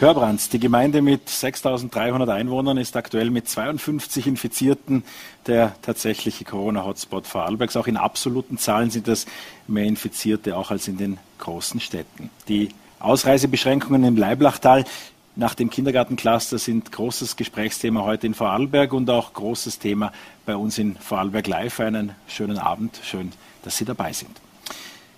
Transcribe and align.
Hörbrands, 0.00 0.48
die 0.48 0.60
Gemeinde 0.60 1.02
mit 1.02 1.28
6300 1.28 2.28
Einwohnern 2.28 2.78
ist 2.78 2.96
aktuell 2.96 3.30
mit 3.30 3.48
52 3.48 4.28
Infizierten 4.28 5.02
der 5.48 5.74
tatsächliche 5.82 6.44
Corona-Hotspot 6.44 7.26
Vorarlbergs. 7.26 7.76
Auch 7.76 7.88
in 7.88 7.96
absoluten 7.96 8.58
Zahlen 8.58 8.90
sind 8.90 9.08
das 9.08 9.26
mehr 9.66 9.86
Infizierte 9.86 10.56
auch 10.56 10.70
als 10.70 10.86
in 10.86 10.98
den 10.98 11.18
großen 11.38 11.80
Städten. 11.80 12.30
Die 12.46 12.68
Ausreisebeschränkungen 13.00 14.04
im 14.04 14.16
Leiblachtal 14.16 14.84
nach 15.34 15.56
dem 15.56 15.68
Kindergartencluster 15.68 16.58
sind 16.58 16.92
großes 16.92 17.34
Gesprächsthema 17.34 18.04
heute 18.04 18.28
in 18.28 18.34
Vorarlberg 18.34 18.92
und 18.92 19.10
auch 19.10 19.32
großes 19.32 19.80
Thema 19.80 20.12
bei 20.46 20.54
uns 20.54 20.78
in 20.78 20.94
Vorarlberg 20.94 21.48
Live. 21.48 21.80
Einen 21.80 22.14
schönen 22.28 22.58
Abend, 22.58 23.00
schön, 23.02 23.32
dass 23.64 23.76
Sie 23.76 23.84
dabei 23.84 24.12
sind. 24.12 24.40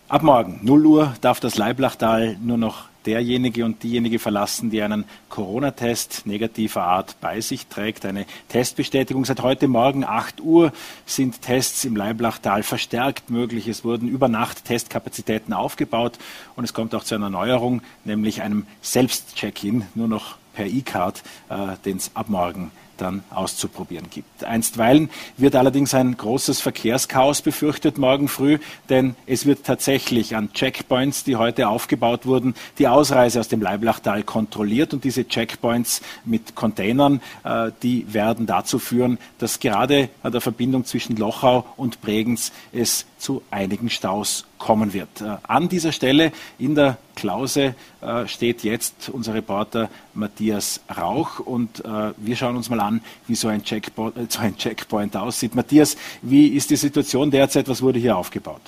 Ab 0.08 0.22
morgen, 0.22 0.60
0 0.62 0.86
Uhr, 0.86 1.14
darf 1.20 1.38
das 1.38 1.58
Leiblachtal 1.58 2.38
nur 2.40 2.56
noch 2.56 2.89
derjenige 3.06 3.64
und 3.64 3.82
diejenige 3.82 4.18
verlassen, 4.18 4.70
die 4.70 4.82
einen 4.82 5.04
Corona-Test 5.28 6.26
negativer 6.26 6.82
Art 6.82 7.16
bei 7.20 7.40
sich 7.40 7.66
trägt. 7.66 8.04
Eine 8.04 8.26
Testbestätigung 8.48 9.24
seit 9.24 9.42
heute 9.42 9.68
Morgen 9.68 10.04
8 10.04 10.40
Uhr 10.40 10.72
sind 11.06 11.42
Tests 11.42 11.84
im 11.84 11.96
Leiblachtal 11.96 12.62
verstärkt 12.62 13.30
möglich. 13.30 13.68
Es 13.68 13.84
wurden 13.84 14.08
über 14.08 14.28
Nacht 14.28 14.64
Testkapazitäten 14.64 15.52
aufgebaut 15.52 16.18
und 16.56 16.64
es 16.64 16.74
kommt 16.74 16.94
auch 16.94 17.04
zu 17.04 17.14
einer 17.14 17.30
Neuerung, 17.30 17.82
nämlich 18.04 18.42
einem 18.42 18.66
Selbst-Check-in, 18.82 19.84
nur 19.94 20.08
noch 20.08 20.36
per 20.52 20.66
E-Card, 20.66 21.22
äh, 21.48 21.76
den 21.84 21.96
es 21.96 22.10
ab 22.14 22.28
morgen 22.28 22.70
dann 23.00 23.22
auszuprobieren 23.30 24.08
gibt. 24.10 24.44
Einstweilen 24.44 25.10
wird 25.36 25.56
allerdings 25.56 25.94
ein 25.94 26.16
großes 26.16 26.60
Verkehrschaos 26.60 27.42
befürchtet 27.42 27.98
morgen 27.98 28.28
früh, 28.28 28.58
denn 28.88 29.16
es 29.26 29.46
wird 29.46 29.64
tatsächlich 29.64 30.36
an 30.36 30.52
Checkpoints, 30.52 31.24
die 31.24 31.36
heute 31.36 31.68
aufgebaut 31.68 32.26
wurden, 32.26 32.54
die 32.78 32.88
Ausreise 32.88 33.40
aus 33.40 33.48
dem 33.48 33.62
Leiblachtal 33.62 34.22
kontrolliert 34.22 34.92
und 34.92 35.04
diese 35.04 35.26
Checkpoints 35.26 36.02
mit 36.24 36.54
Containern, 36.54 37.20
äh, 37.44 37.70
die 37.82 38.12
werden 38.12 38.46
dazu 38.46 38.78
führen, 38.78 39.18
dass 39.38 39.60
gerade 39.60 40.10
an 40.22 40.32
der 40.32 40.40
Verbindung 40.40 40.84
zwischen 40.84 41.16
Lochau 41.16 41.66
und 41.76 42.00
Bregenz 42.00 42.52
es 42.72 43.06
zu 43.18 43.42
einigen 43.50 43.90
Staus 43.90 44.44
kommen 44.60 44.92
wird. 44.92 45.20
Äh, 45.20 45.38
an 45.42 45.68
dieser 45.68 45.90
Stelle 45.90 46.30
in 46.60 46.76
der 46.76 46.98
Klause 47.16 47.74
äh, 48.00 48.28
steht 48.28 48.62
jetzt 48.62 49.08
unser 49.08 49.34
Reporter 49.34 49.90
Matthias 50.14 50.80
Rauch 50.96 51.40
und 51.40 51.84
äh, 51.84 52.12
wir 52.16 52.36
schauen 52.36 52.56
uns 52.56 52.70
mal 52.70 52.78
an, 52.78 53.00
wie 53.26 53.34
so 53.34 53.48
ein, 53.48 53.64
Checkpoint, 53.64 54.30
so 54.30 54.38
ein 54.38 54.56
Checkpoint 54.56 55.16
aussieht. 55.16 55.56
Matthias, 55.56 55.96
wie 56.22 56.48
ist 56.48 56.70
die 56.70 56.76
Situation 56.76 57.32
derzeit? 57.32 57.68
Was 57.68 57.82
wurde 57.82 57.98
hier 57.98 58.16
aufgebaut? 58.16 58.62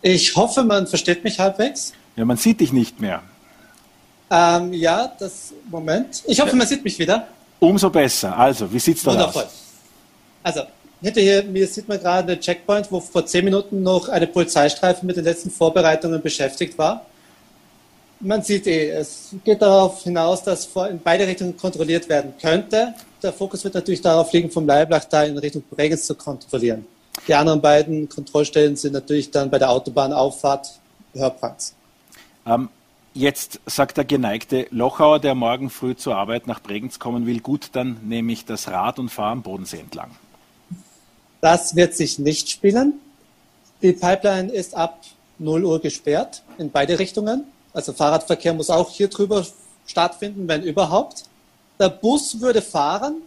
Ich 0.00 0.34
hoffe, 0.34 0.64
man 0.64 0.86
versteht 0.86 1.22
mich 1.22 1.38
halbwegs. 1.38 1.92
Ja, 2.16 2.24
man 2.24 2.38
sieht 2.38 2.60
dich 2.60 2.72
nicht 2.72 3.00
mehr. 3.00 3.22
Ähm, 4.30 4.72
ja, 4.72 5.12
das 5.18 5.52
Moment. 5.68 6.22
Ich 6.26 6.40
hoffe, 6.40 6.56
man 6.56 6.66
sieht 6.66 6.82
mich 6.82 6.98
wieder. 6.98 7.26
Umso 7.58 7.90
besser. 7.90 8.36
Also, 8.38 8.72
wie 8.72 8.78
sieht 8.78 8.96
es 8.96 9.02
da 9.02 9.10
Wundervoll. 9.10 9.42
aus? 9.42 9.50
Also, 10.42 10.62
hinter 11.00 11.20
hier, 11.20 11.42
mir 11.44 11.66
sieht 11.66 11.88
man 11.88 11.98
gerade 11.98 12.32
einen 12.32 12.40
Checkpoint, 12.40 12.90
wo 12.90 13.00
vor 13.00 13.24
zehn 13.26 13.44
Minuten 13.44 13.82
noch 13.82 14.08
eine 14.08 14.26
Polizeistreife 14.26 15.04
mit 15.04 15.16
den 15.16 15.24
letzten 15.24 15.50
Vorbereitungen 15.50 16.20
beschäftigt 16.20 16.76
war. 16.76 17.06
Man 18.20 18.42
sieht 18.42 18.66
eh, 18.66 18.90
es 18.90 19.34
geht 19.44 19.62
darauf 19.62 20.02
hinaus, 20.02 20.42
dass 20.42 20.68
in 20.90 21.00
beide 21.02 21.26
Richtungen 21.26 21.56
kontrolliert 21.56 22.08
werden 22.08 22.34
könnte. 22.40 22.94
Der 23.22 23.32
Fokus 23.32 23.64
wird 23.64 23.74
natürlich 23.74 24.02
darauf 24.02 24.30
liegen, 24.32 24.50
vom 24.50 24.66
Leiblachtal 24.66 25.28
in 25.28 25.38
Richtung 25.38 25.62
Bregenz 25.70 26.04
zu 26.04 26.14
kontrollieren. 26.14 26.84
Die 27.26 27.34
anderen 27.34 27.60
beiden 27.60 28.08
Kontrollstellen 28.08 28.76
sind 28.76 28.92
natürlich 28.92 29.30
dann 29.30 29.50
bei 29.50 29.58
der 29.58 29.70
Autobahnauffahrt 29.70 30.80
Hörpranz. 31.14 31.74
Ähm, 32.46 32.68
jetzt 33.14 33.60
sagt 33.66 33.96
der 33.96 34.04
geneigte 34.04 34.66
Lochauer, 34.70 35.18
der 35.18 35.34
morgen 35.34 35.70
früh 35.70 35.96
zur 35.96 36.16
Arbeit 36.16 36.46
nach 36.46 36.60
Bregenz 36.60 36.98
kommen 36.98 37.26
will, 37.26 37.40
gut, 37.40 37.70
dann 37.72 37.98
nehme 38.04 38.32
ich 38.32 38.44
das 38.44 38.68
Rad 38.68 38.98
und 38.98 39.08
fahre 39.08 39.32
am 39.32 39.42
Bodensee 39.42 39.78
entlang. 39.78 40.10
Das 41.40 41.74
wird 41.74 41.94
sich 41.94 42.18
nicht 42.18 42.50
spielen. 42.50 43.00
Die 43.82 43.92
Pipeline 43.92 44.52
ist 44.52 44.74
ab 44.74 45.00
0 45.38 45.64
Uhr 45.64 45.80
gesperrt 45.80 46.42
in 46.58 46.70
beide 46.70 46.98
Richtungen. 46.98 47.44
Also 47.72 47.92
Fahrradverkehr 47.92 48.52
muss 48.52 48.68
auch 48.68 48.90
hier 48.90 49.08
drüber 49.08 49.46
stattfinden, 49.86 50.46
wenn 50.48 50.62
überhaupt. 50.62 51.24
Der 51.78 51.88
Bus 51.88 52.40
würde 52.40 52.60
fahren, 52.60 53.22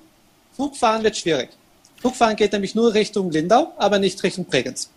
Flugfahren 0.56 1.04
wird 1.04 1.18
schwierig. 1.18 1.50
Flugfahren 2.00 2.36
geht 2.36 2.52
nämlich 2.52 2.76
nur 2.76 2.94
Richtung 2.94 3.32
Lindau, 3.32 3.74
aber 3.78 3.98
nicht 3.98 4.22
Richtung 4.22 4.46
Bregenz. 4.46 4.90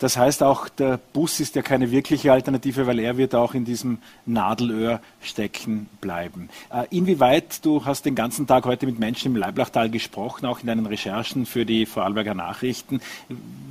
Das 0.00 0.16
heißt 0.16 0.42
auch, 0.42 0.70
der 0.70 0.98
Bus 1.12 1.40
ist 1.40 1.54
ja 1.56 1.62
keine 1.62 1.90
wirkliche 1.90 2.32
Alternative, 2.32 2.86
weil 2.86 2.98
er 2.98 3.18
wird 3.18 3.34
auch 3.34 3.52
in 3.52 3.66
diesem 3.66 3.98
Nadelöhr 4.24 5.00
stecken 5.20 5.90
bleiben. 6.00 6.48
Äh, 6.72 6.86
inwieweit, 6.90 7.62
du 7.64 7.84
hast 7.84 8.06
den 8.06 8.14
ganzen 8.14 8.46
Tag 8.46 8.64
heute 8.64 8.86
mit 8.86 8.98
Menschen 8.98 9.32
im 9.32 9.36
Leiblachtal 9.36 9.90
gesprochen, 9.90 10.46
auch 10.46 10.60
in 10.60 10.68
deinen 10.68 10.86
Recherchen 10.86 11.44
für 11.44 11.66
die 11.66 11.84
Vorarlberger 11.84 12.32
Nachrichten. 12.32 13.02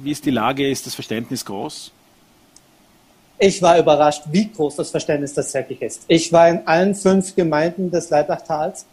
Wie 0.04 0.12
ist 0.12 0.24
die 0.24 0.30
Lage? 0.30 0.70
Ist 0.70 0.86
das 0.86 0.94
Verständnis 0.94 1.44
groß? 1.46 1.92
Ich 3.40 3.60
war 3.64 3.80
überrascht, 3.80 4.24
wie 4.32 4.52
groß 4.52 4.76
das 4.76 4.92
Verständnis 4.92 5.34
tatsächlich 5.34 5.82
ist. 5.82 6.04
Ich 6.08 6.32
war 6.32 6.48
in 6.48 6.68
allen 6.68 6.94
fünf 6.94 7.36
Gemeinden 7.36 7.90
des 7.90 8.12
Leiblachstals. 8.12 8.86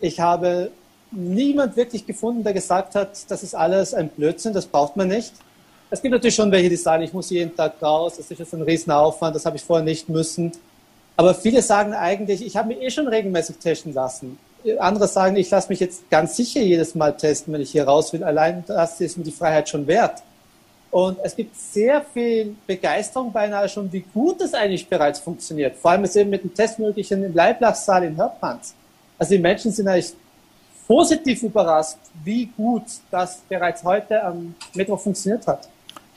Ich 0.00 0.18
habe 0.18 0.72
niemand 1.12 1.76
wirklich 1.76 2.04
gefunden, 2.04 2.42
der 2.42 2.52
gesagt 2.52 2.96
hat, 2.96 3.30
das 3.30 3.44
ist 3.44 3.54
alles 3.54 3.94
ein 3.94 4.08
Blödsinn, 4.08 4.54
das 4.54 4.66
braucht 4.66 4.96
man 4.96 5.06
nicht. 5.06 5.32
Es 5.92 6.00
gibt 6.00 6.12
natürlich 6.12 6.36
schon 6.36 6.52
welche, 6.52 6.68
die 6.68 6.76
sagen, 6.76 7.02
ich 7.02 7.12
muss 7.12 7.30
jeden 7.30 7.54
Tag 7.54 7.74
raus, 7.82 8.14
das 8.16 8.30
ist 8.30 8.38
jetzt 8.38 8.54
ein 8.54 8.62
Riesenaufwand, 8.62 9.34
das 9.34 9.44
habe 9.44 9.56
ich 9.56 9.62
vorher 9.62 9.84
nicht 9.84 10.08
müssen. 10.08 10.52
Aber 11.16 11.34
viele 11.34 11.62
sagen 11.62 11.94
eigentlich, 11.94 12.46
ich 12.46 12.56
habe 12.56 12.68
mich 12.68 12.80
eh 12.80 12.90
schon 12.90 13.08
regelmäßig 13.08 13.56
testen 13.56 13.92
lassen. 13.92 14.38
Andere 14.78 15.08
sagen, 15.08 15.34
ich 15.36 15.50
lasse 15.50 15.68
mich 15.68 15.80
jetzt 15.80 16.08
ganz 16.08 16.36
sicher 16.36 16.60
jedes 16.60 16.94
Mal 16.94 17.16
testen, 17.16 17.52
wenn 17.52 17.60
ich 17.60 17.72
hier 17.72 17.84
raus 17.84 18.12
will. 18.12 18.22
Allein 18.22 18.62
das 18.68 19.00
ist 19.00 19.18
mir 19.18 19.24
die 19.24 19.32
Freiheit 19.32 19.68
schon 19.68 19.84
wert. 19.88 20.22
Und 20.92 21.18
es 21.24 21.34
gibt 21.34 21.56
sehr 21.56 22.04
viel 22.14 22.54
Begeisterung 22.68 23.32
beinahe 23.32 23.68
schon, 23.68 23.92
wie 23.92 24.04
gut 24.14 24.40
es 24.42 24.54
eigentlich 24.54 24.88
bereits 24.88 25.18
funktioniert. 25.18 25.76
Vor 25.76 25.90
allem 25.90 26.04
ist 26.04 26.14
eben 26.16 26.30
mit 26.30 26.44
dem 26.44 26.54
Testmöglichen 26.54 27.24
im 27.24 27.34
Leiblachsaal 27.34 28.04
in 28.04 28.16
Hörpans. 28.16 28.74
Also 29.18 29.34
die 29.34 29.40
Menschen 29.40 29.72
sind 29.72 29.88
eigentlich 29.88 30.12
positiv 30.86 31.42
überrascht, 31.42 31.98
wie 32.22 32.46
gut 32.46 32.84
das 33.10 33.40
bereits 33.48 33.82
heute 33.82 34.22
am 34.22 34.54
Mittwoch 34.74 35.00
funktioniert 35.00 35.46
hat 35.48 35.68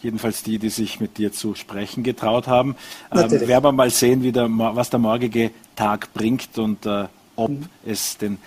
jedenfalls 0.03 0.43
die, 0.43 0.59
die 0.59 0.69
sich 0.69 0.99
mit 0.99 1.17
dir 1.17 1.31
zu 1.31 1.55
sprechen 1.55 2.03
getraut 2.03 2.47
haben. 2.47 2.75
Ähm, 3.11 3.31
werden 3.31 3.63
wir 3.63 3.71
mal 3.71 3.89
sehen, 3.89 4.23
wie 4.23 4.31
der, 4.31 4.47
was 4.49 4.89
der 4.89 4.99
morgige 4.99 5.51
Tag 5.75 6.13
bringt 6.13 6.57
und 6.57 6.85
äh, 6.85 7.05
ob 7.35 7.49
mhm. 7.49 7.65
es 7.85 8.17
den 8.17 8.37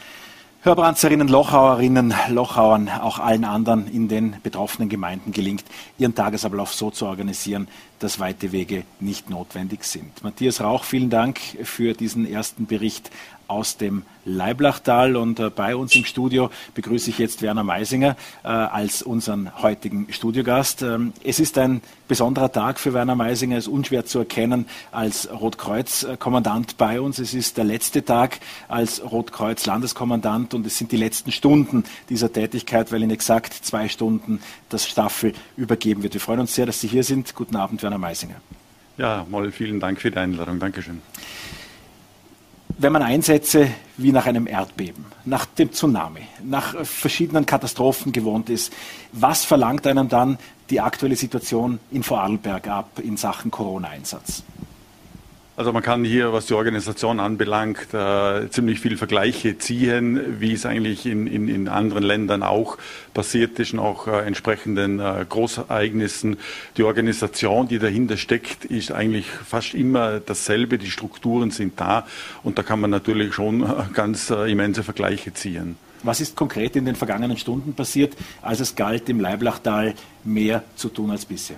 Hörbrandzerinnen, 0.66 1.28
Lochauerinnen, 1.28 2.12
Lochauern, 2.30 2.88
auch 2.88 3.20
allen 3.20 3.44
anderen 3.44 3.86
in 3.86 4.08
den 4.08 4.34
betroffenen 4.42 4.88
Gemeinden 4.88 5.30
gelingt, 5.30 5.64
ihren 5.96 6.16
Tagesablauf 6.16 6.74
so 6.74 6.90
zu 6.90 7.06
organisieren, 7.06 7.68
dass 8.00 8.18
weite 8.18 8.50
Wege 8.50 8.82
nicht 8.98 9.30
notwendig 9.30 9.84
sind. 9.84 10.24
Matthias 10.24 10.60
Rauch, 10.60 10.82
vielen 10.82 11.08
Dank 11.08 11.38
für 11.62 11.94
diesen 11.94 12.28
ersten 12.28 12.66
Bericht 12.66 13.10
aus 13.48 13.76
dem 13.76 14.02
Leiblachtal. 14.24 15.16
Und 15.16 15.38
äh, 15.38 15.50
bei 15.50 15.76
uns 15.76 15.94
im 15.94 16.04
Studio 16.04 16.50
begrüße 16.74 17.10
ich 17.10 17.18
jetzt 17.18 17.42
Werner 17.42 17.64
Meisinger 17.64 18.16
äh, 18.44 18.48
als 18.48 19.02
unseren 19.02 19.62
heutigen 19.62 20.12
Studiogast. 20.12 20.82
Ähm, 20.82 21.12
es 21.24 21.40
ist 21.40 21.56
ein 21.58 21.80
besonderer 22.08 22.50
Tag 22.52 22.78
für 22.78 22.92
Werner 22.92 23.14
Meisinger, 23.14 23.58
ist 23.58 23.68
unschwer 23.68 24.04
zu 24.04 24.20
erkennen 24.20 24.66
als 24.92 25.28
Rotkreuz-Kommandant 25.30 26.76
bei 26.76 27.00
uns. 27.00 27.18
Es 27.18 27.34
ist 27.34 27.56
der 27.56 27.64
letzte 27.64 28.04
Tag 28.04 28.38
als 28.68 29.02
Rotkreuz-Landeskommandant 29.02 30.54
und 30.54 30.66
es 30.66 30.78
sind 30.78 30.92
die 30.92 30.96
letzten 30.96 31.32
Stunden 31.32 31.84
dieser 32.08 32.32
Tätigkeit, 32.32 32.92
weil 32.92 33.02
in 33.02 33.10
exakt 33.10 33.54
zwei 33.54 33.88
Stunden 33.88 34.40
das 34.68 34.86
Staffel 34.86 35.32
übergeben 35.56 36.02
wird. 36.02 36.14
Wir 36.14 36.20
freuen 36.20 36.40
uns 36.40 36.54
sehr, 36.54 36.66
dass 36.66 36.80
Sie 36.80 36.88
hier 36.88 37.04
sind. 37.04 37.34
Guten 37.34 37.56
Abend, 37.56 37.82
Werner 37.82 37.98
Meisinger. 37.98 38.36
Ja, 38.98 39.26
Moll, 39.28 39.52
vielen 39.52 39.78
Dank 39.78 40.00
für 40.00 40.10
die 40.10 40.16
Einladung. 40.16 40.58
Dankeschön 40.58 41.02
wenn 42.78 42.92
man 42.92 43.02
Einsätze 43.02 43.68
wie 43.96 44.12
nach 44.12 44.26
einem 44.26 44.46
Erdbeben, 44.46 45.04
nach 45.24 45.46
dem 45.46 45.72
Tsunami, 45.72 46.22
nach 46.44 46.84
verschiedenen 46.84 47.46
Katastrophen 47.46 48.12
gewohnt 48.12 48.50
ist, 48.50 48.72
was 49.12 49.44
verlangt 49.44 49.86
einem 49.86 50.08
dann 50.08 50.38
die 50.70 50.80
aktuelle 50.80 51.16
Situation 51.16 51.78
in 51.90 52.02
Vorarlberg 52.02 52.68
ab 52.68 52.98
in 53.02 53.16
Sachen 53.16 53.50
Corona-Einsatz? 53.50 54.42
Also 55.58 55.72
man 55.72 55.82
kann 55.82 56.04
hier, 56.04 56.34
was 56.34 56.44
die 56.44 56.52
Organisation 56.52 57.18
anbelangt, 57.18 57.94
äh, 57.94 58.50
ziemlich 58.50 58.78
viel 58.78 58.98
Vergleiche 58.98 59.56
ziehen, 59.56 60.38
wie 60.38 60.52
es 60.52 60.66
eigentlich 60.66 61.06
in, 61.06 61.26
in, 61.26 61.48
in 61.48 61.68
anderen 61.68 62.04
Ländern 62.04 62.42
auch 62.42 62.76
passiert 63.14 63.58
ist, 63.58 63.74
auch 63.78 64.06
äh, 64.06 64.20
entsprechenden 64.26 65.00
äh, 65.00 65.24
Großereignissen. 65.26 66.36
Die 66.76 66.82
Organisation, 66.82 67.68
die 67.68 67.78
dahinter 67.78 68.18
steckt, 68.18 68.66
ist 68.66 68.92
eigentlich 68.92 69.28
fast 69.30 69.72
immer 69.72 70.20
dasselbe. 70.20 70.76
Die 70.76 70.90
Strukturen 70.90 71.50
sind 71.50 71.80
da 71.80 72.06
und 72.42 72.58
da 72.58 72.62
kann 72.62 72.78
man 72.78 72.90
natürlich 72.90 73.32
schon 73.32 73.62
äh, 73.62 73.66
ganz 73.94 74.28
äh, 74.28 74.52
immense 74.52 74.82
Vergleiche 74.82 75.32
ziehen. 75.32 75.76
Was 76.02 76.20
ist 76.20 76.36
konkret 76.36 76.76
in 76.76 76.84
den 76.84 76.96
vergangenen 76.96 77.38
Stunden 77.38 77.72
passiert, 77.72 78.14
als 78.42 78.60
es 78.60 78.74
galt, 78.74 79.08
im 79.08 79.20
Leiblachtal 79.20 79.94
mehr 80.22 80.64
zu 80.76 80.90
tun 80.90 81.10
als 81.10 81.24
bisher? 81.24 81.56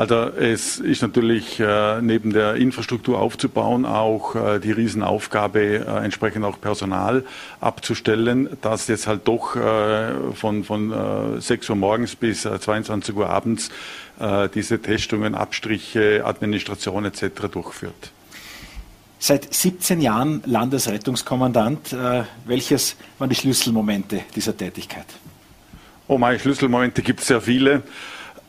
Also 0.00 0.30
es 0.30 0.78
ist 0.78 1.02
natürlich 1.02 1.60
äh, 1.60 2.00
neben 2.00 2.32
der 2.32 2.54
Infrastruktur 2.54 3.20
aufzubauen 3.20 3.84
auch 3.84 4.34
äh, 4.34 4.58
die 4.58 4.72
Riesenaufgabe, 4.72 5.60
äh, 5.60 6.04
entsprechend 6.04 6.42
auch 6.46 6.58
Personal 6.58 7.22
abzustellen, 7.60 8.48
das 8.62 8.88
jetzt 8.88 9.06
halt 9.06 9.28
doch 9.28 9.56
äh, 9.56 10.32
von, 10.32 10.64
von 10.64 11.36
äh, 11.36 11.40
6 11.42 11.68
Uhr 11.68 11.76
morgens 11.76 12.16
bis 12.16 12.46
äh, 12.46 12.58
22 12.58 13.14
Uhr 13.14 13.28
abends 13.28 13.68
äh, 14.18 14.48
diese 14.48 14.80
Testungen, 14.80 15.34
Abstriche, 15.34 16.22
Administration 16.24 17.04
etc. 17.04 17.48
durchführt. 17.52 18.10
Seit 19.18 19.52
17 19.52 20.00
Jahren 20.00 20.42
Landesrettungskommandant. 20.46 21.92
Äh, 21.92 22.22
welches 22.46 22.96
waren 23.18 23.28
die 23.28 23.36
Schlüsselmomente 23.36 24.22
dieser 24.34 24.56
Tätigkeit? 24.56 25.04
Oh, 26.08 26.16
meine 26.16 26.38
Schlüsselmomente 26.38 27.02
gibt 27.02 27.20
es 27.20 27.26
sehr 27.26 27.42
viele. 27.42 27.82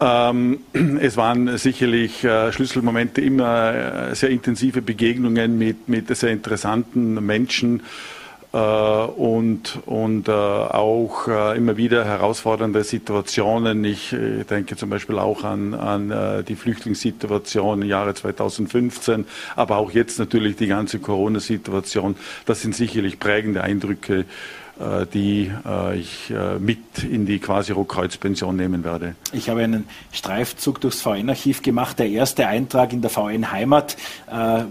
Ähm, 0.02 0.62
es 1.00 1.16
waren 1.16 1.58
sicherlich 1.58 2.24
äh, 2.24 2.52
Schlüsselmomente, 2.52 3.22
immer 3.22 4.10
äh, 4.10 4.16
sehr 4.16 4.32
intensive 4.32 4.82
Begegnungen 4.82 5.58
mit, 5.58 5.88
mit 5.88 6.16
sehr 6.18 6.32
interessanten 6.32 7.24
Menschen 7.24 7.84
äh, 8.52 8.58
und, 8.58 9.80
und 9.86 10.28
auch 10.28 11.28
immer 11.28 11.78
wieder 11.78 12.04
herausfordernde 12.04 12.84
Situationen. 12.84 13.86
Ich 13.86 14.16
denke 14.50 14.76
zum 14.76 14.90
Beispiel 14.90 15.20
auch 15.20 15.44
an, 15.44 15.74
an 15.74 16.44
die 16.48 16.56
Flüchtlingssituation 16.56 17.84
im 17.84 17.88
Jahre 17.88 18.14
2015, 18.14 19.26
aber 19.56 19.78
auch 19.78 19.92
jetzt 19.92 20.20
natürlich 20.20 20.56
die 20.56 20.68
ganze 20.68 21.00
Corona-Situation. 21.00 22.16
Das 22.46 22.62
sind 22.62 22.76
sicherlich 22.76 23.20
prägende 23.20 23.64
Eindrücke 23.64 24.26
die 25.14 25.52
äh, 25.66 25.98
ich 25.98 26.32
äh, 26.32 26.58
mit 26.60 27.04
in 27.04 27.26
die 27.26 27.40
quasi 27.40 27.72
Rotkreuzpension 27.72 28.56
nehmen 28.56 28.84
werde. 28.84 29.16
Ich 29.34 29.50
habe 29.50 29.64
einen 29.64 29.88
Streifzug 30.12 30.82
durchs 30.82 31.02
VN-Archiv 31.02 31.62
gemacht, 31.62 32.00
der 32.00 32.10
erste 32.10 32.48
Eintrag 32.48 32.94
in 32.94 33.02
der 33.02 33.10
VN-Heimat, 33.10 33.98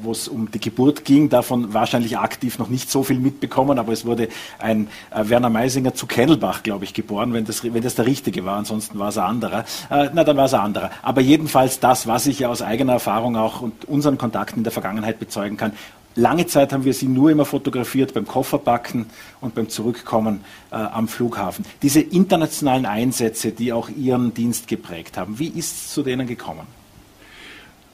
wo 0.03 0.13
es 0.13 0.29
um 0.29 0.51
die 0.51 0.61
Geburt 0.61 1.05
ging, 1.05 1.29
davon 1.29 1.73
wahrscheinlich 1.75 2.19
aktiv 2.19 2.59
noch 2.59 2.69
nicht 2.69 2.91
so 2.91 3.03
viel 3.03 3.19
mitbekommen, 3.19 3.79
aber 3.79 3.93
es 3.93 4.05
wurde 4.05 4.29
ein 4.59 4.89
Werner 5.15 5.51
Meisinger 5.51 5.95
zu 5.95 6.07
Kennelbach, 6.07 6.63
glaube 6.63 6.85
ich, 6.85 6.95
geboren, 6.95 7.33
wenn 7.33 7.45
das, 7.45 7.63
wenn 7.63 7.83
das 7.83 7.95
der 7.95 8.07
richtige 8.07 8.45
war, 8.45 8.59
ansonsten 8.59 8.99
war 8.99 9.09
es 9.09 9.19
ein 9.19 9.25
anderer. 9.25 9.65
Na, 9.91 10.25
dann 10.25 10.37
war 10.37 10.47
es 10.47 10.55
ein 10.55 10.61
anderer. 10.61 10.91
Aber 11.03 11.21
jedenfalls 11.21 11.81
das, 11.81 12.07
was 12.07 12.27
ich 12.27 12.41
ja 12.41 12.49
aus 12.49 12.63
eigener 12.63 12.95
Erfahrung 12.95 13.37
auch 13.37 13.61
und 13.61 13.85
unseren 13.87 14.19
Kontakten 14.19 14.59
in 14.59 14.65
der 14.65 14.73
Vergangenheit 14.73 15.19
bezeugen 15.19 15.57
kann, 15.57 15.73
Lange 16.17 16.47
Zeit 16.47 16.73
haben 16.73 16.85
wir 16.85 16.93
sie 16.93 17.07
nur 17.07 17.31
immer 17.31 17.45
fotografiert 17.45 18.15
beim 18.15 18.27
Kofferpacken 18.27 19.07
und 19.41 19.55
beim 19.55 19.69
Zurückkommen 19.69 20.45
äh, 20.73 20.75
am 20.75 21.07
Flughafen. 21.07 21.65
Diese 21.83 22.01
internationalen 22.01 22.85
Einsätze, 22.85 23.53
die 23.53 23.73
auch 23.73 23.89
Ihren 23.89 24.35
Dienst 24.35 24.67
geprägt 24.67 25.17
haben, 25.17 25.39
wie 25.39 25.49
ist 25.49 25.77
es 25.77 25.95
zu 25.95 26.03
denen 26.03 26.27
gekommen? 26.27 26.67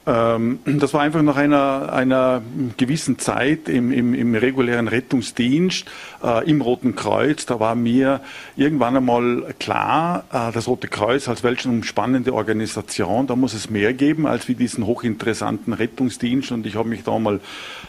Ähm, 0.07 0.59
das 0.65 0.93
war 0.93 1.01
einfach 1.01 1.21
nach 1.21 1.35
einer, 1.35 1.91
einer 1.91 2.41
gewissen 2.77 3.19
Zeit 3.19 3.67
im, 3.67 3.91
im, 3.91 4.13
im 4.13 4.35
regulären 4.35 4.87
Rettungsdienst 4.87 5.85
äh, 6.23 6.49
im 6.49 6.61
Roten 6.61 6.95
Kreuz. 6.95 7.45
Da 7.45 7.59
war 7.59 7.75
mir 7.75 8.21
irgendwann 8.55 8.95
einmal 8.95 9.53
klar, 9.59 10.23
äh, 10.31 10.53
das 10.53 10.67
Rote 10.67 10.87
Kreuz 10.87 11.27
als 11.27 11.43
weltumspannende 11.43 12.33
Organisation, 12.33 13.27
da 13.27 13.35
muss 13.35 13.53
es 13.53 13.69
mehr 13.69 13.93
geben 13.93 14.25
als 14.25 14.47
wie 14.47 14.55
diesen 14.55 14.85
hochinteressanten 14.85 15.73
Rettungsdienst. 15.73 16.53
Und 16.53 16.65
ich 16.65 16.75
habe 16.75 16.87
mich 16.87 17.03
da 17.03 17.19
mal 17.19 17.41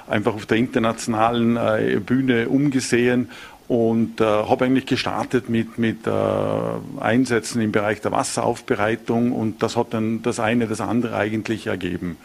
einfach 0.08 0.34
auf 0.34 0.46
der 0.46 0.56
internationalen 0.56 1.56
äh, 1.56 2.00
Bühne 2.04 2.48
umgesehen 2.48 3.30
und 3.68 4.20
äh, 4.20 4.24
habe 4.24 4.64
eigentlich 4.64 4.86
gestartet 4.86 5.50
mit, 5.50 5.78
mit 5.78 6.06
äh, 6.06 6.10
Einsätzen 7.00 7.60
im 7.60 7.70
Bereich 7.70 8.00
der 8.00 8.12
Wasseraufbereitung 8.12 9.32
und 9.32 9.62
das 9.62 9.76
hat 9.76 9.92
dann 9.92 10.22
das 10.22 10.40
eine 10.40 10.66
das 10.66 10.80
andere 10.80 11.16
eigentlich 11.16 11.66
ergeben. 11.66 12.16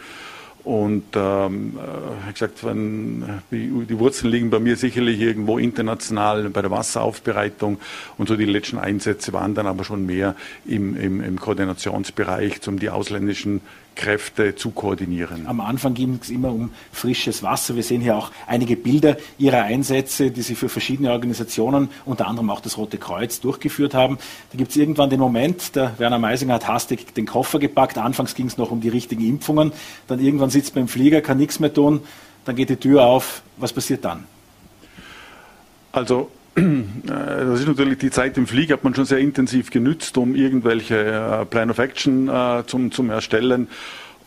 Und 0.64 1.04
ähm, 1.14 1.78
äh, 1.78 2.32
gesagt, 2.32 2.64
wenn, 2.64 3.42
die, 3.52 3.70
die 3.86 4.00
Wurzeln 4.00 4.32
liegen 4.32 4.50
bei 4.50 4.60
mir 4.60 4.78
sicherlich 4.78 5.20
irgendwo 5.20 5.58
international 5.58 6.50
bei 6.50 6.62
der 6.62 6.72
Wasseraufbereitung 6.72 7.80
und 8.18 8.30
so 8.30 8.38
die 8.38 8.46
letzten 8.46 8.78
Einsätze 8.78 9.34
waren 9.34 9.56
dann 9.56 9.68
aber 9.68 9.84
schon 9.84 10.06
mehr 10.06 10.36
im, 10.66 10.96
im, 10.96 11.22
im 11.22 11.38
Koordinationsbereich, 11.38 12.66
um 12.70 12.80
die 12.80 12.90
ausländischen 12.90 13.60
Kräfte 13.96 14.56
zu 14.56 14.72
koordinieren. 14.72 15.48
Am 15.48 15.60
Anfang 15.62 15.94
ging 15.94 16.20
es 16.22 16.30
immer 16.30 16.52
um 16.52 16.72
frisches 16.92 17.44
Wasser. 17.44 17.76
Wir 17.76 17.84
sehen 17.84 18.02
hier 18.02 18.16
auch 18.16 18.32
einige 18.48 18.76
Bilder 18.76 19.18
Ihrer 19.38 19.64
Einsätze, 19.64 20.32
die 20.32 20.42
Sie 20.42 20.56
für 20.56 20.70
verschiedene 20.70 21.12
Organisationen, 21.12 21.90
unter 22.06 22.28
anderem 22.28 22.50
auch 22.50 22.62
das 22.62 22.78
Rote 22.78 22.98
Kreuz, 22.98 23.40
durchgeführt 23.40 23.94
haben. 23.94 24.18
Da 24.52 24.58
gibt 24.58 24.72
es 24.72 24.78
irgendwann 24.78 25.10
den 25.10 25.20
Moment, 25.20 25.76
der 25.76 25.98
Werner 26.00 26.20
Meisinger 26.20 26.56
hat 26.56 26.68
hastig 26.68 27.14
den 27.14 27.26
Koffer 27.26 27.60
gepackt. 27.60 27.98
Anfangs 27.98 28.36
ging 28.36 28.48
es 28.48 28.58
noch 28.58 28.72
um 28.72 28.82
die 28.82 28.90
richtigen 28.90 29.28
Impfungen. 29.28 29.72
Dann 30.08 30.20
irgendwann 30.20 30.50
sitzt 30.50 30.76
man 30.76 30.84
im 30.84 30.88
Flieger, 30.88 31.22
kann 31.22 31.38
nichts 31.38 31.60
mehr 31.60 31.74
tun. 31.74 32.02
Dann 32.46 32.56
geht 32.56 32.70
die 32.70 32.78
Tür 32.78 33.04
auf. 33.04 33.42
Was 33.58 33.72
passiert 33.74 34.04
dann? 34.04 34.26
Also 35.92 36.30
das 36.56 37.60
ist 37.60 37.68
natürlich 37.68 37.98
die 37.98 38.12
Zeit 38.12 38.38
im 38.38 38.46
Flieger, 38.46 38.76
hat 38.76 38.84
man 38.84 38.94
schon 38.94 39.06
sehr 39.06 39.18
intensiv 39.18 39.72
genützt, 39.72 40.18
um 40.18 40.36
irgendwelche 40.36 40.98
äh, 40.98 41.46
Plan 41.46 41.72
of 41.72 41.80
Action 41.80 42.30
äh, 42.30 42.64
zum, 42.68 42.92
zum 42.92 43.10
Erstellen. 43.10 43.68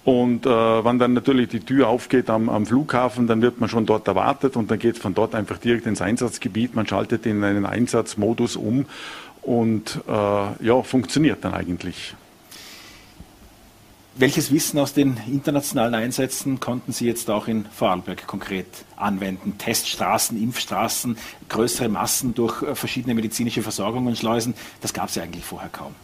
Und 0.05 0.47
äh, 0.47 0.49
wenn 0.49 0.99
dann 0.99 1.15
natürlich 1.15 1.49
die 1.49 1.61
Tür 1.61 1.89
aufgeht 1.89 2.31
am, 2.31 2.49
am, 2.49 2.65
Flughafen, 2.67 3.27
dann 3.27 3.43
wird 3.43 3.61
man 3.61 3.69
schon 3.69 3.87
dort 3.87 4.07
erwartet 4.07 4.57
und 4.57 4.71
dann 4.71 4.79
geht 4.79 4.97
es 4.97 5.03
von 5.03 5.15
dort 5.15 5.35
einfach 5.35 5.59
direkt 5.59 5.87
ins 5.87 6.01
Einsatzgebiet. 6.01 6.77
Man 6.77 6.87
schaltet 6.87 7.27
in 7.27 7.43
einen 7.43 7.67
Einsatzmodus 7.67 8.55
um 8.57 8.87
und 9.43 10.01
äh, 10.09 10.65
ja, 10.65 10.83
funktioniert 10.83 11.45
dann 11.45 11.55
eigentlich. 11.55 12.15
Welches 14.19 14.51
Wissen 14.51 14.79
aus 14.79 14.95
den 14.95 15.21
internationalen 15.31 15.95
Einsätzen 15.95 16.59
konnten 16.59 16.91
Sie 16.91 17.05
jetzt 17.05 17.29
auch 17.29 17.49
in 17.49 17.67
Vorarlberg 17.67 18.27
konkret 18.27 18.67
anwenden? 18.97 19.59
Teststraßen, 19.59 20.43
Impfstraßen, 20.43 21.19
größere 21.51 21.91
Massen 21.91 22.33
durch 22.33 22.63
äh, 22.63 22.75
verschiedene 22.75 23.15
medizinische 23.15 23.63
Versorgungen 23.63 24.17
schleusen, 24.17 24.55
das 24.81 24.95
gab 24.95 25.11
es 25.11 25.17
ja 25.17 25.23
eigentlich 25.23 25.45
vorher 25.45 25.69
kaum. 25.69 25.95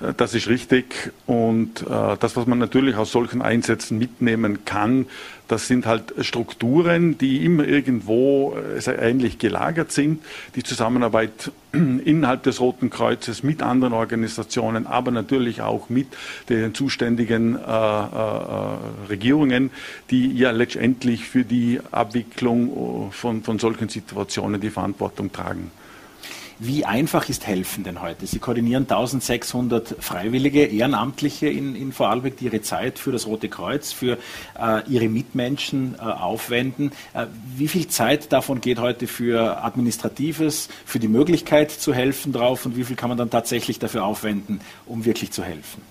Äh, 0.00 0.14
das 0.16 0.34
ist 0.34 0.48
richtig. 0.48 1.12
Und 1.26 1.82
äh, 1.82 2.16
das, 2.18 2.36
was 2.36 2.46
man 2.46 2.58
natürlich 2.58 2.96
aus 2.96 3.12
solchen 3.12 3.42
Einsätzen 3.42 3.98
mitnehmen 3.98 4.64
kann, 4.64 5.06
das 5.48 5.68
sind 5.68 5.86
halt 5.86 6.12
Strukturen, 6.20 7.18
die 7.18 7.44
immer 7.44 7.64
irgendwo 7.64 8.56
äh, 8.56 8.90
ähnlich 8.90 9.38
gelagert 9.38 9.92
sind. 9.92 10.22
Die 10.56 10.62
Zusammenarbeit 10.62 11.52
innerhalb 11.72 12.42
des 12.42 12.60
Roten 12.60 12.90
Kreuzes 12.90 13.42
mit 13.42 13.62
anderen 13.62 13.92
Organisationen, 13.92 14.86
aber 14.86 15.10
natürlich 15.10 15.62
auch 15.62 15.88
mit 15.88 16.08
den 16.48 16.74
zuständigen 16.74 17.56
äh, 17.56 17.58
äh, 17.58 18.76
Regierungen, 19.08 19.70
die 20.10 20.36
ja 20.36 20.50
letztendlich 20.50 21.24
für 21.28 21.44
die 21.44 21.80
Abwicklung 21.92 23.08
äh, 23.08 23.12
von, 23.12 23.42
von 23.42 23.58
solchen 23.58 23.88
Situationen 23.88 24.60
die 24.60 24.70
Verantwortung 24.70 25.32
tragen. 25.32 25.70
Wie 26.58 26.86
einfach 26.86 27.28
ist 27.28 27.46
Helfen 27.46 27.84
denn 27.84 28.00
heute? 28.00 28.26
Sie 28.26 28.38
koordinieren 28.38 28.84
1600 28.84 29.96
Freiwillige, 30.00 30.64
Ehrenamtliche 30.64 31.48
in, 31.48 31.76
in 31.76 31.92
Vorarlberg, 31.92 32.38
die 32.38 32.46
ihre 32.46 32.62
Zeit 32.62 32.98
für 32.98 33.12
das 33.12 33.26
Rote 33.26 33.50
Kreuz, 33.50 33.92
für 33.92 34.16
äh, 34.58 34.88
ihre 34.88 35.10
Mitmenschen 35.10 35.96
äh, 35.98 36.02
aufwenden. 36.02 36.92
Äh, 37.12 37.26
wie 37.54 37.68
viel 37.68 37.88
Zeit 37.88 38.32
davon 38.32 38.62
geht 38.62 38.78
heute 38.78 39.06
für 39.06 39.62
Administratives, 39.64 40.70
für 40.86 40.98
die 40.98 41.08
Möglichkeit 41.08 41.70
zu 41.70 41.92
helfen 41.92 42.32
drauf 42.32 42.64
und 42.64 42.74
wie 42.74 42.84
viel 42.84 42.96
kann 42.96 43.10
man 43.10 43.18
dann 43.18 43.28
tatsächlich 43.28 43.78
dafür 43.78 44.04
aufwenden, 44.04 44.62
um 44.86 45.04
wirklich 45.04 45.32
zu 45.32 45.42
helfen? 45.42 45.82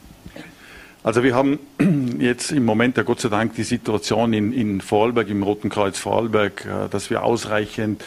Also 1.04 1.22
wir 1.22 1.36
haben 1.36 1.60
jetzt 2.20 2.52
im 2.52 2.66
Moment 2.66 2.98
ja 2.98 3.04
Gott 3.04 3.20
sei 3.20 3.30
Dank 3.30 3.54
die 3.54 3.64
Situation 3.64 4.34
in, 4.34 4.52
in 4.52 4.82
Vorarlberg, 4.82 5.30
im 5.30 5.44
Roten 5.44 5.70
Kreuz 5.70 6.00
Vorarlberg, 6.00 6.66
äh, 6.66 6.90
dass 6.90 7.12
wir 7.12 7.24
ausreichend 7.24 8.04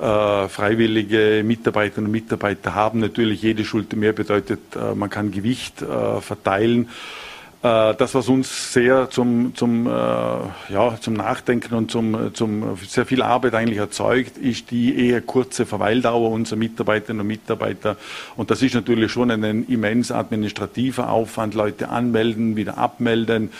äh, 0.00 0.48
freiwillige 0.48 1.42
Mitarbeiterinnen 1.44 2.06
und 2.06 2.12
Mitarbeiter 2.12 2.74
haben. 2.74 3.00
Natürlich 3.00 3.42
jede 3.42 3.64
Schuld 3.64 3.94
mehr 3.96 4.12
bedeutet, 4.12 4.60
äh, 4.74 4.94
man 4.94 5.10
kann 5.10 5.30
Gewicht 5.30 5.82
äh, 5.82 6.20
verteilen. 6.20 6.88
Äh, 7.64 7.94
das, 7.94 8.14
was 8.14 8.28
uns 8.28 8.74
sehr 8.74 9.08
zum, 9.08 9.54
zum, 9.54 9.86
äh, 9.86 9.90
ja, 9.90 10.98
zum 11.00 11.14
Nachdenken 11.14 11.74
und 11.74 11.90
zum, 11.90 12.34
zum 12.34 12.76
sehr 12.86 13.06
viel 13.06 13.22
Arbeit 13.22 13.54
eigentlich 13.54 13.78
erzeugt, 13.78 14.36
ist 14.36 14.70
die 14.70 15.08
eher 15.08 15.22
kurze 15.22 15.64
Verweildauer 15.64 16.30
unserer 16.30 16.58
Mitarbeiterinnen 16.58 17.22
und 17.22 17.26
Mitarbeiter. 17.26 17.96
Und 18.36 18.50
das 18.50 18.60
ist 18.60 18.74
natürlich 18.74 19.10
schon 19.10 19.30
ein 19.30 19.66
immens 19.66 20.12
administrativer 20.12 21.08
Aufwand, 21.08 21.54
Leute 21.54 21.88
anmelden, 21.88 22.54
wieder 22.54 22.76
abmelden. 22.76 23.50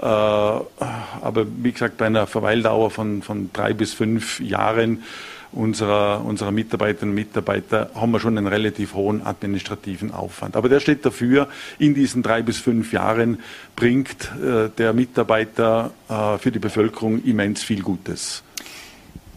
Äh, 0.00 0.04
aber 0.04 1.46
wie 1.62 1.70
gesagt, 1.70 1.98
bei 1.98 2.06
einer 2.06 2.26
Verweildauer 2.26 2.90
von, 2.90 3.22
von 3.22 3.50
drei 3.52 3.74
bis 3.74 3.94
fünf 3.94 4.40
Jahren 4.40 5.04
unserer, 5.52 6.24
unserer 6.24 6.50
Mitarbeiterinnen 6.50 7.10
und 7.10 7.14
Mitarbeiter 7.14 7.90
haben 7.94 8.12
wir 8.12 8.20
schon 8.20 8.38
einen 8.38 8.46
relativ 8.46 8.94
hohen 8.94 9.24
administrativen 9.24 10.12
Aufwand. 10.12 10.56
Aber 10.56 10.68
der 10.68 10.80
steht 10.80 11.04
dafür, 11.04 11.48
in 11.78 11.94
diesen 11.94 12.22
drei 12.22 12.42
bis 12.42 12.58
fünf 12.58 12.92
Jahren 12.92 13.40
bringt 13.76 14.32
äh, 14.42 14.70
der 14.70 14.92
Mitarbeiter 14.92 15.92
äh, 16.08 16.38
für 16.38 16.50
die 16.50 16.58
Bevölkerung 16.58 17.22
immens 17.24 17.62
viel 17.62 17.82
Gutes. 17.82 18.42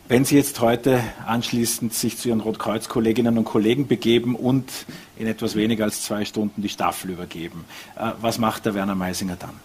Wenn 0.08 0.24
Sie 0.24 0.36
jetzt 0.36 0.60
heute 0.60 1.04
anschließend 1.26 1.92
sich 1.92 2.18
zu 2.18 2.30
Ihren 2.30 2.40
Rotkreuz-Kolleginnen 2.40 3.40
und 3.40 3.46
Kollegen 3.46 3.88
begeben 3.88 4.36
und 4.36 4.72
in 5.18 5.26
etwas 5.26 5.56
weniger 5.56 5.86
als 5.86 6.04
zwei 6.04 6.26
Stunden 6.26 6.62
die 6.62 6.70
Staffel 6.70 7.10
übergeben, 7.10 7.66
äh, 7.96 8.12
was 8.22 8.38
macht 8.38 8.66
der 8.66 8.76
Werner 8.76 8.96
Meisinger 8.96 9.36
dann? 9.36 9.56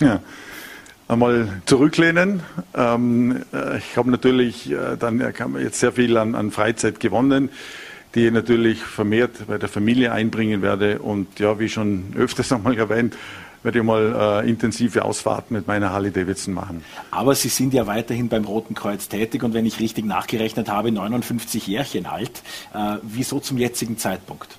Ja, 0.00 0.20
einmal 1.08 1.62
zurücklehnen. 1.66 2.42
Ähm, 2.74 3.42
äh, 3.52 3.78
ich 3.78 3.96
habe 3.96 4.10
natürlich 4.10 4.70
äh, 4.70 4.96
dann 4.98 5.20
jetzt 5.60 5.80
sehr 5.80 5.92
viel 5.92 6.16
an, 6.16 6.34
an 6.34 6.50
Freizeit 6.50 7.00
gewonnen 7.00 7.50
die 8.14 8.26
ich 8.26 8.32
natürlich 8.32 8.80
vermehrt 8.80 9.46
bei 9.48 9.58
der 9.58 9.68
Familie 9.68 10.12
einbringen 10.12 10.62
werde. 10.62 11.00
Und 11.00 11.38
ja, 11.40 11.58
wie 11.58 11.68
schon 11.68 12.14
öfters 12.16 12.52
einmal 12.52 12.76
erwähnt, 12.78 13.16
werde 13.62 13.78
ich 13.78 13.84
mal 13.84 14.42
äh, 14.44 14.48
intensive 14.48 15.04
Ausfahrten 15.04 15.56
mit 15.56 15.66
meiner 15.66 15.90
Harley 15.90 16.10
Davidson 16.10 16.54
machen. 16.54 16.84
Aber 17.10 17.34
Sie 17.34 17.48
sind 17.48 17.72
ja 17.72 17.86
weiterhin 17.86 18.28
beim 18.28 18.44
Roten 18.44 18.74
Kreuz 18.74 19.08
tätig 19.08 19.42
und 19.42 19.54
wenn 19.54 19.64
ich 19.64 19.80
richtig 19.80 20.04
nachgerechnet 20.04 20.68
habe, 20.68 20.92
59 20.92 21.66
Jährchen 21.66 22.06
alt. 22.06 22.42
Äh, 22.74 22.98
wieso 23.02 23.40
zum 23.40 23.58
jetzigen 23.58 23.96
Zeitpunkt? 23.96 24.58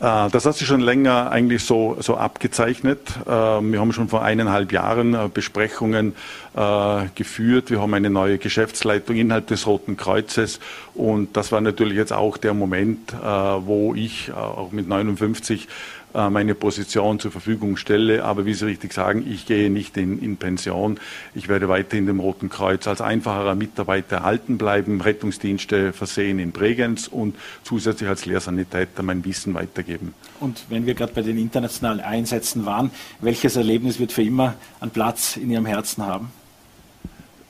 Äh, 0.00 0.30
das 0.30 0.44
hat 0.44 0.56
sich 0.56 0.66
schon 0.66 0.80
länger 0.80 1.30
eigentlich 1.30 1.64
so, 1.64 1.96
so 2.00 2.16
abgezeichnet. 2.16 3.00
Ähm, 3.28 3.72
wir 3.72 3.80
haben 3.80 3.92
schon 3.92 4.08
vor 4.08 4.22
eineinhalb 4.22 4.72
Jahren 4.72 5.14
äh, 5.14 5.28
Besprechungen 5.32 6.14
äh, 6.56 7.06
geführt. 7.14 7.70
Wir 7.70 7.80
haben 7.80 7.94
eine 7.94 8.10
neue 8.10 8.38
Geschäftsleitung 8.38 9.16
innerhalb 9.16 9.46
des 9.46 9.66
Roten 9.66 9.96
Kreuzes. 9.96 10.60
Und 10.94 11.36
das 11.36 11.52
war 11.52 11.60
natürlich 11.60 11.96
jetzt 11.96 12.12
auch 12.12 12.36
der 12.36 12.54
Moment, 12.54 13.12
wo 13.12 13.94
ich 13.96 14.32
auch 14.32 14.70
mit 14.70 14.86
59 14.86 15.64
äh, 15.64 15.68
meine 16.14 16.54
Position 16.54 17.18
zur 17.18 17.32
Verfügung 17.32 17.76
stelle. 17.76 18.24
Aber 18.24 18.46
wie 18.46 18.54
Sie 18.54 18.66
richtig 18.66 18.92
sagen, 18.92 19.26
ich 19.28 19.46
gehe 19.46 19.70
nicht 19.70 19.96
in, 19.96 20.20
in 20.20 20.36
Pension. 20.36 20.98
Ich 21.34 21.48
werde 21.48 21.68
weiterhin 21.68 22.06
dem 22.06 22.20
Roten 22.20 22.48
Kreuz 22.48 22.86
als 22.86 23.00
einfacher 23.00 23.54
Mitarbeiter 23.54 24.16
erhalten 24.16 24.58
bleiben, 24.58 25.00
Rettungsdienste 25.00 25.92
versehen 25.92 26.38
in 26.38 26.52
Bregenz 26.52 27.08
und 27.08 27.36
zusätzlich 27.62 28.08
als 28.08 28.26
Lehrsanitäter 28.26 29.02
mein 29.02 29.24
Wissen 29.24 29.54
weitergeben. 29.54 30.14
Und 30.40 30.64
wenn 30.68 30.86
wir 30.86 30.94
gerade 30.94 31.12
bei 31.12 31.22
den 31.22 31.38
internationalen 31.38 32.00
Einsätzen 32.00 32.64
waren, 32.66 32.90
welches 33.20 33.56
Erlebnis 33.56 33.98
wird 33.98 34.12
für 34.12 34.22
immer 34.22 34.54
einen 34.80 34.90
Platz 34.90 35.36
in 35.36 35.50
Ihrem 35.50 35.66
Herzen 35.66 36.04
haben? 36.04 36.30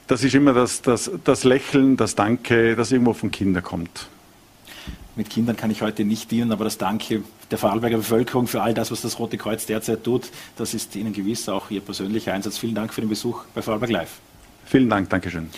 Das 0.06 0.22
ist 0.22 0.34
immer 0.34 0.52
das, 0.52 0.82
das, 0.82 1.10
das 1.24 1.44
Lächeln, 1.44 1.96
das 1.96 2.14
Danke, 2.14 2.76
das 2.76 2.92
irgendwo 2.92 3.14
von 3.14 3.30
Kindern 3.30 3.62
kommt. 3.62 4.08
Mit 5.16 5.30
Kindern 5.30 5.56
kann 5.56 5.70
ich 5.70 5.82
heute 5.82 6.04
nicht 6.04 6.30
dienen, 6.30 6.50
aber 6.50 6.64
das 6.64 6.76
Danke 6.76 7.22
der 7.50 7.58
Vorarlberger 7.58 7.98
Bevölkerung 7.98 8.48
für 8.48 8.62
all 8.62 8.74
das, 8.74 8.90
was 8.90 9.00
das 9.00 9.18
Rote 9.18 9.38
Kreuz 9.38 9.64
derzeit 9.66 10.02
tut, 10.02 10.30
das 10.56 10.74
ist 10.74 10.96
Ihnen 10.96 11.12
gewiss 11.12 11.48
auch 11.48 11.70
Ihr 11.70 11.80
persönlicher 11.80 12.32
Einsatz. 12.32 12.58
Vielen 12.58 12.74
Dank 12.74 12.92
für 12.92 13.00
den 13.00 13.10
Besuch 13.10 13.44
bei 13.54 13.62
Vorarlberg 13.62 13.92
Live. 13.92 14.10
Vielen 14.64 14.90
Dank, 14.90 15.10
Dankeschön. 15.10 15.50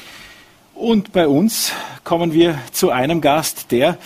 Und 0.75 1.12
bei 1.12 1.26
uns 1.26 1.72
kommen 2.04 2.34
wir 2.34 2.58
zu 2.70 2.90
einem 2.90 3.22
Gast, 3.22 3.72
der 3.72 3.96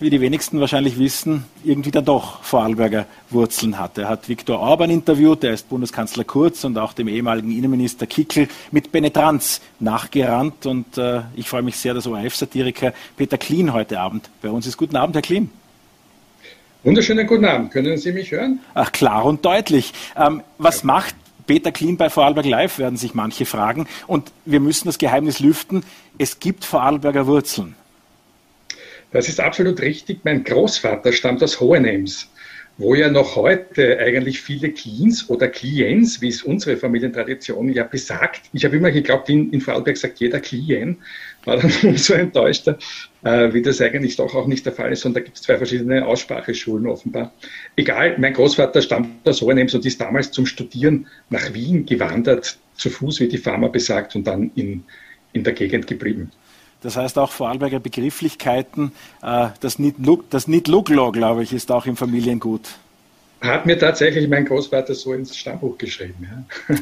wie 0.00 0.10
die 0.10 0.20
wenigsten 0.20 0.60
wahrscheinlich 0.60 0.98
wissen, 0.98 1.44
irgendwie 1.62 1.90
dann 1.90 2.04
doch 2.04 2.42
Vorarlberger 2.42 3.06
Wurzeln 3.30 3.78
hat. 3.78 3.96
Er 3.98 4.08
hat 4.08 4.28
Viktor 4.28 4.58
Orban 4.58 4.90
interviewt, 4.90 5.44
er 5.44 5.54
ist 5.54 5.68
Bundeskanzler 5.68 6.24
Kurz 6.24 6.64
und 6.64 6.76
auch 6.78 6.92
dem 6.92 7.08
ehemaligen 7.08 7.56
Innenminister 7.56 8.06
Kickel 8.06 8.48
mit 8.70 8.90
Penetranz 8.90 9.60
nachgerannt. 9.80 10.66
Und 10.66 10.98
äh, 10.98 11.22
ich 11.36 11.48
freue 11.48 11.62
mich 11.62 11.76
sehr, 11.76 11.94
dass 11.94 12.06
ORF-Satiriker 12.06 12.92
Peter 13.16 13.38
Klien 13.38 13.72
heute 13.72 14.00
Abend 14.00 14.30
bei 14.42 14.50
uns 14.50 14.66
ist. 14.66 14.76
Guten 14.76 14.96
Abend, 14.96 15.14
Herr 15.14 15.22
Klien. 15.22 15.50
Wunderschönen 16.82 17.26
guten 17.26 17.46
Abend. 17.46 17.70
Können 17.70 17.96
Sie 17.96 18.12
mich 18.12 18.30
hören? 18.30 18.60
Ach, 18.74 18.92
klar 18.92 19.24
und 19.24 19.44
deutlich. 19.44 19.94
Ähm, 20.16 20.42
was 20.58 20.82
ja. 20.82 20.86
macht 20.86 21.14
Peter 21.46 21.72
Klien 21.72 21.96
bei 21.96 22.10
Vorarlberg 22.10 22.46
Live, 22.46 22.78
werden 22.78 22.96
sich 22.96 23.14
manche 23.14 23.46
fragen. 23.46 23.86
Und 24.06 24.32
wir 24.44 24.60
müssen 24.60 24.86
das 24.88 24.98
Geheimnis 24.98 25.40
lüften. 25.40 25.84
Es 26.18 26.40
gibt 26.40 26.64
Vorarlberger 26.64 27.26
Wurzeln. 27.26 27.74
Das 29.14 29.28
ist 29.28 29.38
absolut 29.38 29.80
richtig. 29.80 30.24
Mein 30.24 30.42
Großvater 30.42 31.12
stammt 31.12 31.40
aus 31.44 31.60
Hohenems, 31.60 32.28
wo 32.78 32.96
ja 32.96 33.08
noch 33.08 33.36
heute 33.36 33.96
eigentlich 34.00 34.40
viele 34.40 34.70
Cleans 34.72 35.30
oder 35.30 35.46
Clients, 35.46 36.20
wie 36.20 36.26
es 36.26 36.42
unsere 36.42 36.76
Familientradition 36.76 37.72
ja 37.72 37.84
besagt. 37.84 38.50
Ich 38.52 38.64
habe 38.64 38.76
immer 38.76 38.90
geglaubt, 38.90 39.28
in, 39.28 39.52
in 39.52 39.60
Vorarlberg 39.60 39.96
sagt 39.96 40.18
jeder 40.18 40.40
Client, 40.40 40.98
war 41.44 41.58
dann 41.58 41.70
umso 41.84 42.14
enttäuschter, 42.14 42.76
äh, 43.22 43.52
wie 43.52 43.62
das 43.62 43.80
eigentlich 43.80 44.16
doch 44.16 44.34
auch 44.34 44.48
nicht 44.48 44.66
der 44.66 44.72
Fall 44.72 44.90
ist. 44.90 45.04
Und 45.04 45.14
da 45.14 45.20
gibt 45.20 45.36
es 45.36 45.44
zwei 45.44 45.58
verschiedene 45.58 46.04
Ausspracheschulen 46.04 46.88
offenbar. 46.88 47.32
Egal, 47.76 48.18
mein 48.18 48.32
Großvater 48.32 48.82
stammt 48.82 49.28
aus 49.28 49.40
Hohenems 49.42 49.76
und 49.76 49.86
ist 49.86 50.00
damals 50.00 50.32
zum 50.32 50.44
Studieren 50.44 51.06
nach 51.30 51.54
Wien 51.54 51.86
gewandert, 51.86 52.58
zu 52.74 52.90
Fuß, 52.90 53.20
wie 53.20 53.28
die 53.28 53.38
Pharma 53.38 53.68
besagt, 53.68 54.16
und 54.16 54.26
dann 54.26 54.50
in, 54.56 54.82
in 55.32 55.44
der 55.44 55.52
Gegend 55.52 55.86
geblieben. 55.86 56.32
Das 56.84 56.98
heißt 56.98 57.18
auch 57.18 57.32
Vorarlberger 57.32 57.80
Begrifflichkeiten, 57.80 58.92
äh, 59.22 59.48
das 59.60 59.78
Nit-Luglo, 59.78 61.12
glaube 61.12 61.42
ich, 61.42 61.54
ist 61.54 61.72
auch 61.72 61.86
im 61.86 61.96
Familiengut. 61.96 62.60
Hat 63.40 63.64
mir 63.64 63.78
tatsächlich 63.78 64.28
mein 64.28 64.44
Großvater 64.44 64.94
so 64.94 65.14
ins 65.14 65.34
Stammbuch 65.34 65.78
geschrieben. 65.78 66.28
Ja. 66.68 66.76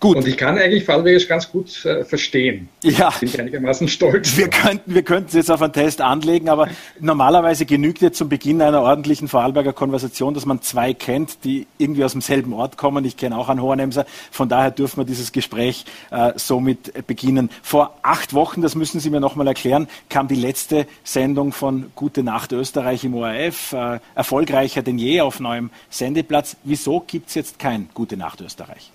Gut. 0.00 0.16
Und 0.16 0.28
ich 0.28 0.36
kann 0.36 0.56
eigentlich 0.56 0.84
Fallwegisch 0.84 1.26
ganz 1.26 1.50
gut 1.50 1.84
äh, 1.84 2.04
verstehen. 2.04 2.68
Ja. 2.84 3.10
Bin 3.18 3.28
ich 3.28 3.40
einigermaßen 3.40 3.88
stolz. 3.88 4.36
Wir 4.36 4.48
könnten, 4.48 4.94
wir 4.94 5.02
könnten 5.02 5.28
es 5.28 5.34
jetzt 5.34 5.50
auf 5.50 5.60
einen 5.60 5.72
Test 5.72 6.00
anlegen, 6.00 6.48
aber 6.48 6.68
normalerweise 7.00 7.66
genügt 7.66 8.00
jetzt 8.00 8.16
zum 8.16 8.28
Beginn 8.28 8.62
einer 8.62 8.82
ordentlichen 8.82 9.26
Vorarlberger 9.26 9.72
Konversation, 9.72 10.34
dass 10.34 10.46
man 10.46 10.62
zwei 10.62 10.94
kennt, 10.94 11.42
die 11.42 11.66
irgendwie 11.78 12.04
aus 12.04 12.12
demselben 12.12 12.52
Ort 12.52 12.76
kommen. 12.76 13.04
Ich 13.04 13.16
kenne 13.16 13.36
auch 13.36 13.48
einen 13.48 13.60
Hohenemser. 13.60 14.06
Von 14.30 14.48
daher 14.48 14.70
dürfen 14.70 14.98
wir 14.98 15.04
dieses 15.04 15.32
Gespräch 15.32 15.84
äh, 16.12 16.32
somit 16.36 17.06
beginnen. 17.08 17.50
Vor 17.62 17.98
acht 18.02 18.34
Wochen, 18.34 18.62
das 18.62 18.76
müssen 18.76 19.00
Sie 19.00 19.10
mir 19.10 19.20
nochmal 19.20 19.48
erklären, 19.48 19.88
kam 20.08 20.28
die 20.28 20.36
letzte 20.36 20.86
Sendung 21.02 21.50
von 21.50 21.90
Gute 21.96 22.22
Nacht 22.22 22.52
Österreich 22.52 23.02
im 23.02 23.14
ORF. 23.14 23.72
Äh, 23.72 23.98
erfolgreicher 24.14 24.82
denn 24.82 24.98
je 24.98 25.22
auf 25.22 25.40
neuem 25.40 25.70
Sendeplatz. 25.90 26.56
Wieso 26.62 27.00
gibt 27.04 27.30
es 27.30 27.34
jetzt 27.34 27.58
kein 27.58 27.88
Gute 27.94 28.16
Nacht 28.16 28.40
Österreich? 28.40 28.92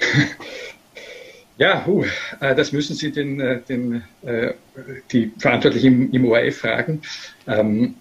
Ja, 1.58 1.86
uh, 1.86 2.04
das 2.38 2.72
müssen 2.72 2.94
Sie 2.96 3.10
den, 3.10 3.40
äh, 3.40 3.60
den, 3.62 4.02
äh, 4.22 4.52
die 5.10 5.32
Verantwortlichen 5.38 6.12
im, 6.12 6.26
ORF 6.26 6.58
fragen. 6.58 7.00
Ähm, 7.46 7.94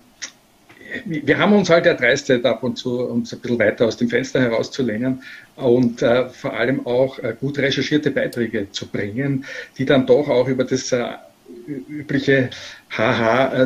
wir 1.06 1.38
haben 1.38 1.54
uns 1.54 1.70
halt 1.70 1.86
erdreistet, 1.86 2.46
ab 2.46 2.64
und 2.64 2.78
zu 2.78 3.00
uns 3.02 3.34
ein 3.34 3.40
bisschen 3.40 3.60
weiter 3.60 3.86
aus 3.86 3.98
dem 3.98 4.10
Fenster 4.10 4.42
herauszulehnen 4.42 5.24
und 5.56 6.02
äh, 6.02 6.28
vor 6.30 6.54
allem 6.54 6.86
auch 6.86 7.20
äh, 7.20 7.34
gut 7.40 7.58
recherchierte 7.58 8.12
Beiträge 8.12 8.72
zu 8.72 8.88
bringen, 8.88 9.46
die 9.78 9.86
dann 9.86 10.06
doch 10.06 10.28
auch 10.28 10.48
über 10.48 10.66
das 10.66 10.92
äh, 10.92 11.06
übliche 11.68 12.50
haha 12.90 13.54
äh, 13.54 13.64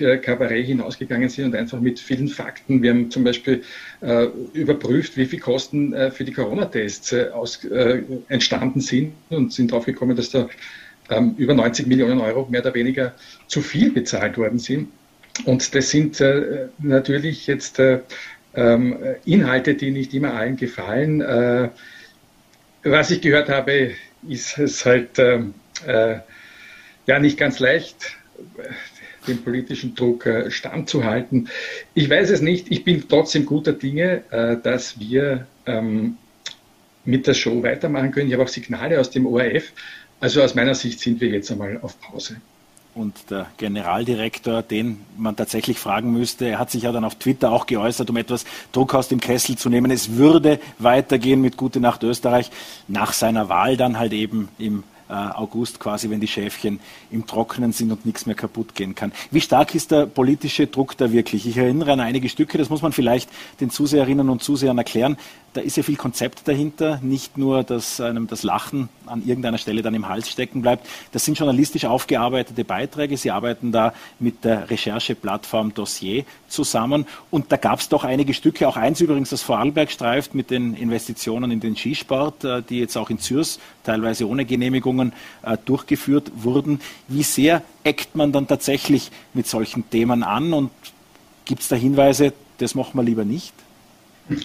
äh, 0.00 0.62
hinausgegangen 0.62 1.28
sind 1.28 1.46
und 1.46 1.54
einfach 1.54 1.80
mit 1.80 2.00
vielen 2.00 2.28
Fakten. 2.28 2.82
Wir 2.82 2.90
haben 2.90 3.10
zum 3.10 3.24
Beispiel 3.24 3.62
äh, 4.00 4.26
überprüft, 4.52 5.16
wie 5.16 5.26
viel 5.26 5.40
Kosten 5.40 5.92
äh, 5.92 6.10
für 6.10 6.24
die 6.24 6.32
Corona-Tests 6.32 7.12
äh, 7.12 7.28
äh, 7.70 8.02
entstanden 8.28 8.80
sind 8.80 9.12
und 9.30 9.52
sind 9.52 9.72
darauf 9.72 9.86
gekommen, 9.86 10.16
dass 10.16 10.30
da 10.30 10.48
ähm, 11.10 11.34
über 11.38 11.54
90 11.54 11.86
Millionen 11.86 12.20
Euro 12.20 12.46
mehr 12.50 12.60
oder 12.60 12.74
weniger 12.74 13.14
zu 13.46 13.62
viel 13.62 13.92
bezahlt 13.92 14.36
worden 14.38 14.58
sind. 14.58 14.88
Und 15.44 15.74
das 15.74 15.90
sind 15.90 16.20
natürlich 16.78 17.46
jetzt 17.46 17.78
ähm, 17.78 18.96
Inhalte, 19.24 19.74
die 19.74 19.92
nicht 19.92 20.12
immer 20.12 20.34
allen 20.34 20.56
gefallen. 20.56 21.20
was 22.82 23.10
ich 23.12 23.20
gehört 23.20 23.48
habe, 23.48 23.92
ist 24.28 24.58
es 24.58 24.84
halt 24.84 25.10
ähm, 25.18 25.54
ja 27.08 27.18
nicht 27.18 27.38
ganz 27.38 27.58
leicht, 27.58 28.16
dem 29.26 29.42
politischen 29.42 29.94
Druck 29.94 30.26
äh, 30.26 30.50
standzuhalten. 30.50 31.48
Ich 31.94 32.08
weiß 32.08 32.30
es 32.30 32.40
nicht. 32.40 32.70
Ich 32.70 32.84
bin 32.84 33.04
trotzdem 33.08 33.46
guter 33.46 33.72
Dinge, 33.72 34.22
äh, 34.30 34.56
dass 34.62 35.00
wir 35.00 35.46
ähm, 35.66 36.16
mit 37.04 37.26
der 37.26 37.34
Show 37.34 37.62
weitermachen 37.62 38.12
können. 38.12 38.28
Ich 38.28 38.34
habe 38.34 38.44
auch 38.44 38.48
Signale 38.48 39.00
aus 39.00 39.10
dem 39.10 39.26
ORF. 39.26 39.72
Also 40.20 40.42
aus 40.42 40.54
meiner 40.54 40.74
Sicht 40.74 41.00
sind 41.00 41.20
wir 41.20 41.28
jetzt 41.28 41.50
einmal 41.50 41.78
auf 41.82 42.00
Pause. 42.00 42.36
Und 42.94 43.30
der 43.30 43.46
Generaldirektor, 43.58 44.62
den 44.62 45.00
man 45.16 45.36
tatsächlich 45.36 45.78
fragen 45.78 46.12
müsste, 46.12 46.46
er 46.46 46.58
hat 46.58 46.70
sich 46.70 46.82
ja 46.82 46.90
dann 46.90 47.04
auf 47.04 47.14
Twitter 47.14 47.52
auch 47.52 47.66
geäußert, 47.66 48.10
um 48.10 48.16
etwas 48.16 48.44
Druck 48.72 48.94
aus 48.94 49.08
dem 49.08 49.20
Kessel 49.20 49.56
zu 49.56 49.68
nehmen. 49.68 49.90
Es 49.90 50.16
würde 50.16 50.58
weitergehen 50.78 51.40
mit 51.40 51.56
Gute 51.56 51.80
Nacht 51.80 52.02
Österreich 52.02 52.50
nach 52.88 53.12
seiner 53.12 53.48
Wahl 53.48 53.76
dann 53.76 53.98
halt 53.98 54.12
eben 54.12 54.48
im 54.58 54.82
August 55.08 55.80
quasi, 55.80 56.10
wenn 56.10 56.20
die 56.20 56.28
Schäfchen 56.28 56.80
im 57.10 57.26
Trockenen 57.26 57.72
sind 57.72 57.90
und 57.90 58.04
nichts 58.04 58.26
mehr 58.26 58.34
kaputt 58.34 58.74
gehen 58.74 58.94
kann. 58.94 59.12
Wie 59.30 59.40
stark 59.40 59.74
ist 59.74 59.90
der 59.90 60.06
politische 60.06 60.66
Druck 60.66 60.96
da 60.96 61.12
wirklich? 61.12 61.46
Ich 61.46 61.56
erinnere 61.56 61.92
an 61.92 62.00
einige 62.00 62.28
Stücke, 62.28 62.58
das 62.58 62.70
muss 62.70 62.82
man 62.82 62.92
vielleicht 62.92 63.30
den 63.60 63.70
Zuseherinnen 63.70 64.28
und 64.28 64.42
Zusehern 64.42 64.78
erklären. 64.78 65.16
Da 65.54 65.62
ist 65.62 65.76
ja 65.78 65.82
viel 65.82 65.96
Konzept 65.96 66.46
dahinter, 66.46 67.00
nicht 67.02 67.38
nur, 67.38 67.64
dass 67.64 68.00
einem 68.00 68.26
das 68.26 68.42
Lachen 68.42 68.90
an 69.06 69.24
irgendeiner 69.26 69.56
Stelle 69.56 69.80
dann 69.80 69.94
im 69.94 70.06
Hals 70.06 70.28
stecken 70.28 70.60
bleibt. 70.60 70.86
Das 71.12 71.24
sind 71.24 71.38
journalistisch 71.38 71.86
aufgearbeitete 71.86 72.64
Beiträge. 72.64 73.16
Sie 73.16 73.30
arbeiten 73.30 73.72
da 73.72 73.94
mit 74.18 74.44
der 74.44 74.68
Rechercheplattform 74.68 75.72
Dossier 75.72 76.24
zusammen. 76.48 77.06
Und 77.30 77.50
da 77.50 77.56
gab 77.56 77.80
es 77.80 77.88
doch 77.88 78.04
einige 78.04 78.34
Stücke, 78.34 78.68
auch 78.68 78.76
eins 78.76 79.00
übrigens, 79.00 79.30
das 79.30 79.40
Vorarlberg 79.40 79.90
streift 79.90 80.34
mit 80.34 80.50
den 80.50 80.74
Investitionen 80.74 81.50
in 81.50 81.60
den 81.60 81.76
Skisport, 81.76 82.44
äh, 82.44 82.62
die 82.62 82.78
jetzt 82.78 82.96
auch 82.96 83.08
in 83.08 83.18
Zürs 83.18 83.58
teilweise 83.88 84.28
ohne 84.28 84.44
Genehmigung 84.44 84.98
Veranstaltungen 84.98 85.12
äh, 85.42 85.56
durchgeführt 85.64 86.30
wurden. 86.36 86.80
Wie 87.08 87.22
sehr 87.22 87.62
eckt 87.84 88.14
man 88.14 88.32
dann 88.32 88.46
tatsächlich 88.46 89.10
mit 89.34 89.46
solchen 89.46 89.88
Themen 89.90 90.22
an 90.22 90.52
und 90.52 90.70
gibt 91.44 91.62
es 91.62 91.68
da 91.68 91.76
Hinweise, 91.76 92.32
das 92.58 92.74
machen 92.74 92.94
wir 92.94 93.02
lieber 93.02 93.24
nicht? 93.24 93.54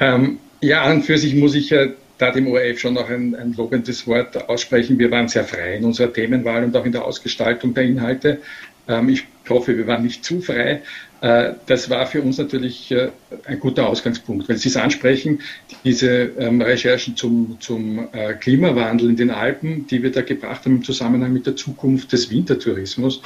ähm, 0.00 0.38
ja, 0.60 0.82
an 0.82 0.96
und 0.96 1.02
für 1.02 1.18
sich 1.18 1.34
muss 1.34 1.54
ich 1.54 1.70
ja 1.70 1.86
da 2.18 2.30
dem 2.30 2.46
ORF 2.46 2.78
schon 2.78 2.94
noch 2.94 3.08
ein, 3.08 3.34
ein 3.34 3.54
lobendes 3.54 4.06
Wort 4.06 4.48
aussprechen. 4.48 4.98
Wir 4.98 5.10
waren 5.10 5.28
sehr 5.28 5.44
frei 5.44 5.76
in 5.76 5.84
unserer 5.84 6.12
Themenwahl 6.12 6.64
und 6.64 6.76
auch 6.76 6.84
in 6.84 6.92
der 6.92 7.04
Ausgestaltung 7.04 7.74
der 7.74 7.84
Inhalte. 7.84 8.40
Ähm, 8.88 9.08
ich 9.08 9.24
hoffe, 9.48 9.76
wir 9.76 9.86
waren 9.86 10.02
nicht 10.02 10.24
zu 10.24 10.40
frei. 10.40 10.82
Äh, 11.20 11.54
das 11.66 11.88
war 11.88 12.06
für 12.06 12.20
uns 12.20 12.36
natürlich 12.36 12.90
äh, 12.90 13.08
ein 13.46 13.58
guter 13.58 13.88
Ausgangspunkt, 13.88 14.48
weil 14.48 14.56
Sie 14.56 14.68
es 14.68 14.76
ansprechen, 14.76 15.40
diese 15.84 16.08
ähm, 16.38 16.60
Recherchen 16.60 17.16
zum, 17.16 17.56
zum 17.60 18.08
äh, 18.12 18.34
Klimawandel 18.34 19.08
in 19.08 19.16
den 19.16 19.30
Alpen, 19.30 19.86
die 19.86 20.02
wir 20.02 20.12
da 20.12 20.20
gebracht 20.20 20.64
haben 20.64 20.76
im 20.76 20.84
Zusammenhang 20.84 21.32
mit 21.32 21.46
der 21.46 21.56
Zukunft 21.56 22.12
des 22.12 22.30
Wintertourismus, 22.30 23.22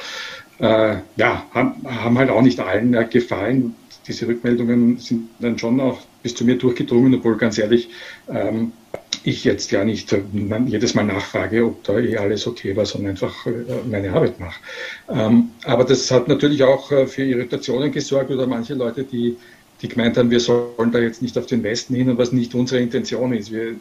ja, 0.61 1.45
haben, 1.53 2.19
halt 2.19 2.29
auch 2.29 2.41
nicht 2.41 2.59
allen 2.59 2.91
gefallen. 3.09 3.75
Diese 4.05 4.27
Rückmeldungen 4.27 4.97
sind 4.97 5.29
dann 5.39 5.57
schon 5.57 5.79
auch 5.79 6.01
bis 6.23 6.35
zu 6.35 6.45
mir 6.45 6.57
durchgedrungen, 6.57 7.15
obwohl 7.15 7.37
ganz 7.37 7.57
ehrlich, 7.57 7.89
ähm, 8.29 8.71
ich 9.23 9.43
jetzt 9.43 9.71
ja 9.71 9.83
nicht 9.83 10.13
äh, 10.13 10.21
jedes 10.65 10.95
Mal 10.95 11.03
nachfrage, 11.03 11.65
ob 11.65 11.83
da 11.83 11.99
eh 11.99 12.17
alles 12.17 12.47
okay 12.47 12.75
war, 12.75 12.85
sondern 12.85 13.11
einfach 13.11 13.45
äh, 13.45 13.51
meine 13.89 14.13
Arbeit 14.13 14.39
mache. 14.39 14.59
Ähm, 15.09 15.49
aber 15.65 15.83
das 15.83 16.09
hat 16.11 16.27
natürlich 16.27 16.63
auch 16.63 16.91
äh, 16.91 17.05
für 17.05 17.23
Irritationen 17.23 17.91
gesorgt 17.91 18.31
oder 18.31 18.47
manche 18.47 18.75
Leute, 18.75 19.03
die, 19.03 19.35
die 19.81 19.87
gemeint 19.87 20.17
haben, 20.17 20.31
wir 20.31 20.39
sollen 20.39 20.91
da 20.91 20.99
jetzt 20.99 21.21
nicht 21.21 21.37
auf 21.37 21.45
den 21.45 21.63
Westen 21.63 21.95
hin 21.95 22.09
und 22.09 22.17
was 22.17 22.31
nicht 22.31 22.55
unsere 22.55 22.81
Intention 22.81 23.33
ist. 23.33 23.51
Wir, 23.51 23.75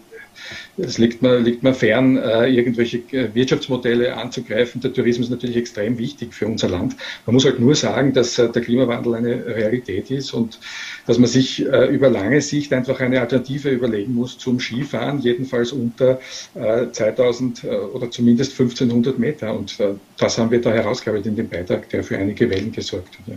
es 0.76 0.98
liegt 0.98 1.22
mir, 1.22 1.38
liegt 1.40 1.64
mir 1.64 1.74
fern, 1.74 2.16
irgendwelche 2.16 3.02
Wirtschaftsmodelle 3.34 4.16
anzugreifen. 4.16 4.80
Der 4.80 4.92
Tourismus 4.92 5.26
ist 5.26 5.32
natürlich 5.32 5.56
extrem 5.56 5.98
wichtig 5.98 6.32
für 6.32 6.46
unser 6.46 6.68
Land. 6.68 6.94
Man 7.26 7.34
muss 7.34 7.44
halt 7.44 7.58
nur 7.58 7.74
sagen, 7.74 8.12
dass 8.12 8.36
der 8.36 8.48
Klimawandel 8.50 9.16
eine 9.16 9.46
Realität 9.46 10.12
ist 10.12 10.32
und 10.32 10.60
dass 11.08 11.18
man 11.18 11.28
sich 11.28 11.60
über 11.60 12.08
lange 12.10 12.40
Sicht 12.40 12.72
einfach 12.72 13.00
eine 13.00 13.20
Alternative 13.20 13.70
überlegen 13.70 14.14
muss 14.14 14.38
zum 14.38 14.60
Skifahren, 14.60 15.20
jedenfalls 15.20 15.72
unter 15.72 16.20
2000 16.54 17.64
oder 17.64 18.10
zumindest 18.10 18.52
1500 18.52 19.18
Meter. 19.18 19.54
Und 19.54 19.78
das 20.18 20.36
haben 20.38 20.50
wir 20.50 20.60
da 20.60 20.70
herausgearbeitet 20.70 21.28
in 21.28 21.36
dem 21.36 21.48
Beitrag, 21.48 21.88
der 21.88 22.04
für 22.04 22.18
einige 22.18 22.50
Wellen 22.50 22.72
gesorgt 22.72 23.18
hat. 23.18 23.26
Ja. 23.26 23.34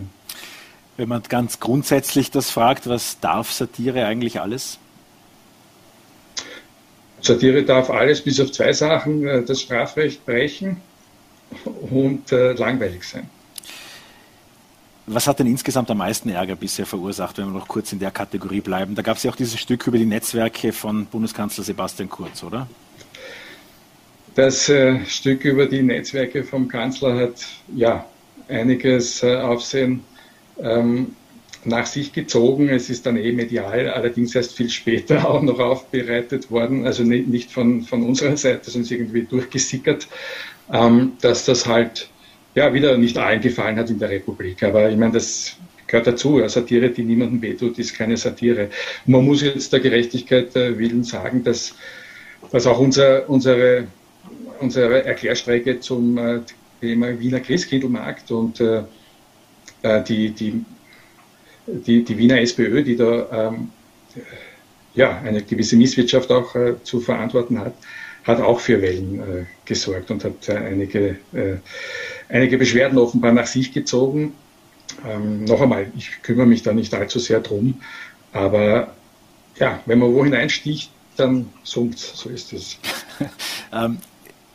Wenn 0.96 1.08
man 1.08 1.22
ganz 1.28 1.58
grundsätzlich 1.58 2.30
das 2.30 2.50
fragt, 2.50 2.86
was 2.86 3.18
darf 3.20 3.50
Satire 3.50 4.04
eigentlich 4.04 4.40
alles? 4.40 4.78
Satire 7.22 7.62
darf 7.62 7.88
alles 7.88 8.20
bis 8.20 8.40
auf 8.40 8.52
zwei 8.52 8.72
Sachen, 8.72 9.26
äh, 9.26 9.42
das 9.42 9.62
Strafrecht 9.62 10.24
brechen 10.26 10.80
und 11.90 12.32
äh, 12.32 12.52
langweilig 12.52 13.04
sein. 13.04 13.30
Was 15.06 15.26
hat 15.26 15.40
denn 15.40 15.48
insgesamt 15.48 15.90
am 15.90 15.98
meisten 15.98 16.28
Ärger 16.28 16.54
bisher 16.54 16.86
verursacht, 16.86 17.38
wenn 17.38 17.46
wir 17.46 17.58
noch 17.58 17.66
kurz 17.66 17.92
in 17.92 17.98
der 17.98 18.12
Kategorie 18.12 18.60
bleiben? 18.60 18.94
Da 18.94 19.02
gab 19.02 19.16
es 19.16 19.24
ja 19.24 19.32
auch 19.32 19.36
dieses 19.36 19.58
Stück 19.58 19.86
über 19.86 19.98
die 19.98 20.06
Netzwerke 20.06 20.72
von 20.72 21.06
Bundeskanzler 21.06 21.64
Sebastian 21.64 22.08
Kurz, 22.08 22.44
oder? 22.44 22.68
Das 24.34 24.68
äh, 24.68 25.04
Stück 25.06 25.44
über 25.44 25.66
die 25.66 25.82
Netzwerke 25.82 26.44
vom 26.44 26.68
Kanzler 26.68 27.16
hat 27.16 27.44
ja 27.74 28.06
einiges 28.48 29.22
äh, 29.22 29.36
Aufsehen 29.36 30.04
ähm, 30.58 31.16
nach 31.64 31.86
sich 31.86 32.12
gezogen. 32.12 32.68
Es 32.68 32.88
ist 32.88 33.04
dann 33.04 33.16
eh 33.16 33.32
medial, 33.32 33.88
allerdings 33.88 34.34
erst 34.34 34.56
viel 34.56 34.70
später 34.70 35.28
auch 35.28 35.42
noch 35.42 35.58
aufbereitet 35.58 36.50
worden, 36.50 36.86
also 36.86 37.02
nicht 37.02 37.50
von, 37.50 37.82
von 37.82 38.04
unserer 38.04 38.36
Seite, 38.36 38.70
sondern 38.70 38.92
irgendwie 38.92 39.24
durchgesickert, 39.24 40.06
ähm, 40.72 41.12
dass 41.20 41.44
das 41.44 41.66
halt 41.66 42.08
ja 42.54 42.72
wieder 42.72 42.96
nicht 42.98 43.16
allen 43.18 43.40
gefallen 43.40 43.76
hat 43.76 43.90
in 43.90 43.98
der 43.98 44.10
Republik. 44.10 44.62
Aber 44.62 44.90
ich 44.90 44.96
meine, 44.96 45.12
das 45.14 45.56
gehört 45.86 46.06
dazu. 46.06 46.46
Satire, 46.48 46.90
die 46.90 47.04
niemandem 47.04 47.40
wehtut, 47.42 47.78
ist 47.78 47.94
keine 47.94 48.16
Satire. 48.16 48.70
Und 49.06 49.12
man 49.12 49.24
muss 49.24 49.42
jetzt 49.42 49.72
der 49.72 49.80
Gerechtigkeit 49.80 50.56
äh, 50.56 50.78
willen 50.78 51.04
sagen, 51.04 51.44
dass, 51.44 51.74
dass 52.50 52.66
auch 52.66 52.78
unser, 52.78 53.28
unsere, 53.28 53.86
unsere 54.60 55.04
Erklärstrecke 55.04 55.80
zum 55.80 56.18
äh, 56.18 56.40
Thema 56.80 57.18
Wiener 57.20 57.40
Christkindlmarkt 57.40 58.30
und 58.30 58.60
äh, 58.60 58.82
äh 59.82 60.02
die, 60.02 60.30
die 60.30 60.64
die, 61.64 62.02
die 62.02 62.18
Wiener 62.18 62.40
SPÖ, 62.40 62.82
die 62.82 62.96
da 62.96 63.50
ähm, 63.50 63.70
ja, 64.94 65.20
eine 65.20 65.42
gewisse 65.42 65.76
Misswirtschaft 65.76 66.28
auch 66.32 66.56
äh, 66.56 66.74
zu 66.82 67.00
verantworten 67.00 67.60
hat, 67.60 67.74
hat 68.24 68.40
auch 68.40 68.58
für 68.58 68.82
Wellen 68.82 69.46
gesorgt 69.64 70.10
und 70.10 70.24
hat 70.24 70.48
einige, 70.50 71.16
einige 72.32 72.58
Beschwerden 72.58 72.98
offenbar 72.98 73.32
nach 73.32 73.46
sich 73.46 73.72
gezogen. 73.72 74.32
Ähm, 75.06 75.44
noch 75.44 75.60
einmal, 75.60 75.86
ich 75.96 76.22
kümmere 76.22 76.46
mich 76.46 76.62
da 76.62 76.72
nicht 76.72 76.92
allzu 76.94 77.18
sehr 77.18 77.40
drum, 77.40 77.80
aber 78.32 78.92
ja, 79.58 79.80
wenn 79.86 79.98
man 79.98 80.12
wo 80.12 80.24
hineinsticht, 80.24 80.90
dann 81.16 81.48
summt 81.62 81.98
so 81.98 82.28
ist 82.28 82.52
es. 82.52 82.78
ähm, 83.72 83.98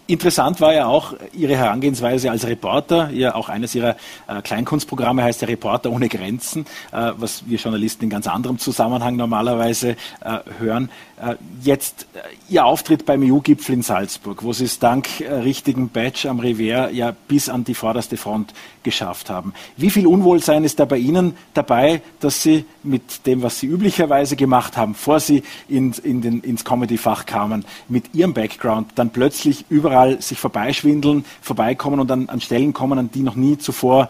Interessant 0.10 0.62
war 0.62 0.74
ja 0.74 0.86
auch 0.86 1.16
Ihre 1.34 1.58
Herangehensweise 1.58 2.32
als 2.32 2.48
Reporter. 2.48 3.10
Ja, 3.12 3.36
auch 3.36 3.50
eines 3.50 3.76
Ihrer 3.76 3.98
äh, 4.28 4.42
Kleinkunstprogramme 4.42 5.22
heißt 5.22 5.42
ja 5.42 5.50
Reporter 5.50 5.92
ohne 5.92 6.08
Grenzen, 6.08 6.66
äh, 6.94 7.12
was 7.18 7.44
wir 7.46 7.58
Journalisten 7.58 8.06
in 8.06 8.10
ganz 8.10 8.26
anderem 8.26 8.58
Zusammenhang 8.58 9.18
normalerweise 9.18 9.98
äh, 10.22 10.40
hören. 10.60 10.90
Äh, 11.22 11.36
jetzt 11.62 12.08
äh, 12.14 12.20
Ihr 12.48 12.66
Auftritt 12.66 13.06
beim 13.06 13.22
EU-Gipfel 13.22 13.76
in 13.76 13.82
Salzburg, 13.82 14.44
wo 14.44 14.54
Sie 14.54 14.64
es 14.64 14.80
dank 14.80 15.20
äh, 15.20 15.34
richtigen 15.34 15.90
Badge 15.90 16.30
am 16.30 16.40
Revier 16.40 16.90
ja 16.94 17.14
bis 17.28 17.50
an 17.50 17.66
die 17.66 17.74
vorderste 17.74 18.16
Front 18.16 18.54
geschafft 18.84 19.30
haben. 19.30 19.54
Wie 19.76 19.90
viel 19.90 20.08
Unwohlsein 20.08 20.64
ist 20.64 20.80
da 20.80 20.86
bei 20.86 21.00
Ihnen 21.00 21.36
dabei, 21.54 22.02
dass 22.22 22.44
Sie 22.44 22.64
mit 22.84 23.26
dem, 23.26 23.42
was 23.42 23.60
Sie 23.60 23.68
üblicherweise 23.68 24.38
gemacht 24.38 24.78
haben, 24.78 24.96
vor 24.96 25.20
Sie 25.20 25.44
in, 25.68 25.92
in 26.04 26.22
den, 26.22 26.40
ins 26.40 26.64
Comedy-Fach 26.64 27.26
kamen, 27.26 27.66
mit 27.90 28.16
Ihrem 28.16 28.34
Background 28.34 28.92
dann 28.96 29.10
plötzlich 29.10 29.66
überall 29.68 29.97
sich 30.20 30.40
vorbeischwindeln, 30.40 31.26
vorbeikommen 31.42 32.00
und 32.00 32.12
an, 32.12 32.30
an 32.30 32.42
Stellen 32.42 32.74
kommen, 32.74 32.98
an 33.00 33.10
die 33.14 33.22
noch 33.22 33.36
nie 33.36 33.58
zuvor 33.58 34.10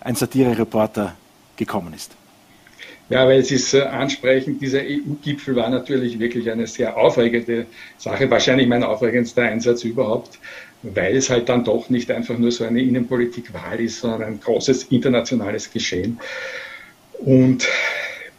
ein 0.00 0.14
Satire-Reporter 0.14 1.14
gekommen 1.56 1.92
ist? 1.94 2.12
Ja, 3.10 3.26
weil 3.26 3.40
es 3.40 3.72
äh, 3.72 3.82
ansprechen, 3.82 4.58
dieser 4.58 4.80
EU-Gipfel 4.80 5.56
war 5.56 5.70
natürlich 5.70 6.18
wirklich 6.18 6.50
eine 6.50 6.66
sehr 6.66 6.96
aufregende 6.96 7.66
Sache, 7.96 8.30
wahrscheinlich 8.30 8.68
mein 8.68 8.82
aufregendster 8.82 9.42
Einsatz 9.42 9.82
überhaupt, 9.84 10.38
weil 10.82 11.16
es 11.16 11.30
halt 11.30 11.48
dann 11.48 11.64
doch 11.64 11.88
nicht 11.88 12.10
einfach 12.10 12.36
nur 12.36 12.52
so 12.52 12.64
eine 12.64 12.82
Innenpolitik-Wahl 12.82 13.80
ist, 13.80 14.00
sondern 14.00 14.22
ein 14.24 14.40
großes 14.40 14.84
internationales 14.84 15.72
Geschehen. 15.72 16.20
Und 17.20 17.66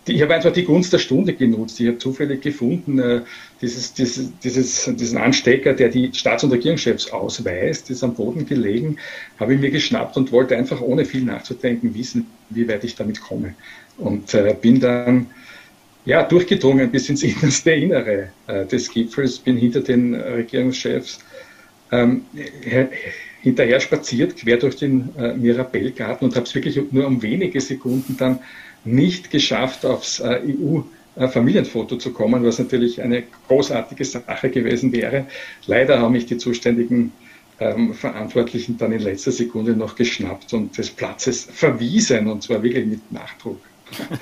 ich 0.10 0.22
habe 0.22 0.36
einfach 0.36 0.52
die 0.52 0.63
Gunst 0.63 0.91
der 0.93 1.00
Stunde 1.00 1.34
genutzt. 1.34 1.80
Ich 1.80 1.88
habe 1.88 1.98
zufällig 1.98 2.41
gefunden, 2.41 3.00
äh, 3.00 3.22
dieses, 3.62 3.93
dieses, 3.93 4.32
dieses, 4.39 4.89
diesen 4.95 5.17
Anstecker, 5.17 5.74
der 5.74 5.89
die 5.89 6.12
Staats- 6.13 6.43
und 6.43 6.52
Regierungschefs 6.52 7.12
ausweist, 7.12 7.89
ist 7.89 8.04
am 8.04 8.13
Boden 8.13 8.45
gelegen, 8.45 8.98
habe 9.39 9.54
ich 9.54 9.60
mir 9.60 9.72
geschnappt 9.72 10.17
und 10.17 10.32
wollte 10.32 10.58
einfach 10.58 10.82
ohne 10.82 11.06
viel 11.06 11.24
nachzudenken 11.24 11.93
wissen, 11.95 12.28
wie 12.50 12.67
weit 12.67 12.84
ich 12.84 12.95
damit 12.95 13.22
komme. 13.22 13.56
Und 13.98 14.34
äh, 14.34 14.56
bin 14.60 14.80
dann 14.80 15.28
ja, 16.06 16.24
durchgedrungen 16.24 16.91
bis 16.91 17.10
ins 17.10 17.24
innerste 17.24 17.72
Innere 17.72 18.30
äh, 18.48 18.65
des 18.65 18.91
Gipfels, 18.91 19.39
bin 19.39 19.58
hinter 19.58 19.82
den 19.82 20.15
Regierungschefs 20.15 21.19
ähm, 21.91 22.26
hinterher 23.41 23.80
spaziert, 23.80 24.38
quer 24.38 24.58
durch 24.58 24.76
den 24.76 25.10
äh, 25.17 25.34
Mirabellgarten 25.34 26.28
und 26.28 26.36
habe 26.36 26.45
es 26.45 26.54
wirklich 26.54 26.80
nur 26.91 27.08
um 27.08 27.22
wenige 27.22 27.62
Sekunden 27.62 28.17
dann 28.17 28.39
nicht 28.86 29.32
geschafft, 29.32 29.86
aufs 29.86 30.20
äh, 30.20 30.42
EU-Familienfoto 31.18 31.98
zu 31.98 32.13
kommen, 32.13 32.44
was 32.44 32.60
natürlich 32.60 33.02
eine 33.02 33.24
großartige 33.48 34.06
Sache 34.06 34.50
gewesen 34.50 34.92
wäre. 34.92 35.26
Leider 35.65 36.00
haben 36.00 36.13
mich 36.13 36.26
die 36.26 36.38
zuständigen 36.38 37.12
ähm, 37.60 37.94
Verantwortlichen 37.94 38.78
dann 38.78 38.92
in 38.92 39.02
letzter 39.02 39.32
Sekunde 39.32 39.76
noch 39.76 39.96
geschnappt 39.96 40.54
und 40.54 40.78
des 40.78 40.89
Platzes 40.89 41.48
verwiesen, 41.52 42.28
und 42.28 42.44
zwar 42.44 42.63
wirklich 42.63 42.86
mit 42.86 43.12
Nachdruck. 43.12 43.60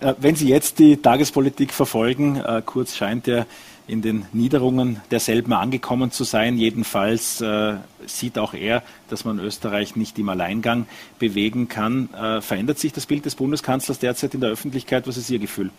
Äh, 0.00 0.14
wenn 0.18 0.34
Sie 0.34 0.48
jetzt 0.48 0.80
die 0.80 0.96
Tagespolitik 0.96 1.72
verfolgen, 1.72 2.34
äh, 2.34 2.60
Kurz 2.66 2.96
scheint 2.96 3.28
ja 3.28 3.46
in 3.86 4.02
den 4.02 4.26
Niederungen 4.32 5.00
derselben 5.10 5.52
angekommen 5.52 6.10
zu 6.10 6.24
sein. 6.24 6.56
Jedenfalls 6.56 7.40
äh, 7.40 7.74
sieht 8.06 8.38
auch 8.38 8.54
er, 8.54 8.82
dass 9.08 9.24
man 9.24 9.38
Österreich 9.38 9.96
nicht 9.96 10.18
im 10.18 10.28
Alleingang 10.28 10.86
bewegen 11.18 11.68
kann. 11.68 12.08
Äh, 12.14 12.40
verändert 12.40 12.78
sich 12.78 12.92
das 12.92 13.06
Bild 13.06 13.24
des 13.24 13.34
Bundeskanzlers 13.34 13.98
derzeit 13.98 14.34
in 14.34 14.40
der 14.40 14.50
Öffentlichkeit? 14.50 15.06
Was 15.06 15.16
ist 15.16 15.30
Ihr 15.30 15.38
Gefühl? 15.38 15.70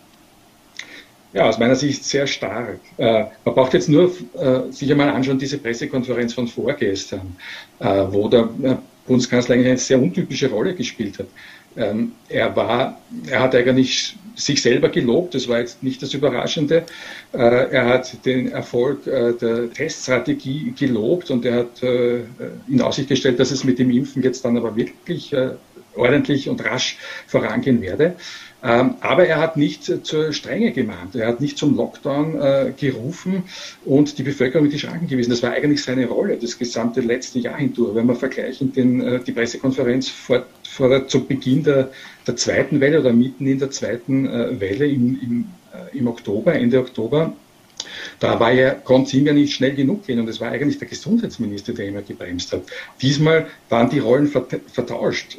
Ja, 1.32 1.48
aus 1.48 1.58
meiner 1.58 1.74
Sicht 1.74 2.04
sehr 2.04 2.28
stark. 2.28 2.78
Äh, 2.96 3.24
man 3.44 3.54
braucht 3.54 3.74
jetzt 3.74 3.88
nur 3.88 4.12
äh, 4.34 4.70
sich 4.70 4.90
einmal 4.90 5.10
anschauen, 5.10 5.38
diese 5.38 5.58
Pressekonferenz 5.58 6.32
von 6.32 6.46
vorgestern, 6.46 7.36
äh, 7.80 8.04
wo 8.08 8.28
der 8.28 8.48
Bundeskanzler 9.06 9.56
eine 9.56 9.76
sehr 9.76 10.00
untypische 10.00 10.48
Rolle 10.48 10.74
gespielt 10.74 11.18
hat. 11.18 11.26
Ähm, 11.76 12.12
er 12.28 12.54
war, 12.54 13.00
er 13.28 13.40
hat 13.40 13.54
eigentlich 13.54 14.16
sich 14.36 14.62
selber 14.62 14.88
gelobt, 14.88 15.34
das 15.34 15.48
war 15.48 15.58
jetzt 15.58 15.82
nicht 15.82 16.02
das 16.02 16.14
Überraschende. 16.14 16.84
Äh, 17.32 17.38
er 17.38 17.86
hat 17.86 18.24
den 18.24 18.50
Erfolg 18.50 19.06
äh, 19.06 19.32
der 19.32 19.70
Teststrategie 19.72 20.74
gelobt 20.78 21.30
und 21.30 21.44
er 21.44 21.60
hat 21.60 21.82
äh, 21.82 22.22
in 22.68 22.80
Aussicht 22.80 23.08
gestellt, 23.08 23.38
dass 23.38 23.50
es 23.50 23.64
mit 23.64 23.78
dem 23.78 23.90
Impfen 23.90 24.22
jetzt 24.22 24.44
dann 24.44 24.56
aber 24.56 24.76
wirklich 24.76 25.32
äh, 25.32 25.50
ordentlich 25.94 26.48
und 26.48 26.64
rasch 26.64 26.98
vorangehen 27.26 27.80
werde. 27.80 28.16
Ähm, 28.64 28.94
aber 29.00 29.26
er 29.26 29.38
hat 29.40 29.58
nicht 29.58 30.06
zur 30.06 30.32
Strenge 30.32 30.72
gemahnt. 30.72 31.14
Er 31.14 31.28
hat 31.28 31.40
nicht 31.42 31.58
zum 31.58 31.76
Lockdown 31.76 32.40
äh, 32.40 32.72
gerufen 32.74 33.44
und 33.84 34.16
die 34.16 34.22
Bevölkerung 34.22 34.64
in 34.64 34.72
die 34.72 34.78
Schranken 34.78 35.06
gewiesen. 35.06 35.30
Das 35.30 35.42
war 35.42 35.52
eigentlich 35.52 35.82
seine 35.82 36.06
Rolle, 36.06 36.38
das 36.38 36.58
gesamte 36.58 37.02
letzte 37.02 37.40
Jahr 37.40 37.58
hindurch. 37.58 37.94
Wenn 37.94 38.06
wir 38.06 38.16
vergleichen 38.16 38.72
den, 38.72 39.02
äh, 39.02 39.20
die 39.20 39.32
Pressekonferenz 39.32 40.08
vor, 40.08 40.46
vor 40.66 41.06
zu 41.06 41.26
Beginn 41.26 41.62
der, 41.62 41.90
der 42.26 42.36
zweiten 42.36 42.80
Welle 42.80 43.00
oder 43.00 43.12
mitten 43.12 43.46
in 43.46 43.58
der 43.58 43.70
zweiten 43.70 44.26
äh, 44.26 44.58
Welle 44.58 44.86
im, 44.86 45.20
im, 45.20 45.46
im 45.92 46.06
Oktober, 46.08 46.54
Ende 46.54 46.78
Oktober, 46.78 47.34
da 48.18 48.40
war 48.40 48.52
ja, 48.52 48.70
konnte 48.70 49.08
es 49.08 49.14
ihm 49.14 49.26
ja 49.26 49.34
nicht 49.34 49.52
schnell 49.52 49.74
genug 49.74 50.06
gehen 50.06 50.20
und 50.20 50.28
es 50.28 50.40
war 50.40 50.50
eigentlich 50.50 50.78
der 50.78 50.88
Gesundheitsminister, 50.88 51.74
der 51.74 51.88
immer 51.88 52.00
gebremst 52.00 52.52
hat. 52.52 52.62
Diesmal 53.02 53.46
waren 53.68 53.90
die 53.90 53.98
Rollen 53.98 54.28
vertauscht. 54.28 55.36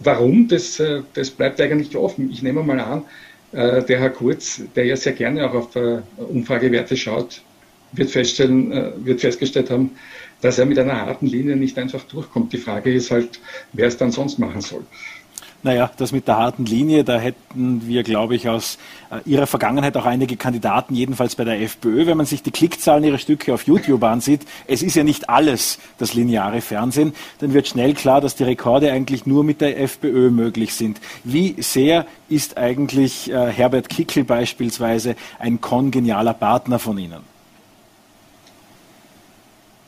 Warum, 0.00 0.48
das, 0.48 0.80
äh, 0.80 1.02
das 1.14 1.30
bleibt 1.30 1.60
eigentlich 1.60 1.96
offen. 1.96 2.30
Ich 2.30 2.42
nehme 2.42 2.62
mal 2.62 2.80
an, 2.80 3.04
äh, 3.52 3.82
der 3.82 4.00
Herr 4.00 4.10
Kurz, 4.10 4.62
der 4.76 4.84
ja 4.86 4.96
sehr 4.96 5.12
gerne 5.12 5.48
auch 5.48 5.54
auf 5.54 5.76
äh, 5.76 6.00
Umfragewerte 6.16 6.96
schaut, 6.96 7.42
wird, 7.92 8.10
feststellen, 8.10 8.92
wird 9.04 9.22
festgestellt 9.22 9.70
haben, 9.70 9.92
dass 10.42 10.58
er 10.58 10.66
mit 10.66 10.78
einer 10.78 11.00
harten 11.00 11.26
Linie 11.26 11.56
nicht 11.56 11.78
einfach 11.78 12.04
durchkommt. 12.04 12.52
Die 12.52 12.58
Frage 12.58 12.92
ist 12.92 13.10
halt, 13.10 13.40
wer 13.72 13.88
es 13.88 13.96
dann 13.96 14.12
sonst 14.12 14.38
machen 14.38 14.60
soll. 14.60 14.84
Naja, 15.64 15.90
das 15.96 16.12
mit 16.12 16.28
der 16.28 16.36
harten 16.36 16.66
Linie, 16.66 17.02
da 17.02 17.18
hätten 17.18 17.82
wir, 17.84 18.04
glaube 18.04 18.36
ich, 18.36 18.48
aus 18.48 18.78
äh, 19.10 19.28
ihrer 19.28 19.48
Vergangenheit 19.48 19.96
auch 19.96 20.06
einige 20.06 20.36
Kandidaten, 20.36 20.94
jedenfalls 20.94 21.34
bei 21.34 21.42
der 21.42 21.60
FPÖ. 21.60 22.06
Wenn 22.06 22.16
man 22.16 22.26
sich 22.26 22.44
die 22.44 22.52
Klickzahlen 22.52 23.02
ihrer 23.02 23.18
Stücke 23.18 23.52
auf 23.52 23.66
YouTube 23.66 24.04
ansieht, 24.04 24.42
es 24.68 24.84
ist 24.84 24.94
ja 24.94 25.02
nicht 25.02 25.28
alles 25.28 25.80
das 25.98 26.14
lineare 26.14 26.60
Fernsehen, 26.60 27.12
dann 27.40 27.54
wird 27.54 27.66
schnell 27.66 27.94
klar, 27.94 28.20
dass 28.20 28.36
die 28.36 28.44
Rekorde 28.44 28.92
eigentlich 28.92 29.26
nur 29.26 29.42
mit 29.42 29.60
der 29.60 29.80
FPÖ 29.80 30.30
möglich 30.30 30.74
sind. 30.74 31.00
Wie 31.24 31.56
sehr 31.60 32.06
ist 32.28 32.56
eigentlich 32.56 33.28
äh, 33.28 33.50
Herbert 33.50 33.88
Kickl 33.88 34.22
beispielsweise 34.22 35.16
ein 35.40 35.60
kongenialer 35.60 36.34
Partner 36.34 36.78
von 36.78 36.98
Ihnen? 36.98 37.22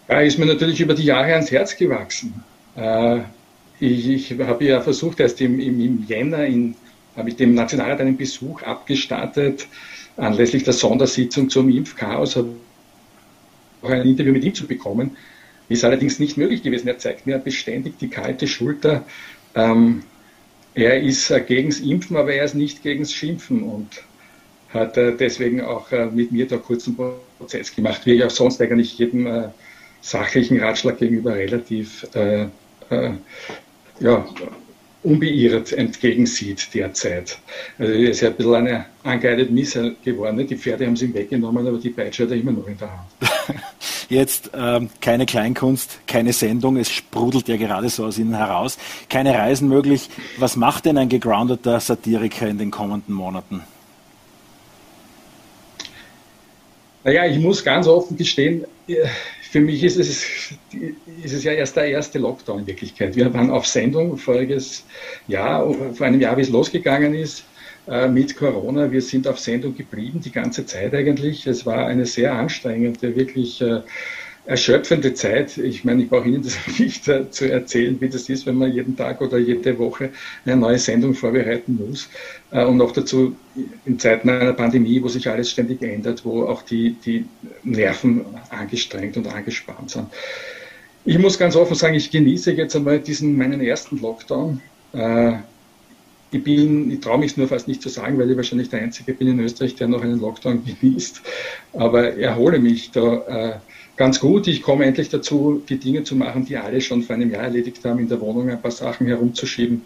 Er 0.09 0.25
ist 0.25 0.37
mir 0.37 0.47
natürlich 0.47 0.81
über 0.81 0.95
die 0.95 1.05
Jahre 1.05 1.33
ans 1.35 1.53
Herz 1.53 1.77
gewachsen. 1.77 2.43
Äh, 2.75 3.21
ich, 3.81 4.09
ich 4.09 4.41
habe 4.41 4.65
ja 4.65 4.81
versucht, 4.81 5.21
erst 5.21 5.41
im, 5.41 5.59
im, 5.61 5.81
im 5.81 6.05
Jänner 6.07 6.45
in, 6.45 6.75
habe 7.17 7.31
ich 7.31 7.37
dem 7.37 7.55
Nationalrat 7.55 8.01
einen 8.01 8.17
Besuch 8.17 8.63
abgestattet, 8.63 9.67
anlässlich 10.17 10.65
der 10.65 10.73
Sondersitzung 10.73 11.49
zum 11.49 11.69
Impfchaos, 11.71 12.37
auch 12.37 12.45
ein 13.83 14.07
Interview 14.07 14.33
mit 14.33 14.45
ihm 14.45 14.55
zu 14.55 14.67
bekommen. 14.67 15.17
Ist 15.69 15.85
allerdings 15.85 16.19
nicht 16.19 16.37
möglich 16.37 16.63
gewesen. 16.63 16.89
Er 16.89 16.99
zeigt 16.99 17.27
mir 17.27 17.39
beständig 17.39 17.97
die 17.99 18.09
kalte 18.09 18.49
Schulter. 18.49 19.05
Ähm, 19.55 20.03
er 20.75 21.01
ist 21.01 21.31
äh, 21.31 21.41
gegen 21.41 21.71
das 21.71 21.81
Impfen, 21.81 22.17
aber 22.17 22.33
er 22.33 22.45
ist 22.45 22.55
nicht 22.55 22.83
gegen 22.83 23.03
das 23.03 23.13
Schimpfen 23.13 23.63
und 23.63 24.03
hat 24.71 24.97
äh, 24.97 25.17
deswegen 25.17 25.61
auch 25.61 25.91
äh, 25.93 26.07
mit 26.07 26.33
mir 26.33 26.47
da 26.47 26.59
kurzen 26.59 26.97
Prozess 27.39 27.75
gemacht, 27.75 28.05
wie 28.05 28.15
ich 28.15 28.25
auch 28.25 28.31
sonst 28.31 28.61
eigentlich 28.61 28.99
jedem 28.99 29.27
äh, 29.27 29.49
sachlichen 30.01 30.61
Ratschlag 30.61 30.99
gegenüber 30.99 31.35
relativ 31.35 32.07
äh, 32.15 32.47
äh, 32.91 33.13
ja, 34.01 34.27
unbeirrt 35.03 35.73
entgegensieht 35.73 36.69
derzeit. 36.75 37.39
Also 37.79 37.93
er 37.93 38.11
ist 38.11 38.21
ja 38.21 38.29
ein 38.29 38.37
bisschen 38.37 38.55
eine 38.55 38.87
angeeidete 39.03 39.53
Misse 39.53 39.95
geworden. 40.05 40.47
Die 40.47 40.57
Pferde 40.57 40.87
haben 40.87 40.97
sie 40.97 41.07
ihm 41.07 41.15
weggenommen, 41.15 41.67
aber 41.67 41.79
die 41.79 41.91
Peitsche 41.91 42.25
hat 42.25 42.31
er 42.31 42.37
immer 42.37 42.53
noch 42.53 42.67
in 42.67 42.77
der 42.77 42.91
Hand. 42.91 43.61
Jetzt 44.09 44.51
ähm, 44.55 44.91
keine 45.01 45.25
Kleinkunst, 45.25 46.01
keine 46.07 46.33
Sendung, 46.33 46.77
es 46.77 46.91
sprudelt 46.91 47.47
ja 47.47 47.57
gerade 47.57 47.89
so 47.89 48.05
aus 48.05 48.19
Ihnen 48.19 48.35
heraus. 48.35 48.77
Keine 49.09 49.35
Reisen 49.35 49.69
möglich. 49.69 50.11
Was 50.37 50.57
macht 50.57 50.85
denn 50.85 50.99
ein 50.99 51.09
gegroundeter 51.09 51.79
Satiriker 51.79 52.49
in 52.49 52.59
den 52.59 52.73
kommenden 52.73 53.15
Monaten? 53.15 53.63
Naja, 57.05 57.25
ich 57.25 57.39
muss 57.39 57.65
ganz 57.65 57.87
offen 57.87 58.17
gestehen, 58.17 58.67
für 59.51 59.61
mich 59.61 59.83
ist 59.83 59.97
es, 59.97 60.25
ist 61.25 61.33
es 61.33 61.43
ja 61.43 61.51
erst 61.51 61.75
der 61.75 61.87
erste 61.87 62.21
Lockdown 62.21 62.61
in 62.61 62.67
Wirklichkeit. 62.69 63.17
Wir 63.17 63.35
waren 63.35 63.51
auf 63.51 63.67
Sendung 63.67 64.17
voriges 64.17 64.85
Jahr, 65.27 65.75
vor 65.93 66.07
einem 66.07 66.21
Jahr, 66.21 66.37
wie 66.37 66.43
es 66.43 66.51
losgegangen 66.51 67.15
ist, 67.15 67.45
äh, 67.89 68.07
mit 68.07 68.37
Corona. 68.37 68.93
Wir 68.93 69.03
sind 69.03 69.27
auf 69.27 69.41
Sendung 69.41 69.77
geblieben, 69.77 70.21
die 70.21 70.31
ganze 70.31 70.65
Zeit 70.67 70.95
eigentlich. 70.95 71.49
Es 71.49 71.67
war 71.67 71.87
eine 71.89 72.07
sehr 72.07 72.33
anstrengende, 72.33 73.17
wirklich 73.17 73.61
äh, 73.61 73.81
erschöpfende 74.51 75.15
Zeit. 75.15 75.57
Ich 75.59 75.85
meine, 75.85 76.03
ich 76.03 76.11
brauche 76.11 76.27
Ihnen 76.27 76.43
das 76.43 76.57
nicht 76.79 77.07
äh, 77.07 77.31
zu 77.31 77.51
erzählen, 77.51 78.01
wie 78.01 78.09
das 78.09 78.29
ist, 78.29 78.47
wenn 78.47 78.57
man 78.57 78.73
jeden 78.73 78.97
Tag 78.97 79.21
oder 79.21 79.39
jede 79.39 79.79
Woche 79.79 80.11
eine 80.45 80.57
neue 80.57 80.79
Sendung 80.79 81.15
vorbereiten 81.15 81.79
muss. 81.89 82.09
Äh, 82.51 82.65
und 82.65 82.77
noch 82.77 82.91
dazu 82.91 83.37
in 83.85 83.99
Zeiten 84.01 84.29
einer 84.29 84.53
Pandemie, 84.53 85.01
wo 85.03 85.09
sich 85.09 85.29
alles 85.29 85.53
ständig 85.53 85.83
ändert, 85.83 86.25
wo 86.25 86.47
auch 86.47 86.63
die, 86.63 86.97
die 87.05 87.25
Nerven 87.63 88.25
angestrengt 88.51 89.17
und 89.17 89.29
angespannt 89.29 89.91
sind. 89.91 90.07
Ich 91.05 91.19
muss 91.19 91.39
ganz 91.39 91.55
offen 91.55 91.77
sagen, 91.77 91.95
ich 91.95 92.11
genieße 92.11 92.53
jetzt 92.53 92.75
einmal 92.75 92.99
diesen 92.99 93.37
meinen 93.37 93.61
ersten 93.61 93.99
Lockdown. 93.99 94.61
Äh, 94.93 95.35
ich 96.33 96.43
bin, 96.43 96.91
ich 96.91 97.01
traue 97.01 97.19
mich 97.19 97.37
nur 97.37 97.47
fast 97.47 97.69
nicht 97.69 97.83
zu 97.83 97.89
sagen, 97.89 98.19
weil 98.19 98.31
ich 98.31 98.37
wahrscheinlich 98.37 98.69
der 98.69 98.83
Einzige 98.83 99.15
bin 99.15 99.29
in 99.29 99.41
Österreich, 99.41 99.77
der 99.77 99.87
noch 99.87 100.03
einen 100.03 100.21
Lockdown 100.21 100.65
genießt. 100.81 101.23
Aber 101.75 102.17
erhole 102.17 102.59
mich 102.59 102.91
da 102.91 103.61
ganz 104.01 104.19
gut. 104.19 104.47
Ich 104.47 104.63
komme 104.63 104.87
endlich 104.87 105.11
dazu, 105.11 105.63
die 105.69 105.77
Dinge 105.77 106.05
zu 106.05 106.17
machen, 106.17 106.47
die 106.47 106.57
alle 106.57 106.81
schon 106.81 107.03
vor 107.03 107.17
einem 107.17 107.31
Jahr 107.31 107.43
erledigt 107.43 107.85
haben, 107.85 107.99
in 107.99 108.09
der 108.09 108.19
Wohnung 108.23 108.49
ein 108.49 108.61
paar 108.61 108.71
Sachen 108.71 109.07
herumzuschieben, 109.07 109.83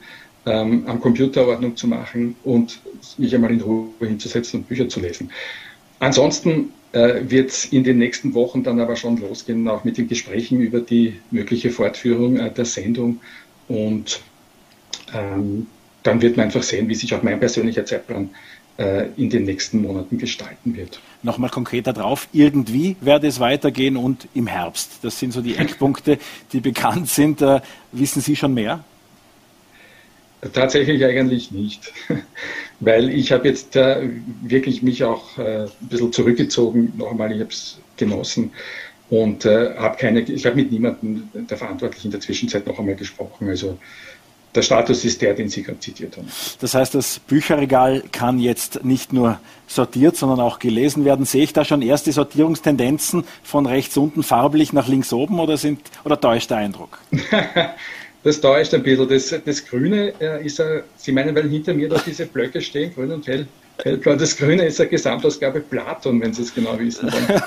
ähm, 0.46 0.84
am 0.86 1.00
Computer 1.00 1.44
Ordnung 1.48 1.74
zu 1.74 1.88
machen 1.88 2.36
und 2.44 2.78
mich 3.18 3.34
einmal 3.34 3.50
in 3.50 3.60
Ruhe 3.60 3.88
hinzusetzen 3.98 4.60
und 4.60 4.68
Bücher 4.68 4.88
zu 4.88 5.00
lesen. 5.00 5.32
Ansonsten 5.98 6.70
äh, 6.92 7.22
wird 7.28 7.50
es 7.50 7.64
in 7.64 7.82
den 7.82 7.98
nächsten 7.98 8.34
Wochen 8.34 8.62
dann 8.62 8.78
aber 8.78 8.94
schon 8.94 9.16
losgehen, 9.16 9.66
auch 9.66 9.82
mit 9.82 9.98
den 9.98 10.06
Gesprächen 10.06 10.60
über 10.60 10.78
die 10.78 11.14
mögliche 11.32 11.70
Fortführung 11.70 12.36
äh, 12.36 12.52
der 12.52 12.66
Sendung. 12.66 13.20
Und 13.66 14.20
ähm, 15.12 15.66
dann 16.04 16.22
wird 16.22 16.36
man 16.36 16.46
einfach 16.46 16.62
sehen, 16.62 16.88
wie 16.88 16.94
sich 16.94 17.12
auch 17.14 17.24
mein 17.24 17.40
persönlicher 17.40 17.84
Zeitplan 17.84 18.26
äh, 18.26 18.53
in 18.76 19.30
den 19.30 19.44
nächsten 19.44 19.82
Monaten 19.82 20.18
gestalten 20.18 20.74
wird. 20.76 21.00
Nochmal 21.22 21.48
konkreter 21.48 21.92
drauf, 21.92 22.28
irgendwie 22.32 22.96
werde 23.00 23.28
es 23.28 23.40
weitergehen 23.40 23.96
und 23.96 24.28
im 24.34 24.46
Herbst. 24.46 24.98
Das 25.02 25.18
sind 25.18 25.32
so 25.32 25.40
die 25.40 25.56
Eckpunkte, 25.56 26.18
die 26.52 26.60
bekannt 26.60 27.08
sind. 27.08 27.40
Äh, 27.40 27.60
wissen 27.92 28.20
Sie 28.20 28.36
schon 28.36 28.52
mehr? 28.52 28.84
Tatsächlich 30.52 31.02
eigentlich 31.04 31.50
nicht, 31.50 31.92
weil 32.80 33.08
ich 33.08 33.32
habe 33.32 33.48
jetzt 33.48 33.76
äh, 33.76 34.10
wirklich 34.42 34.82
mich 34.82 35.02
auch 35.02 35.38
äh, 35.38 35.62
ein 35.62 35.70
bisschen 35.80 36.12
zurückgezogen. 36.12 36.92
Nochmal, 36.96 37.32
ich 37.32 37.40
habe 37.40 37.50
es 37.50 37.78
genossen 37.96 38.50
und 39.08 39.46
äh, 39.46 39.74
habe 39.76 39.96
keine, 39.96 40.20
ich 40.20 40.44
habe 40.44 40.56
mit 40.56 40.70
niemandem 40.70 41.30
der 41.32 41.56
Verantwortlichen 41.56 42.08
in 42.08 42.12
der 42.12 42.20
Zwischenzeit 42.20 42.66
noch 42.66 42.78
einmal 42.78 42.96
gesprochen. 42.96 43.48
Also 43.48 43.78
der 44.54 44.62
Status 44.62 45.04
ist 45.04 45.20
der, 45.20 45.34
den 45.34 45.48
Sie 45.48 45.62
gerade 45.62 45.80
zitiert 45.80 46.16
haben. 46.16 46.28
Das 46.60 46.74
heißt, 46.74 46.94
das 46.94 47.18
Bücherregal 47.18 48.02
kann 48.12 48.38
jetzt 48.38 48.84
nicht 48.84 49.12
nur 49.12 49.40
sortiert, 49.66 50.16
sondern 50.16 50.40
auch 50.40 50.58
gelesen 50.58 51.04
werden. 51.04 51.24
Sehe 51.24 51.42
ich 51.42 51.52
da 51.52 51.64
schon 51.64 51.82
erste 51.82 52.12
Sortierungstendenzen 52.12 53.24
von 53.42 53.66
rechts 53.66 53.96
unten 53.96 54.22
farblich 54.22 54.72
nach 54.72 54.86
links 54.86 55.12
oben 55.12 55.40
oder, 55.40 55.56
sind, 55.56 55.80
oder 56.04 56.20
täuscht 56.20 56.50
der 56.50 56.58
Eindruck? 56.58 56.98
das 58.22 58.40
täuscht 58.40 58.74
ein 58.74 58.82
bisschen. 58.82 59.08
Das, 59.08 59.34
das 59.44 59.66
Grüne 59.66 60.12
äh, 60.20 60.44
ist, 60.44 60.62
Sie 60.96 61.12
meinen, 61.12 61.34
weil 61.34 61.48
hinter 61.48 61.74
mir 61.74 61.88
da 61.88 62.00
diese 62.04 62.26
Blöcke 62.26 62.60
stehen, 62.60 62.94
grün 62.94 63.10
und 63.10 63.26
hell, 63.26 63.46
hellblau. 63.82 64.14
Das 64.14 64.36
Grüne 64.36 64.66
ist 64.66 64.80
eine 64.80 64.90
Gesamtausgabe 64.90 65.60
Platon, 65.60 66.20
wenn 66.20 66.32
Sie 66.32 66.42
es 66.42 66.54
genau 66.54 66.78
wissen 66.78 67.10
wollen. 67.12 67.42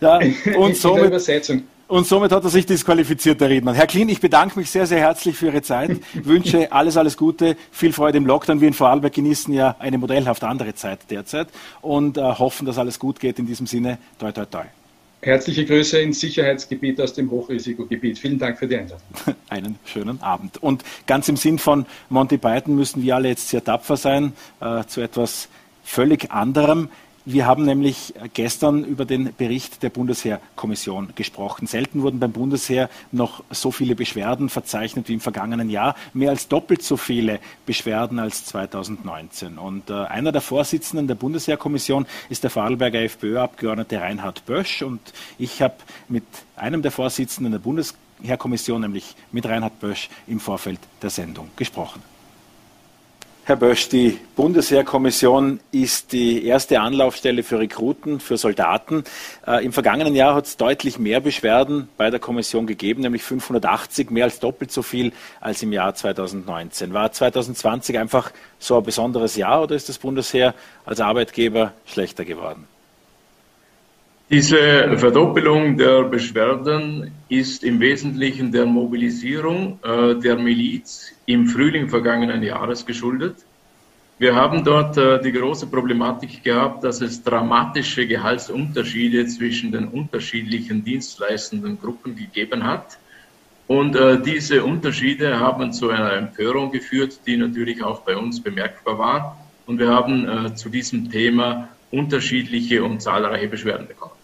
ja, 0.00 0.56
und 0.56 0.76
somit, 0.76 1.06
Übersetzung. 1.06 1.64
Und 1.88 2.06
somit 2.06 2.32
hat 2.32 2.42
er 2.42 2.50
sich 2.50 2.66
disqualifiziert, 2.66 3.40
der 3.40 3.48
Redner. 3.48 3.72
Herr 3.72 3.86
Klin, 3.86 4.08
ich 4.08 4.20
bedanke 4.20 4.58
mich 4.58 4.70
sehr, 4.70 4.86
sehr 4.86 4.98
herzlich 4.98 5.36
für 5.36 5.46
Ihre 5.46 5.62
Zeit, 5.62 5.90
wünsche 6.14 6.72
alles, 6.72 6.96
alles 6.96 7.16
Gute, 7.16 7.56
viel 7.70 7.92
Freude 7.92 8.18
im 8.18 8.26
Lockdown. 8.26 8.60
Wir 8.60 8.68
in 8.68 8.74
Vorarlberg 8.74 9.12
genießen 9.12 9.54
ja 9.54 9.76
eine 9.78 9.96
modellhaft 9.96 10.42
andere 10.42 10.74
Zeit 10.74 11.00
derzeit 11.10 11.48
und 11.82 12.18
äh, 12.18 12.22
hoffen, 12.22 12.66
dass 12.66 12.78
alles 12.78 12.98
gut 12.98 13.20
geht. 13.20 13.38
In 13.38 13.46
diesem 13.46 13.68
Sinne, 13.68 13.98
toi, 14.18 14.32
toi, 14.32 14.46
toi. 14.46 14.64
Herzliche 15.22 15.64
Grüße 15.64 15.98
ins 16.00 16.20
Sicherheitsgebiet 16.20 17.00
aus 17.00 17.14
dem 17.14 17.30
Hochrisikogebiet. 17.30 18.18
Vielen 18.18 18.38
Dank 18.38 18.58
für 18.58 18.66
die 18.66 18.76
Einladung. 18.76 19.02
Einen 19.48 19.78
schönen 19.84 20.20
Abend. 20.22 20.62
Und 20.62 20.84
ganz 21.06 21.28
im 21.28 21.36
Sinn 21.36 21.58
von 21.58 21.86
Monty 22.08 22.38
Python 22.38 22.74
müssen 22.74 23.02
wir 23.02 23.14
alle 23.14 23.28
jetzt 23.28 23.48
sehr 23.48 23.62
tapfer 23.62 23.96
sein, 23.96 24.32
äh, 24.60 24.84
zu 24.86 25.00
etwas 25.00 25.48
völlig 25.84 26.32
anderem. 26.32 26.90
Wir 27.28 27.44
haben 27.44 27.64
nämlich 27.64 28.14
gestern 28.34 28.84
über 28.84 29.04
den 29.04 29.34
Bericht 29.34 29.82
der 29.82 29.90
Bundesheerkommission 29.90 31.08
gesprochen. 31.16 31.66
Selten 31.66 32.02
wurden 32.02 32.20
beim 32.20 32.30
Bundesheer 32.30 32.88
noch 33.10 33.42
so 33.50 33.72
viele 33.72 33.96
Beschwerden 33.96 34.48
verzeichnet 34.48 35.08
wie 35.08 35.14
im 35.14 35.20
vergangenen 35.20 35.68
Jahr. 35.68 35.96
Mehr 36.14 36.30
als 36.30 36.46
doppelt 36.46 36.84
so 36.84 36.96
viele 36.96 37.40
Beschwerden 37.66 38.20
als 38.20 38.44
2019. 38.44 39.58
Und 39.58 39.90
äh, 39.90 40.04
einer 40.04 40.30
der 40.30 40.40
Vorsitzenden 40.40 41.08
der 41.08 41.16
Bundesheerkommission 41.16 42.06
ist 42.28 42.44
der 42.44 42.50
Vorarlberger 42.50 43.00
FPÖ-Abgeordnete 43.00 44.00
Reinhard 44.00 44.46
Bösch. 44.46 44.82
Und 44.82 45.00
ich 45.36 45.60
habe 45.62 45.74
mit 46.08 46.22
einem 46.54 46.80
der 46.80 46.92
Vorsitzenden 46.92 47.50
der 47.50 47.58
Bundesheerkommission, 47.58 48.82
nämlich 48.82 49.16
mit 49.32 49.46
Reinhard 49.46 49.80
Bösch, 49.80 50.10
im 50.28 50.38
Vorfeld 50.38 50.78
der 51.02 51.10
Sendung 51.10 51.50
gesprochen. 51.56 52.00
Herr 53.48 53.54
Bösch, 53.54 53.88
die 53.88 54.18
Bundesheerkommission 54.34 55.60
ist 55.70 56.10
die 56.10 56.44
erste 56.44 56.80
Anlaufstelle 56.80 57.44
für 57.44 57.60
Rekruten, 57.60 58.18
für 58.18 58.38
Soldaten. 58.38 59.04
Äh, 59.46 59.64
Im 59.64 59.72
vergangenen 59.72 60.16
Jahr 60.16 60.34
hat 60.34 60.46
es 60.46 60.56
deutlich 60.56 60.98
mehr 60.98 61.20
Beschwerden 61.20 61.88
bei 61.96 62.10
der 62.10 62.18
Kommission 62.18 62.66
gegeben, 62.66 63.02
nämlich 63.02 63.22
580, 63.22 64.10
mehr 64.10 64.24
als 64.24 64.40
doppelt 64.40 64.72
so 64.72 64.82
viel 64.82 65.12
als 65.40 65.62
im 65.62 65.72
Jahr 65.72 65.94
2019. 65.94 66.92
War 66.92 67.12
2020 67.12 67.96
einfach 68.00 68.32
so 68.58 68.78
ein 68.78 68.82
besonderes 68.82 69.36
Jahr 69.36 69.62
oder 69.62 69.76
ist 69.76 69.88
das 69.88 69.98
Bundesheer 69.98 70.52
als 70.84 71.00
Arbeitgeber 71.00 71.72
schlechter 71.84 72.24
geworden? 72.24 72.66
Diese 74.28 74.98
Verdoppelung 74.98 75.76
der 75.76 76.02
Beschwerden 76.02 77.12
ist 77.28 77.62
im 77.62 77.78
Wesentlichen 77.78 78.50
der 78.50 78.66
Mobilisierung 78.66 79.78
äh, 79.84 80.16
der 80.16 80.34
Miliz 80.34 81.12
im 81.26 81.46
Frühling 81.46 81.88
vergangenen 81.88 82.42
Jahres 82.42 82.84
geschuldet. 82.84 83.36
Wir 84.18 84.34
haben 84.34 84.64
dort 84.64 84.96
äh, 84.96 85.22
die 85.22 85.30
große 85.30 85.68
Problematik 85.68 86.42
gehabt, 86.42 86.82
dass 86.82 87.02
es 87.02 87.22
dramatische 87.22 88.04
Gehaltsunterschiede 88.04 89.26
zwischen 89.26 89.70
den 89.70 89.86
unterschiedlichen 89.86 90.82
dienstleistenden 90.82 91.78
Gruppen 91.78 92.16
gegeben 92.16 92.64
hat. 92.64 92.98
Und 93.68 93.94
äh, 93.94 94.20
diese 94.20 94.64
Unterschiede 94.64 95.38
haben 95.38 95.72
zu 95.72 95.90
einer 95.90 96.14
Empörung 96.14 96.72
geführt, 96.72 97.20
die 97.28 97.36
natürlich 97.36 97.80
auch 97.80 98.00
bei 98.00 98.16
uns 98.16 98.42
bemerkbar 98.42 98.98
war. 98.98 99.46
Und 99.66 99.78
wir 99.78 99.88
haben 99.88 100.28
äh, 100.28 100.54
zu 100.56 100.68
diesem 100.68 101.12
Thema 101.12 101.68
unterschiedliche 101.92 102.82
und 102.82 103.00
zahlreiche 103.00 103.46
Beschwerden 103.46 103.86
bekommen. 103.86 104.15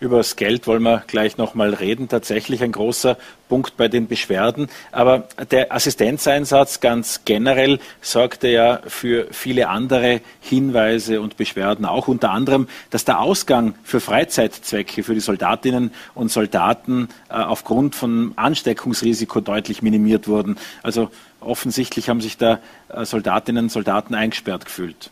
Über 0.00 0.16
das 0.16 0.36
Geld 0.36 0.66
wollen 0.66 0.82
wir 0.82 1.04
gleich 1.06 1.36
nochmal 1.36 1.74
reden. 1.74 2.08
Tatsächlich 2.08 2.62
ein 2.62 2.72
großer 2.72 3.18
Punkt 3.50 3.76
bei 3.76 3.88
den 3.88 4.08
Beschwerden. 4.08 4.68
Aber 4.92 5.28
der 5.50 5.74
Assistenzeinsatz 5.74 6.80
ganz 6.80 7.26
generell 7.26 7.80
sorgte 8.00 8.48
ja 8.48 8.80
für 8.86 9.26
viele 9.30 9.68
andere 9.68 10.22
Hinweise 10.40 11.20
und 11.20 11.36
Beschwerden. 11.36 11.84
Auch 11.84 12.08
unter 12.08 12.30
anderem, 12.30 12.66
dass 12.88 13.04
der 13.04 13.20
Ausgang 13.20 13.74
für 13.84 14.00
Freizeitzwecke 14.00 15.02
für 15.02 15.12
die 15.12 15.20
Soldatinnen 15.20 15.92
und 16.14 16.30
Soldaten 16.30 17.08
äh, 17.28 17.34
aufgrund 17.34 17.94
von 17.94 18.32
Ansteckungsrisiko 18.36 19.42
deutlich 19.42 19.82
minimiert 19.82 20.28
wurden. 20.28 20.56
Also 20.82 21.10
offensichtlich 21.40 22.08
haben 22.08 22.22
sich 22.22 22.38
da 22.38 22.58
äh, 22.88 23.04
Soldatinnen 23.04 23.66
und 23.66 23.70
Soldaten 23.70 24.14
eingesperrt 24.14 24.64
gefühlt. 24.64 25.10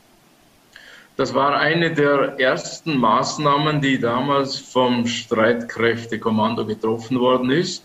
Das 1.18 1.34
war 1.34 1.58
eine 1.58 1.92
der 1.92 2.38
ersten 2.38 2.96
Maßnahmen, 2.96 3.80
die 3.80 3.98
damals 3.98 4.56
vom 4.56 5.04
Streitkräftekommando 5.04 6.64
getroffen 6.64 7.18
worden 7.18 7.50
ist. 7.50 7.82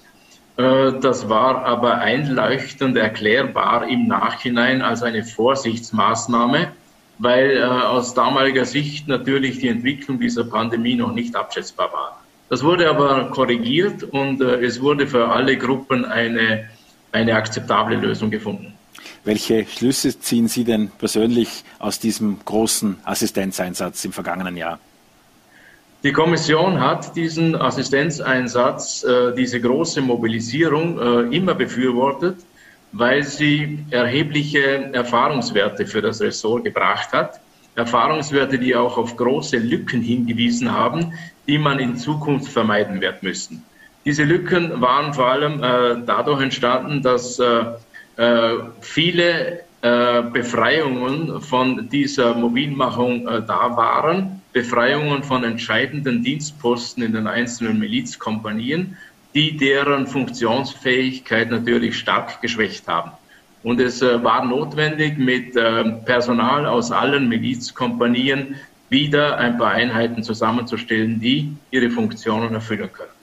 Äh, 0.58 0.92
das 1.02 1.28
war 1.30 1.66
aber 1.66 1.96
einleuchtend 1.96 2.96
erklärbar 2.96 3.88
im 3.90 4.08
Nachhinein 4.08 4.84
als 4.84 5.02
eine 5.02 5.24
Vorsichtsmaßnahme, 5.24 6.74
weil 7.18 7.58
äh, 7.58 7.64
aus 7.64 8.14
damaliger 8.14 8.66
Sicht 8.66 9.08
natürlich 9.08 9.58
die 9.58 9.70
Entwicklung 9.70 10.20
dieser 10.20 10.44
Pandemie 10.44 10.94
noch 10.94 11.12
nicht 11.12 11.36
abschätzbar 11.36 11.92
war. 11.92 12.24
Das 12.50 12.64
wurde 12.64 12.88
aber 12.88 13.32
korrigiert 13.32 14.04
und 14.04 14.42
äh, 14.42 14.64
es 14.64 14.80
wurde 14.80 15.08
für 15.08 15.28
alle 15.30 15.58
Gruppen 15.58 16.06
eine, 16.06 16.70
eine 17.12 17.34
akzeptable 17.34 17.96
Lösung 17.96 18.30
gefunden. 18.30 18.76
Welche 19.26 19.66
Schlüsse 19.66 20.20
ziehen 20.20 20.50
Sie 20.50 20.66
denn 20.66 20.90
persönlich 20.90 21.64
aus 21.80 22.00
diesem 22.00 22.40
großen 22.44 22.98
Assistenzeinsatz 23.06 24.04
im 24.04 24.12
vergangenen 24.12 24.58
Jahr? 24.58 24.80
Die 26.04 26.12
Kommission 26.12 26.82
hat 26.82 27.16
diesen 27.16 27.56
Assistenzeinsatz, 27.56 29.06
äh, 29.06 29.34
diese 29.34 29.62
große 29.62 30.02
Mobilisierung 30.02 31.00
äh, 31.00 31.36
immer 31.36 31.54
befürwortet, 31.54 32.36
weil 32.92 33.24
sie 33.24 33.80
erhebliche 33.90 34.92
Erfahrungswerte 34.94 35.88
für 35.88 36.02
das 36.02 36.20
Ressort 36.20 36.66
gebracht 36.66 37.14
hat. 37.14 37.40
Erfahrungswerte, 37.76 38.60
die 38.60 38.76
auch 38.76 38.98
auf 38.98 39.16
große 39.16 39.58
Lücken 39.58 40.02
hingewiesen 40.02 40.74
haben, 40.74 41.14
die 41.48 41.58
man 41.58 41.80
in 41.80 41.96
Zukunft 41.96 42.52
vermeiden 42.52 43.00
wird 43.00 43.24
müssen. 43.24 43.64
Diese 44.04 44.26
Lücken 44.26 44.82
waren 44.82 45.14
vor 45.14 45.28
allem 45.28 45.64
äh, 45.64 46.04
dadurch 46.06 46.42
entstanden, 46.42 47.02
dass 47.02 47.40
viele 48.82 49.64
äh, 49.84 50.24
Befreiungen 50.32 51.42
von 51.42 51.90
dieser 51.90 52.36
Mobilmachung 52.36 53.28
äh, 53.28 53.42
da 53.46 53.76
waren, 53.76 54.42
Befreiungen 54.54 55.24
von 55.24 55.44
entscheidenden 55.44 56.24
Dienstposten 56.24 57.04
in 57.04 57.12
den 57.12 57.28
einzelnen 57.28 57.80
Milizkompanien, 57.80 58.96
die 59.34 59.58
deren 59.58 60.08
Funktionsfähigkeit 60.08 61.52
natürlich 61.52 61.98
stark 62.00 62.42
geschwächt 62.42 62.88
haben. 62.88 63.12
Und 63.64 63.82
es 63.82 64.02
war 64.02 64.46
notwendig, 64.46 65.18
mit 65.18 65.54
Personal 66.06 66.66
aus 66.66 66.92
allen 66.92 67.28
Milizkompanien 67.28 68.56
wieder 68.90 69.38
ein 69.38 69.58
paar 69.58 69.72
Einheiten 69.72 70.22
zusammenzustellen, 70.22 71.20
die 71.20 71.56
ihre 71.72 71.90
Funktionen 71.90 72.54
erfüllen 72.54 72.90
können 72.94 73.23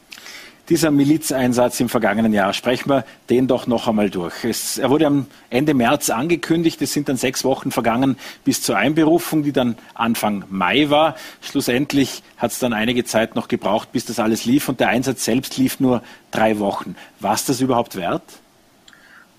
dieser 0.70 0.92
Milizeinsatz 0.92 1.80
im 1.80 1.88
vergangenen 1.88 2.32
Jahr. 2.32 2.52
Sprechen 2.52 2.88
wir 2.88 3.04
den 3.28 3.48
doch 3.48 3.66
noch 3.66 3.88
einmal 3.88 4.08
durch. 4.08 4.44
Es, 4.44 4.78
er 4.78 4.88
wurde 4.88 5.06
am 5.06 5.26
Ende 5.50 5.74
März 5.74 6.10
angekündigt. 6.10 6.80
Es 6.80 6.92
sind 6.92 7.08
dann 7.08 7.16
sechs 7.16 7.44
Wochen 7.44 7.72
vergangen 7.72 8.16
bis 8.44 8.62
zur 8.62 8.76
Einberufung, 8.76 9.42
die 9.42 9.52
dann 9.52 9.76
Anfang 9.94 10.44
Mai 10.48 10.88
war. 10.88 11.16
Schlussendlich 11.42 12.22
hat 12.38 12.52
es 12.52 12.60
dann 12.60 12.72
einige 12.72 13.04
Zeit 13.04 13.34
noch 13.34 13.48
gebraucht, 13.48 13.90
bis 13.90 14.06
das 14.06 14.20
alles 14.20 14.44
lief. 14.44 14.68
Und 14.68 14.78
der 14.78 14.88
Einsatz 14.88 15.24
selbst 15.24 15.58
lief 15.58 15.80
nur 15.80 16.02
drei 16.30 16.60
Wochen. 16.60 16.94
War 17.18 17.34
es 17.34 17.44
das 17.44 17.60
überhaupt 17.60 17.96
wert? 17.96 18.22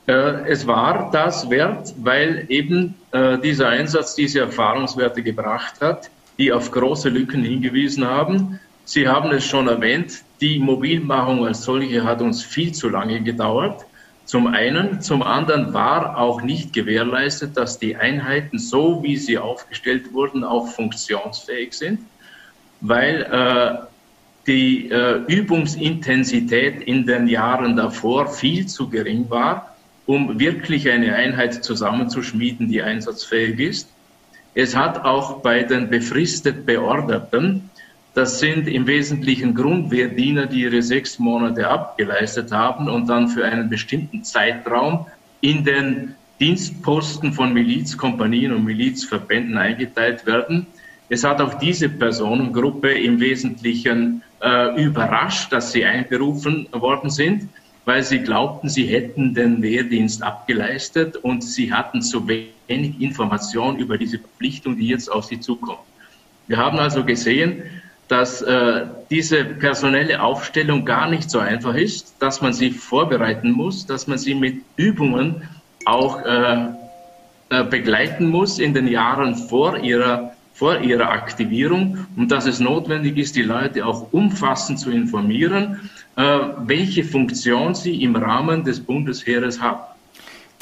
Äh, 0.07 0.49
es 0.49 0.67
war 0.67 1.11
das 1.11 1.49
wert, 1.49 1.93
weil 1.97 2.45
eben 2.49 2.95
äh, 3.11 3.37
dieser 3.37 3.69
Einsatz 3.69 4.15
diese 4.15 4.41
Erfahrungswerte 4.41 5.23
gebracht 5.23 5.75
hat, 5.79 6.09
die 6.37 6.51
auf 6.51 6.71
große 6.71 7.07
Lücken 7.07 7.43
hingewiesen 7.43 8.05
haben. 8.05 8.59
Sie 8.83 9.07
haben 9.07 9.31
es 9.31 9.45
schon 9.45 9.69
erwähnt, 9.69 10.23
die 10.41 10.59
Mobilmachung 10.59 11.45
als 11.45 11.63
solche 11.63 12.03
hat 12.03 12.21
uns 12.21 12.43
viel 12.43 12.73
zu 12.73 12.89
lange 12.89 13.21
gedauert. 13.21 13.85
Zum 14.25 14.47
einen, 14.47 15.01
zum 15.01 15.21
anderen 15.23 15.73
war 15.73 16.17
auch 16.17 16.41
nicht 16.41 16.73
gewährleistet, 16.73 17.57
dass 17.57 17.79
die 17.79 17.95
Einheiten 17.95 18.57
so, 18.57 19.03
wie 19.03 19.17
sie 19.17 19.37
aufgestellt 19.37 20.13
wurden, 20.13 20.43
auch 20.43 20.67
funktionsfähig 20.67 21.73
sind, 21.73 21.99
weil 22.81 23.23
äh, 23.23 23.85
die 24.47 24.89
äh, 24.89 25.21
Übungsintensität 25.27 26.81
in 26.81 27.05
den 27.05 27.27
Jahren 27.27 27.75
davor 27.75 28.27
viel 28.27 28.65
zu 28.67 28.89
gering 28.89 29.29
war, 29.29 29.75
um 30.05 30.39
wirklich 30.39 30.89
eine 30.89 31.15
Einheit 31.15 31.63
zusammenzuschmieden, 31.63 32.69
die 32.69 32.81
einsatzfähig 32.81 33.59
ist. 33.59 33.89
Es 34.53 34.75
hat 34.75 35.03
auch 35.05 35.41
bei 35.41 35.63
den 35.63 35.89
befristet 35.89 36.65
Beorderten 36.65 37.69
das 38.13 38.39
sind 38.39 38.67
im 38.67 38.87
Wesentlichen 38.87 39.55
Grundwehrdiener, 39.55 40.45
die 40.45 40.63
ihre 40.63 40.81
sechs 40.81 41.17
Monate 41.17 41.67
abgeleistet 41.67 42.51
haben 42.51 42.89
und 42.89 43.07
dann 43.07 43.29
für 43.29 43.45
einen 43.45 43.69
bestimmten 43.69 44.23
Zeitraum 44.23 45.05
in 45.39 45.63
den 45.63 46.15
Dienstposten 46.39 47.31
von 47.31 47.53
Milizkompanien 47.53 48.51
und 48.51 48.65
Milizverbänden 48.65 49.57
eingeteilt 49.57 50.25
werden. 50.25 50.67
Es 51.07 51.23
hat 51.23 51.39
auch 51.41 51.53
diese 51.55 51.87
Personengruppe 51.87 52.91
im 52.91 53.19
Wesentlichen 53.19 54.23
äh, 54.41 54.83
überrascht, 54.83 55.53
dass 55.53 55.71
sie 55.71 55.85
einberufen 55.85 56.67
worden 56.71 57.09
sind, 57.09 57.47
weil 57.85 58.03
sie 58.03 58.19
glaubten, 58.19 58.69
sie 58.69 58.85
hätten 58.85 59.33
den 59.33 59.61
Wehrdienst 59.61 60.21
abgeleistet 60.21 61.15
und 61.17 61.43
sie 61.43 61.71
hatten 61.71 62.01
zu 62.01 62.27
wenig 62.27 62.99
Information 62.99 63.77
über 63.77 63.97
diese 63.97 64.19
Verpflichtung, 64.19 64.77
die 64.77 64.87
jetzt 64.87 65.11
auf 65.11 65.25
sie 65.25 65.39
zukommt. 65.39 65.79
Wir 66.47 66.57
haben 66.57 66.79
also 66.79 67.03
gesehen, 67.03 67.63
dass 68.11 68.41
äh, 68.41 68.87
diese 69.09 69.45
personelle 69.45 70.21
Aufstellung 70.21 70.83
gar 70.83 71.09
nicht 71.09 71.31
so 71.31 71.39
einfach 71.39 71.75
ist, 71.75 72.13
dass 72.19 72.41
man 72.41 72.51
sie 72.51 72.71
vorbereiten 72.71 73.51
muss, 73.51 73.85
dass 73.85 74.05
man 74.05 74.17
sie 74.17 74.35
mit 74.35 74.57
Übungen 74.75 75.43
auch 75.85 76.21
äh, 76.25 76.65
äh, 77.49 77.63
begleiten 77.63 78.27
muss 78.27 78.59
in 78.59 78.73
den 78.73 78.87
Jahren 78.87 79.35
vor 79.35 79.77
ihrer, 79.77 80.33
vor 80.53 80.79
ihrer 80.79 81.09
Aktivierung 81.09 82.05
und 82.17 82.29
dass 82.33 82.45
es 82.47 82.59
notwendig 82.59 83.17
ist, 83.17 83.37
die 83.37 83.43
Leute 83.43 83.85
auch 83.85 84.11
umfassend 84.11 84.77
zu 84.77 84.91
informieren, 84.91 85.89
äh, 86.17 86.39
welche 86.65 87.05
Funktion 87.05 87.73
sie 87.73 88.03
im 88.03 88.17
Rahmen 88.17 88.65
des 88.65 88.81
Bundesheeres 88.81 89.61
haben. 89.61 89.90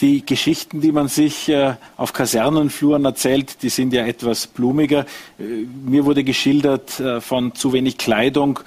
Die 0.01 0.25
Geschichten, 0.25 0.79
die 0.79 0.93
man 0.93 1.09
sich 1.09 1.49
äh, 1.49 1.73
auf 1.97 2.13
Kasernenfluren 2.13 3.03
erzählt, 3.03 3.61
die 3.63 3.67
sind 3.69 3.91
ja 3.91 4.05
etwas 4.05 4.47
blumiger. 4.47 5.05
Äh, 5.37 5.43
mir 5.85 6.05
wurde 6.05 6.23
geschildert 6.23 7.01
äh, 7.01 7.19
von 7.19 7.53
zu 7.53 7.73
wenig 7.73 7.97
Kleidung, 7.97 8.59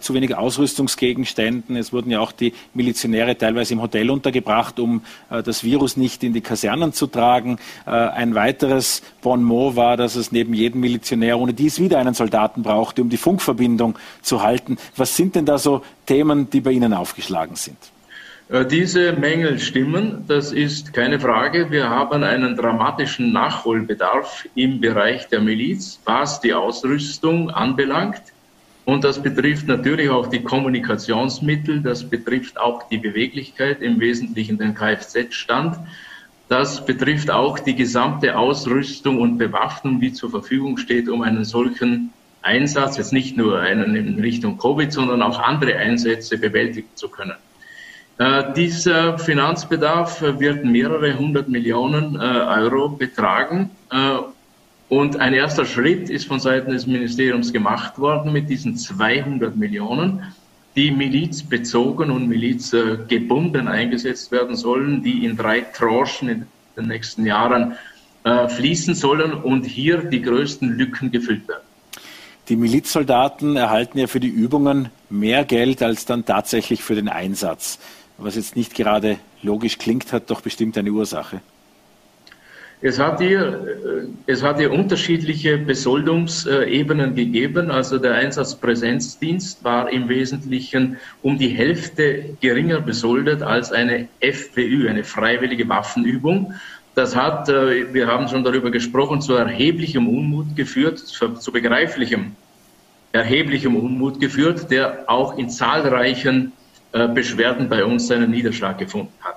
zu 0.00 0.14
wenig 0.14 0.34
Ausrüstungsgegenständen. 0.34 1.76
Es 1.76 1.92
wurden 1.92 2.10
ja 2.10 2.20
auch 2.20 2.32
die 2.32 2.52
Milizionäre 2.74 3.36
teilweise 3.36 3.74
im 3.74 3.82
Hotel 3.82 4.10
untergebracht, 4.10 4.80
um 4.80 5.02
das 5.28 5.62
Virus 5.62 5.96
nicht 5.96 6.24
in 6.24 6.32
die 6.32 6.40
Kasernen 6.40 6.92
zu 6.92 7.06
tragen. 7.06 7.58
Ein 7.84 8.34
weiteres 8.34 9.02
Bon 9.22 9.42
mot 9.42 9.76
war, 9.76 9.96
dass 9.96 10.16
es 10.16 10.32
neben 10.32 10.54
jedem 10.54 10.80
Milizionär 10.80 11.38
ohne 11.38 11.54
dies 11.54 11.78
wieder 11.80 11.98
einen 11.98 12.14
Soldaten 12.14 12.62
brauchte, 12.62 13.02
um 13.02 13.08
die 13.08 13.16
Funkverbindung 13.16 13.98
zu 14.22 14.42
halten. 14.42 14.78
Was 14.96 15.16
sind 15.16 15.34
denn 15.34 15.46
da 15.46 15.58
so 15.58 15.82
Themen, 16.06 16.50
die 16.50 16.60
bei 16.60 16.72
Ihnen 16.72 16.92
aufgeschlagen 16.92 17.56
sind? 17.56 17.78
Äh, 18.50 18.64
diese 18.64 19.12
Mängel 19.12 19.58
stimmen, 19.58 20.24
das 20.26 20.52
ist 20.52 20.94
keine 20.94 21.20
Frage. 21.20 21.70
Wir 21.70 21.90
haben 21.90 22.22
einen 22.22 22.56
dramatischen 22.56 23.30
Nachholbedarf 23.32 24.48
im 24.54 24.80
Bereich 24.80 25.28
der 25.28 25.40
Miliz, 25.40 26.00
was 26.06 26.40
die 26.40 26.54
Ausrüstung 26.54 27.50
anbelangt. 27.50 28.22
Und 28.86 29.04
das 29.04 29.22
betrifft 29.22 29.66
natürlich 29.66 30.08
auch 30.08 30.28
die 30.28 30.42
Kommunikationsmittel, 30.42 31.82
das 31.82 32.08
betrifft 32.08 32.58
auch 32.58 32.88
die 32.88 32.96
Beweglichkeit, 32.96 33.82
im 33.82 34.00
Wesentlichen 34.00 34.56
den 34.56 34.74
Kfz-Stand. 34.74 35.76
Das 36.48 36.86
betrifft 36.86 37.30
auch 37.30 37.58
die 37.58 37.74
gesamte 37.74 38.38
Ausrüstung 38.38 39.20
und 39.20 39.36
Bewaffnung, 39.36 40.00
die 40.00 40.14
zur 40.14 40.30
Verfügung 40.30 40.78
steht, 40.78 41.10
um 41.10 41.20
einen 41.20 41.44
solchen 41.44 42.14
Einsatz, 42.40 42.96
jetzt 42.96 43.12
nicht 43.12 43.36
nur 43.36 43.60
einen 43.60 43.94
in 43.94 44.18
Richtung 44.20 44.56
Covid, 44.56 44.90
sondern 44.90 45.20
auch 45.20 45.38
andere 45.38 45.76
Einsätze 45.76 46.38
bewältigen 46.38 46.88
zu 46.94 47.10
können. 47.10 47.36
Äh, 48.18 48.52
dieser 48.52 49.16
Finanzbedarf 49.16 50.20
wird 50.22 50.64
mehrere 50.64 51.16
hundert 51.16 51.48
Millionen 51.48 52.16
äh, 52.16 52.18
Euro 52.18 52.88
betragen. 52.88 53.70
Äh, 53.92 54.18
und 54.88 55.20
ein 55.20 55.34
erster 55.34 55.64
Schritt 55.64 56.10
ist 56.10 56.26
von 56.26 56.40
Seiten 56.40 56.72
des 56.72 56.86
Ministeriums 56.86 57.52
gemacht 57.52 57.98
worden 57.98 58.32
mit 58.32 58.48
diesen 58.48 58.76
200 58.76 59.56
Millionen, 59.56 60.24
die 60.74 60.90
milizbezogen 60.90 62.10
und 62.10 62.26
milizgebunden 62.26 63.68
eingesetzt 63.68 64.32
werden 64.32 64.56
sollen, 64.56 65.02
die 65.02 65.24
in 65.24 65.36
drei 65.36 65.60
Tranchen 65.60 66.28
in 66.28 66.46
den 66.76 66.88
nächsten 66.88 67.26
Jahren 67.26 67.74
fließen 68.24 68.94
sollen 68.94 69.32
und 69.32 69.64
hier 69.64 69.98
die 69.98 70.22
größten 70.22 70.76
Lücken 70.76 71.10
gefüllt 71.10 71.46
werden. 71.48 71.62
Die 72.48 72.56
Milizsoldaten 72.56 73.56
erhalten 73.56 73.98
ja 73.98 74.06
für 74.06 74.20
die 74.20 74.28
Übungen 74.28 74.88
mehr 75.10 75.44
Geld 75.44 75.82
als 75.82 76.06
dann 76.06 76.24
tatsächlich 76.24 76.82
für 76.82 76.94
den 76.94 77.08
Einsatz 77.08 77.78
was 78.18 78.36
jetzt 78.36 78.56
nicht 78.56 78.74
gerade 78.74 79.18
logisch 79.42 79.78
klingt, 79.78 80.12
hat 80.12 80.30
doch 80.30 80.40
bestimmt 80.40 80.76
eine 80.76 80.90
Ursache. 80.90 81.40
Es 82.80 82.98
hat 83.00 83.20
hier, 83.20 83.76
äh, 84.26 84.30
es 84.30 84.42
hat 84.42 84.58
hier 84.58 84.72
unterschiedliche 84.72 85.58
Besoldungsebenen 85.58 87.14
gegeben. 87.16 87.70
Also 87.72 87.98
der 87.98 88.14
Einsatzpräsenzdienst 88.14 89.64
war 89.64 89.90
im 89.90 90.08
Wesentlichen 90.08 90.98
um 91.22 91.38
die 91.38 91.48
Hälfte 91.48 92.36
geringer 92.40 92.80
besoldet 92.80 93.42
als 93.42 93.72
eine 93.72 94.08
FPÜ, 94.20 94.88
eine 94.88 95.02
freiwillige 95.02 95.68
Waffenübung. 95.68 96.54
Das 96.94 97.16
hat, 97.16 97.48
äh, 97.48 97.92
wir 97.92 98.06
haben 98.06 98.28
schon 98.28 98.44
darüber 98.44 98.70
gesprochen, 98.70 99.20
zu 99.20 99.34
erheblichem 99.34 100.06
Unmut 100.08 100.54
geführt, 100.54 100.98
zu 100.98 101.52
begreiflichem, 101.52 102.36
erheblichem 103.10 103.74
Unmut 103.74 104.20
geführt, 104.20 104.70
der 104.70 105.04
auch 105.08 105.36
in 105.36 105.50
zahlreichen 105.50 106.52
Beschwerden 106.92 107.68
bei 107.68 107.84
uns 107.84 108.08
seinen 108.08 108.30
Niederschlag 108.30 108.78
gefunden 108.78 109.12
hat. 109.20 109.36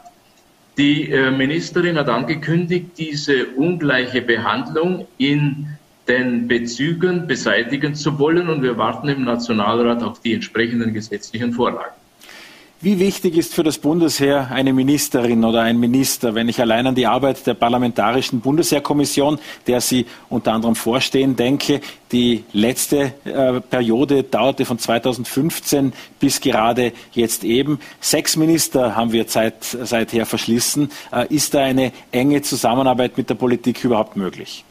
Die 0.78 1.12
äh, 1.12 1.32
Ministerin 1.32 1.98
hat 1.98 2.08
angekündigt, 2.08 2.98
diese 2.98 3.48
ungleiche 3.48 4.22
Behandlung 4.22 5.08
in 5.18 5.68
den 6.08 6.48
Bezügen 6.48 7.28
beseitigen 7.28 7.94
zu 7.94 8.18
wollen 8.18 8.50
und 8.50 8.64
wir 8.64 8.78
warten 8.78 9.10
im 9.10 9.24
Nationalrat 9.26 10.02
auf 10.02 10.22
die 10.22 10.34
entsprechenden 10.34 10.94
gesetzlichen 10.94 11.54
Vorlagen. 11.54 12.01
Wie 12.84 12.98
wichtig 12.98 13.38
ist 13.38 13.54
für 13.54 13.62
das 13.62 13.78
Bundesheer 13.78 14.50
eine 14.50 14.74
Ministerin 14.74 15.46
oder 15.46 15.62
ein 15.62 15.80
Minister, 15.80 16.34
wenn 16.34 16.50
ich 16.50 16.60
allein 16.60 16.88
an 16.88 16.96
die 16.96 17.06
Arbeit 17.06 17.46
der 17.46 17.54
Parlamentarischen 17.54 18.41
Bundesheerkommission, 18.41 19.38
der 19.67 19.82
Sie 19.82 20.08
unter 20.30 20.54
anderem 20.54 20.74
vorstehen, 20.74 21.36
denke? 21.36 21.82
Die 22.12 22.44
letzte 22.54 23.13
äh, 23.24 23.62
Periode 23.62 24.24
dauerte 24.24 24.65
von 24.65 24.80
2015 24.80 25.94
bis 26.20 26.41
gerade 26.41 26.91
jetzt 27.12 27.44
eben. 27.44 27.80
Sechs 28.00 28.36
Minister 28.36 28.96
haben 28.96 29.12
wir 29.12 29.28
Zeit, 29.28 29.63
seither 29.63 30.26
verschlissen. 30.26 30.89
Äh, 31.13 31.32
ist 31.32 31.54
da 31.54 31.60
eine 31.60 31.91
enge 32.12 32.41
Zusammenarbeit 32.41 33.15
mit 33.15 33.30
der 33.30 33.36
Politik 33.36 33.84
überhaupt 33.84 34.17
möglich? 34.17 34.65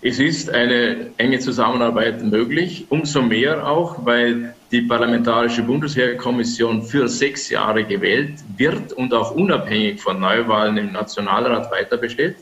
Es 0.00 0.18
ist 0.18 0.48
eine 0.48 1.10
enge 1.18 1.38
Zusammenarbeit 1.38 2.24
möglich, 2.24 2.86
umso 2.88 3.20
mehr 3.20 3.68
auch, 3.68 4.06
weil 4.06 4.54
die 4.72 4.82
Parlamentarische 4.82 5.62
Bundesheerkommission 5.62 6.82
für 6.82 7.08
sechs 7.08 7.50
Jahre 7.50 7.84
gewählt 7.84 8.34
wird 8.56 8.92
und 8.92 9.12
auch 9.12 9.32
unabhängig 9.32 10.00
von 10.00 10.20
Neuwahlen 10.20 10.76
im 10.76 10.92
Nationalrat 10.92 11.70
weiter 11.72 11.96
besteht. 11.96 12.36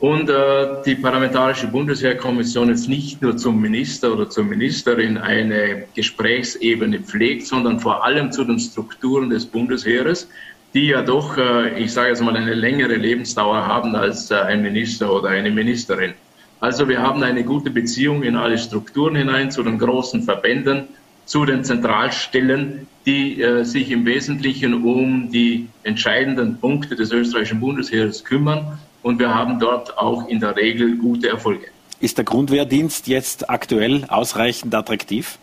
Und 0.00 0.28
äh, 0.28 0.82
die 0.84 0.96
Parlamentarische 0.96 1.66
Bundesheerkommission 1.66 2.68
jetzt 2.68 2.88
nicht 2.88 3.22
nur 3.22 3.36
zum 3.36 3.60
Minister 3.60 4.12
oder 4.12 4.28
zur 4.28 4.44
Ministerin 4.44 5.16
eine 5.18 5.84
Gesprächsebene 5.94 7.00
pflegt, 7.00 7.46
sondern 7.46 7.78
vor 7.78 8.04
allem 8.04 8.32
zu 8.32 8.44
den 8.44 8.58
Strukturen 8.58 9.30
des 9.30 9.46
Bundesheeres, 9.46 10.28
die 10.74 10.88
ja 10.88 11.02
doch, 11.02 11.36
äh, 11.36 11.78
ich 11.78 11.92
sage 11.92 12.08
jetzt 12.08 12.22
mal, 12.22 12.36
eine 12.36 12.54
längere 12.54 12.96
Lebensdauer 12.96 13.66
haben 13.66 13.94
als 13.94 14.30
äh, 14.30 14.34
ein 14.34 14.62
Minister 14.62 15.12
oder 15.12 15.28
eine 15.28 15.50
Ministerin. 15.50 16.14
Also 16.60 16.88
wir 16.88 17.00
haben 17.00 17.22
eine 17.22 17.44
gute 17.44 17.70
Beziehung 17.70 18.22
in 18.22 18.36
alle 18.36 18.58
Strukturen 18.58 19.14
hinein, 19.14 19.50
zu 19.50 19.62
den 19.62 19.78
großen 19.78 20.22
Verbänden, 20.22 20.88
zu 21.26 21.44
den 21.44 21.64
Zentralstellen, 21.64 22.86
die 23.06 23.40
äh, 23.40 23.64
sich 23.64 23.90
im 23.90 24.04
Wesentlichen 24.06 24.84
um 24.84 25.30
die 25.30 25.68
entscheidenden 25.82 26.58
Punkte 26.58 26.96
des 26.96 27.10
österreichischen 27.12 27.60
Bundesheeres 27.60 28.24
kümmern. 28.24 28.78
Und 29.02 29.18
wir 29.18 29.34
haben 29.34 29.58
dort 29.58 29.96
auch 29.98 30.28
in 30.28 30.40
der 30.40 30.56
Regel 30.56 30.96
gute 30.96 31.28
Erfolge. 31.28 31.66
Ist 32.00 32.18
der 32.18 32.24
Grundwehrdienst 32.24 33.06
jetzt 33.06 33.48
aktuell 33.48 34.04
ausreichend 34.08 34.74
attraktiv? 34.74 35.38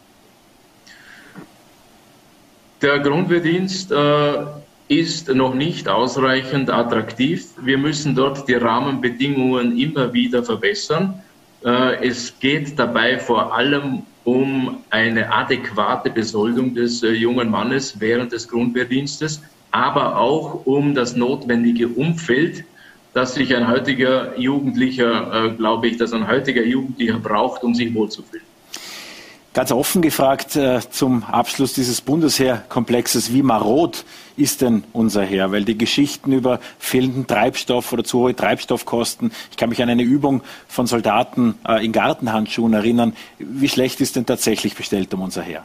Der 2.81 2.99
Grundwehrdienst 2.99 3.91
äh, 3.91 4.45
ist 4.87 5.29
noch 5.29 5.53
nicht 5.53 5.87
ausreichend 5.87 6.69
attraktiv. 6.69 7.45
Wir 7.61 7.77
müssen 7.77 8.15
dort 8.15 8.47
die 8.47 8.55
Rahmenbedingungen 8.55 9.77
immer 9.77 10.11
wieder 10.13 10.43
verbessern. 10.43 11.21
Äh, 11.63 12.07
es 12.07 12.39
geht 12.39 12.77
dabei 12.79 13.19
vor 13.19 13.55
allem 13.55 14.03
um 14.23 14.77
eine 14.89 15.31
adäquate 15.31 16.09
Besoldung 16.09 16.75
des 16.75 17.03
äh, 17.03 17.11
jungen 17.11 17.49
Mannes 17.49 17.99
während 17.99 18.31
des 18.31 18.47
Grundwehrdienstes, 18.47 19.41
aber 19.71 20.17
auch 20.17 20.65
um 20.65 20.93
das 20.93 21.15
notwendige 21.15 21.87
Umfeld, 21.87 22.63
das 23.13 23.33
sich 23.33 23.55
ein 23.55 23.67
heutiger 23.67 24.37
Jugendlicher, 24.37 25.45
äh, 25.45 25.49
glaube 25.51 25.87
ich, 25.87 25.97
dass 25.97 26.13
ein 26.13 26.27
heutiger 26.27 26.63
Jugendlicher 26.63 27.17
braucht, 27.17 27.63
um 27.63 27.73
sich 27.73 27.93
wohlzufühlen. 27.93 28.45
Ganz 29.53 29.71
offen 29.73 30.01
gefragt 30.01 30.55
äh, 30.55 30.79
zum 30.91 31.23
Abschluss 31.23 31.73
dieses 31.73 31.99
Bundesheerkomplexes, 31.99 33.33
wie 33.33 33.41
marot 33.41 34.05
ist 34.41 34.61
denn 34.61 34.83
unser 34.93 35.23
Heer? 35.23 35.51
Weil 35.51 35.63
die 35.63 35.77
Geschichten 35.77 36.31
über 36.33 36.59
fehlenden 36.79 37.27
Treibstoff 37.27 37.91
oder 37.93 38.03
zu 38.03 38.19
hohe 38.19 38.35
Treibstoffkosten, 38.35 39.31
ich 39.51 39.57
kann 39.57 39.69
mich 39.69 39.81
an 39.81 39.89
eine 39.89 40.03
Übung 40.03 40.41
von 40.67 40.87
Soldaten 40.87 41.55
äh, 41.67 41.83
in 41.85 41.91
Gartenhandschuhen 41.91 42.73
erinnern. 42.73 43.13
Wie 43.39 43.69
schlecht 43.69 44.01
ist 44.01 44.15
denn 44.15 44.25
tatsächlich 44.25 44.75
bestellt 44.75 45.13
um 45.13 45.21
unser 45.21 45.41
Heer? 45.41 45.63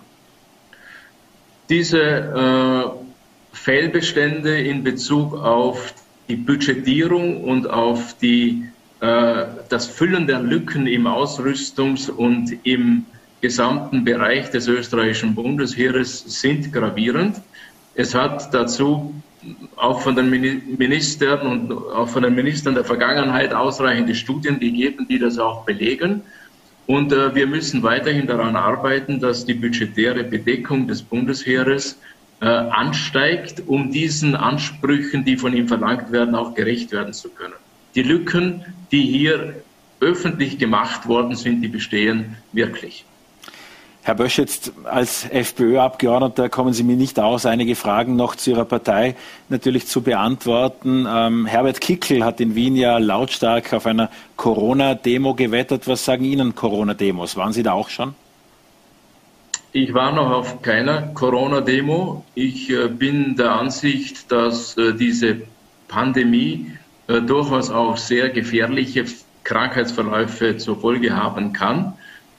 Diese 1.69 2.01
äh, 2.01 3.57
Fehlbestände 3.57 4.61
in 4.61 4.85
Bezug 4.85 5.35
auf 5.35 5.95
die 6.29 6.37
Budgetierung 6.37 7.43
und 7.43 7.69
auf 7.69 8.17
die, 8.21 8.65
äh, 9.01 9.47
das 9.69 9.87
Füllen 9.87 10.27
der 10.27 10.41
Lücken 10.41 10.87
im 10.87 11.07
Ausrüstungs- 11.07 12.11
und 12.11 12.57
im 12.65 13.07
gesamten 13.41 14.05
Bereich 14.05 14.51
des 14.51 14.67
österreichischen 14.67 15.35
Bundesheeres 15.35 16.25
sind 16.41 16.73
gravierend. 16.73 17.37
Es 17.97 18.15
hat 18.15 18.53
dazu 18.53 19.15
auch 19.77 20.01
von 20.01 20.17
den 20.17 20.29
Ministern 20.31 21.47
und 21.47 21.73
auch 21.73 22.09
von 22.09 22.23
den 22.23 22.35
Ministern 22.35 22.75
der 22.75 22.85
Vergangenheit 22.85 23.55
ausreichende 23.55 24.15
Studien 24.15 24.61
gegeben, 24.61 25.07
die 25.09 25.19
das 25.19 25.39
auch 25.39 25.65
belegen. 25.65 26.23
Und 26.87 27.13
äh, 27.13 27.35
wir 27.35 27.47
müssen 27.47 27.83
weiterhin 27.83 28.27
daran 28.27 28.55
arbeiten, 28.55 29.19
dass 29.19 29.44
die 29.44 29.55
budgetäre 29.55 30.25
Bedeckung 30.25 30.87
des 30.87 31.03
Bundesheeres 31.03 31.99
äh, 32.40 32.47
ansteigt, 32.47 33.63
um 33.67 33.90
diesen 33.90 34.37
Ansprüchen, 34.37 35.25
die 35.25 35.37
von 35.37 35.55
ihm 35.55 35.67
verlangt 35.67 36.13
werden, 36.13 36.35
auch 36.35 36.55
gerecht 36.55 36.92
werden 36.92 37.13
zu 37.13 37.31
können. 37.31 37.55
Die 37.94 38.03
Lücken, 38.03 38.65
die 38.92 39.03
hier 39.03 39.55
öffentlich 40.01 40.59
gemacht 40.59 41.09
worden 41.09 41.35
sind, 41.35 41.63
die 41.63 41.69
bestehen 41.69 42.37
wirklich. 42.53 43.07
Herr 44.07 44.15
Bösch, 44.15 44.38
jetzt 44.38 44.73
als 44.85 45.29
FPÖ-Abgeordneter 45.29 46.48
kommen 46.48 46.73
Sie 46.73 46.85
mir 46.85 46.94
nicht 46.94 47.19
aus, 47.19 47.44
einige 47.44 47.75
Fragen 47.75 48.15
noch 48.15 48.37
zu 48.37 48.50
Ihrer 48.50 48.65
Partei 48.65 49.17
natürlich 49.48 49.88
zu 49.88 50.00
beantworten. 50.00 51.09
Ähm, 51.11 51.44
Herbert 51.44 51.81
Kickel 51.81 52.25
hat 52.25 52.40
in 52.40 52.54
Wien 52.54 52.77
ja 52.77 52.98
lautstark 52.98 53.73
auf 53.73 53.85
einer 53.85 54.09
Corona-Demo 54.37 55.35
gewettert. 55.35 55.88
Was 55.88 56.04
sagen 56.04 56.25
Ihnen 56.25 56.54
Corona-Demos? 56.54 57.37
Waren 57.37 57.52
Sie 57.52 57.65
da 57.65 57.73
auch 57.73 57.88
schon? 57.88 58.15
Ich 59.73 59.92
war 59.92 60.13
noch 60.13 60.31
auf 60.31 60.63
keiner 60.63 61.09
Corona-Demo. 61.09 62.25
Ich 62.37 62.71
äh, 62.71 62.87
bin 62.87 63.35
der 63.35 63.57
Ansicht, 63.57 64.31
dass 64.31 64.77
äh, 64.77 64.94
diese 64.94 65.38
Pandemie 65.88 66.71
äh, 67.09 67.21
durchaus 67.23 67.71
auch 67.71 67.96
sehr 67.96 68.29
gefährliche 68.29 69.04
Krankheitsverläufe 69.42 70.59
zur 70.59 70.81
Folge 70.81 71.17
haben 71.17 71.52
kann 71.52 71.94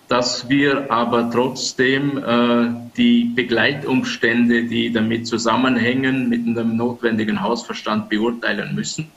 dass 0.08 0.48
wir 0.50 0.90
aber 0.92 1.30
trotzdem 1.30 2.18
äh, 2.18 2.70
die 2.96 3.26
Begleitumstände, 3.36 4.64
die 4.64 4.92
damit 4.92 5.28
zusammenhängen, 5.28 6.30
mit 6.30 6.46
einem 6.48 6.78
notwendigen 6.78 7.42
Hausverstand 7.42 8.10
beurteilen 8.10 8.74
müssen. 8.74 9.12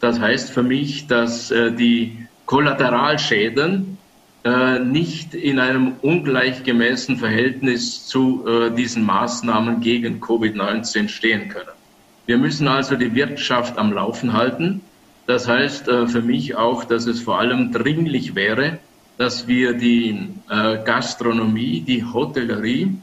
Das 0.00 0.20
heißt 0.20 0.50
für 0.50 0.62
mich, 0.62 1.06
dass 1.06 1.50
äh, 1.50 1.72
die 1.72 2.26
Kollateralschäden 2.46 3.98
äh, 4.44 4.78
nicht 4.78 5.34
in 5.34 5.58
einem 5.58 5.94
ungleichgemäßen 6.02 7.16
Verhältnis 7.16 8.06
zu 8.06 8.46
äh, 8.46 8.70
diesen 8.70 9.04
Maßnahmen 9.04 9.80
gegen 9.80 10.20
Covid-19 10.20 11.08
stehen 11.08 11.48
können. 11.48 11.76
Wir 12.26 12.38
müssen 12.38 12.68
also 12.68 12.96
die 12.96 13.14
Wirtschaft 13.14 13.76
am 13.76 13.92
Laufen 13.92 14.32
halten. 14.32 14.82
Das 15.26 15.48
heißt 15.48 15.88
äh, 15.88 16.06
für 16.06 16.22
mich 16.22 16.56
auch, 16.56 16.84
dass 16.84 17.06
es 17.06 17.20
vor 17.20 17.40
allem 17.40 17.72
dringlich 17.72 18.34
wäre, 18.34 18.78
dass 19.18 19.46
wir 19.46 19.72
die 19.74 20.28
äh, 20.50 20.78
Gastronomie, 20.84 21.80
die 21.80 22.04
Hotellerie, 22.04 22.94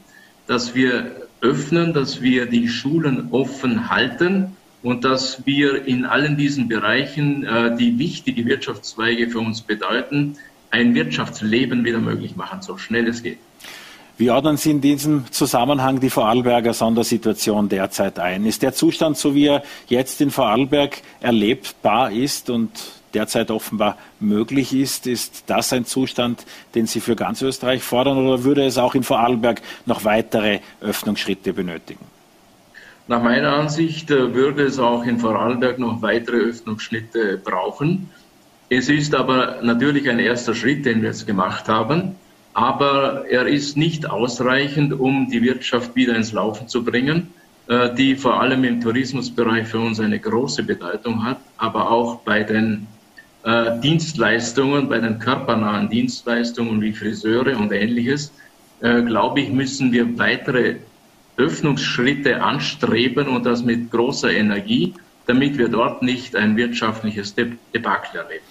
dass 0.46 0.74
wir 0.74 1.10
öffnen, 1.40 1.92
dass 1.92 2.22
wir 2.22 2.46
die 2.46 2.68
Schulen 2.68 3.28
offen 3.30 3.90
halten 3.90 4.56
und 4.82 5.04
dass 5.04 5.44
wir 5.46 5.86
in 5.86 6.04
allen 6.04 6.36
diesen 6.36 6.68
Bereichen, 6.68 7.44
äh, 7.44 7.76
die 7.76 7.98
wichtige 7.98 8.44
Wirtschaftszweige 8.46 9.28
für 9.28 9.40
uns 9.40 9.62
bedeuten, 9.62 10.36
ein 10.70 10.94
Wirtschaftsleben 10.94 11.84
wieder 11.84 12.00
möglich 12.00 12.36
machen, 12.36 12.62
so 12.62 12.76
schnell 12.76 13.08
es 13.08 13.22
geht. 13.22 13.38
Wie 14.16 14.30
ordnen 14.30 14.56
Sie 14.56 14.70
in 14.70 14.80
diesem 14.80 15.24
Zusammenhang 15.32 15.98
die 15.98 16.10
Vorarlberger 16.10 16.72
Sondersituation 16.72 17.68
derzeit 17.68 18.20
ein? 18.20 18.46
Ist 18.46 18.62
der 18.62 18.72
Zustand, 18.72 19.16
so 19.16 19.34
wie 19.34 19.46
er 19.46 19.64
jetzt 19.88 20.20
in 20.20 20.30
Vorarlberg 20.30 21.02
erlebbar 21.20 22.12
ist 22.12 22.48
und 22.48 22.70
derzeit 23.14 23.50
offenbar 23.50 23.96
möglich 24.20 24.74
ist. 24.74 25.06
Ist 25.06 25.44
das 25.46 25.72
ein 25.72 25.84
Zustand, 25.84 26.44
den 26.74 26.86
Sie 26.86 27.00
für 27.00 27.16
ganz 27.16 27.42
Österreich 27.42 27.82
fordern 27.82 28.18
oder 28.18 28.44
würde 28.44 28.64
es 28.64 28.78
auch 28.78 28.94
in 28.94 29.02
Vorarlberg 29.02 29.62
noch 29.86 30.04
weitere 30.04 30.60
Öffnungsschritte 30.80 31.52
benötigen? 31.52 32.04
Nach 33.06 33.22
meiner 33.22 33.52
Ansicht 33.52 34.10
äh, 34.10 34.34
würde 34.34 34.64
es 34.64 34.78
auch 34.78 35.04
in 35.04 35.18
Vorarlberg 35.18 35.78
noch 35.78 36.00
weitere 36.00 36.36
Öffnungsschritte 36.36 37.38
brauchen. 37.42 38.08
Es 38.70 38.88
ist 38.88 39.14
aber 39.14 39.58
natürlich 39.62 40.08
ein 40.08 40.18
erster 40.18 40.54
Schritt, 40.54 40.86
den 40.86 41.02
wir 41.02 41.10
jetzt 41.10 41.26
gemacht 41.26 41.68
haben, 41.68 42.16
aber 42.54 43.26
er 43.28 43.46
ist 43.46 43.76
nicht 43.76 44.08
ausreichend, 44.08 44.98
um 44.98 45.28
die 45.28 45.42
Wirtschaft 45.42 45.94
wieder 45.94 46.16
ins 46.16 46.32
Laufen 46.32 46.66
zu 46.66 46.82
bringen, 46.82 47.28
äh, 47.66 47.94
die 47.94 48.16
vor 48.16 48.40
allem 48.40 48.64
im 48.64 48.80
Tourismusbereich 48.80 49.68
für 49.68 49.80
uns 49.80 50.00
eine 50.00 50.18
große 50.18 50.62
Bedeutung 50.62 51.24
hat, 51.24 51.38
aber 51.58 51.90
auch 51.90 52.20
bei 52.20 52.42
den 52.42 52.86
äh, 53.44 53.78
Dienstleistungen, 53.80 54.88
bei 54.88 54.98
den 54.98 55.18
körpernahen 55.18 55.88
Dienstleistungen 55.88 56.80
wie 56.80 56.92
Friseure 56.92 57.56
und 57.58 57.72
ähnliches, 57.72 58.32
äh, 58.80 59.02
glaube 59.02 59.40
ich, 59.40 59.50
müssen 59.50 59.92
wir 59.92 60.18
weitere 60.18 60.76
Öffnungsschritte 61.36 62.42
anstreben 62.42 63.28
und 63.28 63.44
das 63.44 63.62
mit 63.62 63.90
großer 63.90 64.30
Energie, 64.30 64.94
damit 65.26 65.58
wir 65.58 65.68
dort 65.68 66.02
nicht 66.02 66.36
ein 66.36 66.56
wirtschaftliches 66.56 67.34
Debakel 67.34 68.20
erleben. 68.20 68.44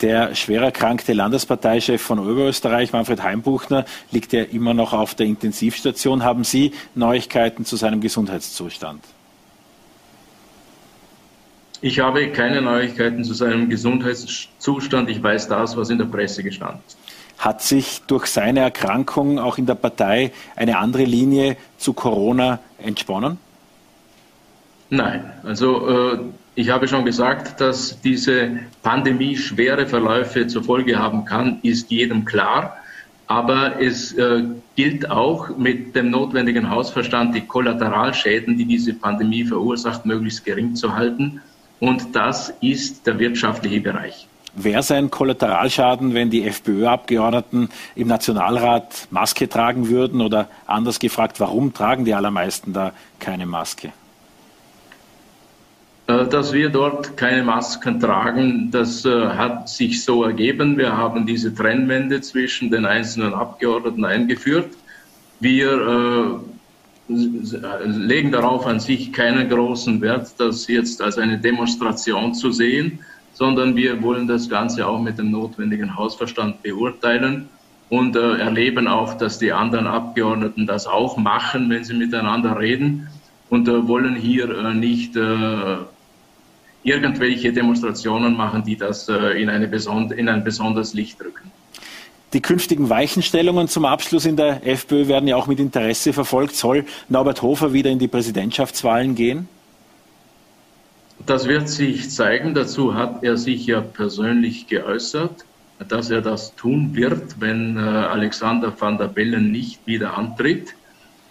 Der 0.00 0.34
schwer 0.34 0.62
erkrankte 0.62 1.12
Landesparteichef 1.12 2.00
von 2.00 2.18
Oberösterreich, 2.18 2.92
Manfred 2.92 3.22
Heimbuchner, 3.22 3.84
liegt 4.10 4.32
ja 4.32 4.44
immer 4.44 4.72
noch 4.72 4.94
auf 4.94 5.14
der 5.14 5.26
Intensivstation. 5.26 6.24
Haben 6.24 6.44
Sie 6.44 6.72
Neuigkeiten 6.94 7.66
zu 7.66 7.76
seinem 7.76 8.00
Gesundheitszustand? 8.00 9.04
Ich 11.82 11.98
habe 11.98 12.28
keine 12.28 12.60
Neuigkeiten 12.60 13.24
zu 13.24 13.32
seinem 13.32 13.70
Gesundheitszustand. 13.70 15.08
Ich 15.08 15.22
weiß 15.22 15.48
das, 15.48 15.76
was 15.76 15.88
in 15.88 15.96
der 15.96 16.04
Presse 16.04 16.42
gestanden 16.42 16.80
ist. 16.86 16.98
Hat 17.38 17.62
sich 17.62 18.02
durch 18.06 18.26
seine 18.26 18.60
Erkrankung 18.60 19.38
auch 19.38 19.56
in 19.56 19.64
der 19.64 19.76
Partei 19.76 20.30
eine 20.56 20.76
andere 20.76 21.04
Linie 21.04 21.56
zu 21.78 21.94
Corona 21.94 22.58
entsponnen? 22.82 23.38
Nein, 24.90 25.32
also 25.42 25.88
äh, 25.88 26.18
ich 26.54 26.68
habe 26.68 26.86
schon 26.86 27.06
gesagt, 27.06 27.62
dass 27.62 27.98
diese 28.02 28.58
Pandemie 28.82 29.36
schwere 29.36 29.86
Verläufe 29.86 30.48
zur 30.48 30.62
Folge 30.62 30.98
haben 30.98 31.24
kann, 31.24 31.60
ist 31.62 31.90
jedem 31.90 32.26
klar. 32.26 32.76
Aber 33.26 33.80
es 33.80 34.12
äh, 34.14 34.42
gilt 34.76 35.08
auch 35.10 35.56
mit 35.56 35.96
dem 35.96 36.10
notwendigen 36.10 36.68
Hausverstand, 36.68 37.34
die 37.34 37.42
Kollateralschäden, 37.42 38.58
die 38.58 38.66
diese 38.66 38.92
Pandemie 38.92 39.44
verursacht, 39.44 40.04
möglichst 40.04 40.44
gering 40.44 40.74
zu 40.74 40.94
halten 40.94 41.40
und 41.80 42.14
das 42.14 42.52
ist 42.60 43.06
der 43.06 43.18
wirtschaftliche 43.18 43.80
Bereich. 43.80 44.28
Wäre 44.54 44.80
es 44.80 44.90
ein 44.90 45.10
Kollateralschaden, 45.10 46.12
wenn 46.14 46.28
die 46.28 46.44
FPÖ-Abgeordneten 46.44 47.68
im 47.94 48.08
Nationalrat 48.08 49.06
Maske 49.10 49.48
tragen 49.48 49.88
würden? 49.88 50.20
Oder 50.20 50.48
anders 50.66 50.98
gefragt, 50.98 51.38
warum 51.38 51.72
tragen 51.72 52.04
die 52.04 52.14
allermeisten 52.14 52.72
da 52.72 52.92
keine 53.20 53.46
Maske? 53.46 53.92
Äh, 56.08 56.26
dass 56.26 56.52
wir 56.52 56.68
dort 56.70 57.16
keine 57.16 57.44
Masken 57.44 58.00
tragen, 58.00 58.70
das 58.72 59.04
äh, 59.04 59.28
hat 59.28 59.68
sich 59.68 60.02
so 60.02 60.24
ergeben. 60.24 60.76
Wir 60.76 60.96
haben 60.96 61.26
diese 61.26 61.54
Trennwände 61.54 62.20
zwischen 62.20 62.70
den 62.70 62.86
einzelnen 62.86 63.34
Abgeordneten 63.34 64.04
eingeführt. 64.04 64.74
Wir 65.38 65.70
äh, 65.70 66.49
legen 67.10 68.30
darauf 68.30 68.66
an 68.66 68.80
sich 68.80 69.12
keinen 69.12 69.48
großen 69.48 70.00
Wert, 70.00 70.32
das 70.38 70.66
jetzt 70.68 71.02
als 71.02 71.18
eine 71.18 71.38
Demonstration 71.38 72.34
zu 72.34 72.52
sehen, 72.52 73.00
sondern 73.32 73.74
wir 73.74 74.02
wollen 74.02 74.28
das 74.28 74.48
Ganze 74.48 74.86
auch 74.86 75.00
mit 75.00 75.18
dem 75.18 75.30
notwendigen 75.30 75.96
Hausverstand 75.96 76.62
beurteilen 76.62 77.48
und 77.88 78.14
äh, 78.14 78.36
erleben 78.38 78.86
auch, 78.86 79.14
dass 79.14 79.38
die 79.38 79.52
anderen 79.52 79.86
Abgeordneten 79.86 80.66
das 80.66 80.86
auch 80.86 81.16
machen, 81.16 81.68
wenn 81.70 81.82
sie 81.82 81.94
miteinander 81.94 82.58
reden 82.58 83.08
und 83.48 83.66
äh, 83.66 83.88
wollen 83.88 84.14
hier 84.14 84.48
äh, 84.50 84.74
nicht 84.74 85.16
äh, 85.16 85.76
irgendwelche 86.82 87.52
Demonstrationen 87.52 88.36
machen, 88.36 88.62
die 88.64 88.76
das 88.76 89.08
äh, 89.08 89.42
in, 89.42 89.50
eine 89.50 89.66
in 90.16 90.28
ein 90.28 90.44
besonderes 90.44 90.94
Licht 90.94 91.20
rücken. 91.20 91.50
Die 92.32 92.40
künftigen 92.40 92.88
Weichenstellungen 92.88 93.66
zum 93.66 93.84
Abschluss 93.84 94.24
in 94.24 94.36
der 94.36 94.64
FPÖ 94.64 95.08
werden 95.08 95.26
ja 95.26 95.34
auch 95.34 95.48
mit 95.48 95.58
Interesse 95.58 96.12
verfolgt. 96.12 96.54
Soll 96.54 96.84
Norbert 97.08 97.42
Hofer 97.42 97.72
wieder 97.72 97.90
in 97.90 97.98
die 97.98 98.06
Präsidentschaftswahlen 98.06 99.16
gehen? 99.16 99.48
Das 101.26 101.48
wird 101.48 101.68
sich 101.68 102.10
zeigen. 102.10 102.54
Dazu 102.54 102.94
hat 102.94 103.24
er 103.24 103.36
sich 103.36 103.66
ja 103.66 103.80
persönlich 103.80 104.68
geäußert, 104.68 105.44
dass 105.88 106.10
er 106.10 106.22
das 106.22 106.54
tun 106.54 106.94
wird, 106.94 107.40
wenn 107.40 107.76
äh, 107.76 107.80
Alexander 107.80 108.72
van 108.78 108.96
der 108.96 109.08
Bellen 109.08 109.50
nicht 109.50 109.86
wieder 109.86 110.16
antritt. 110.16 110.74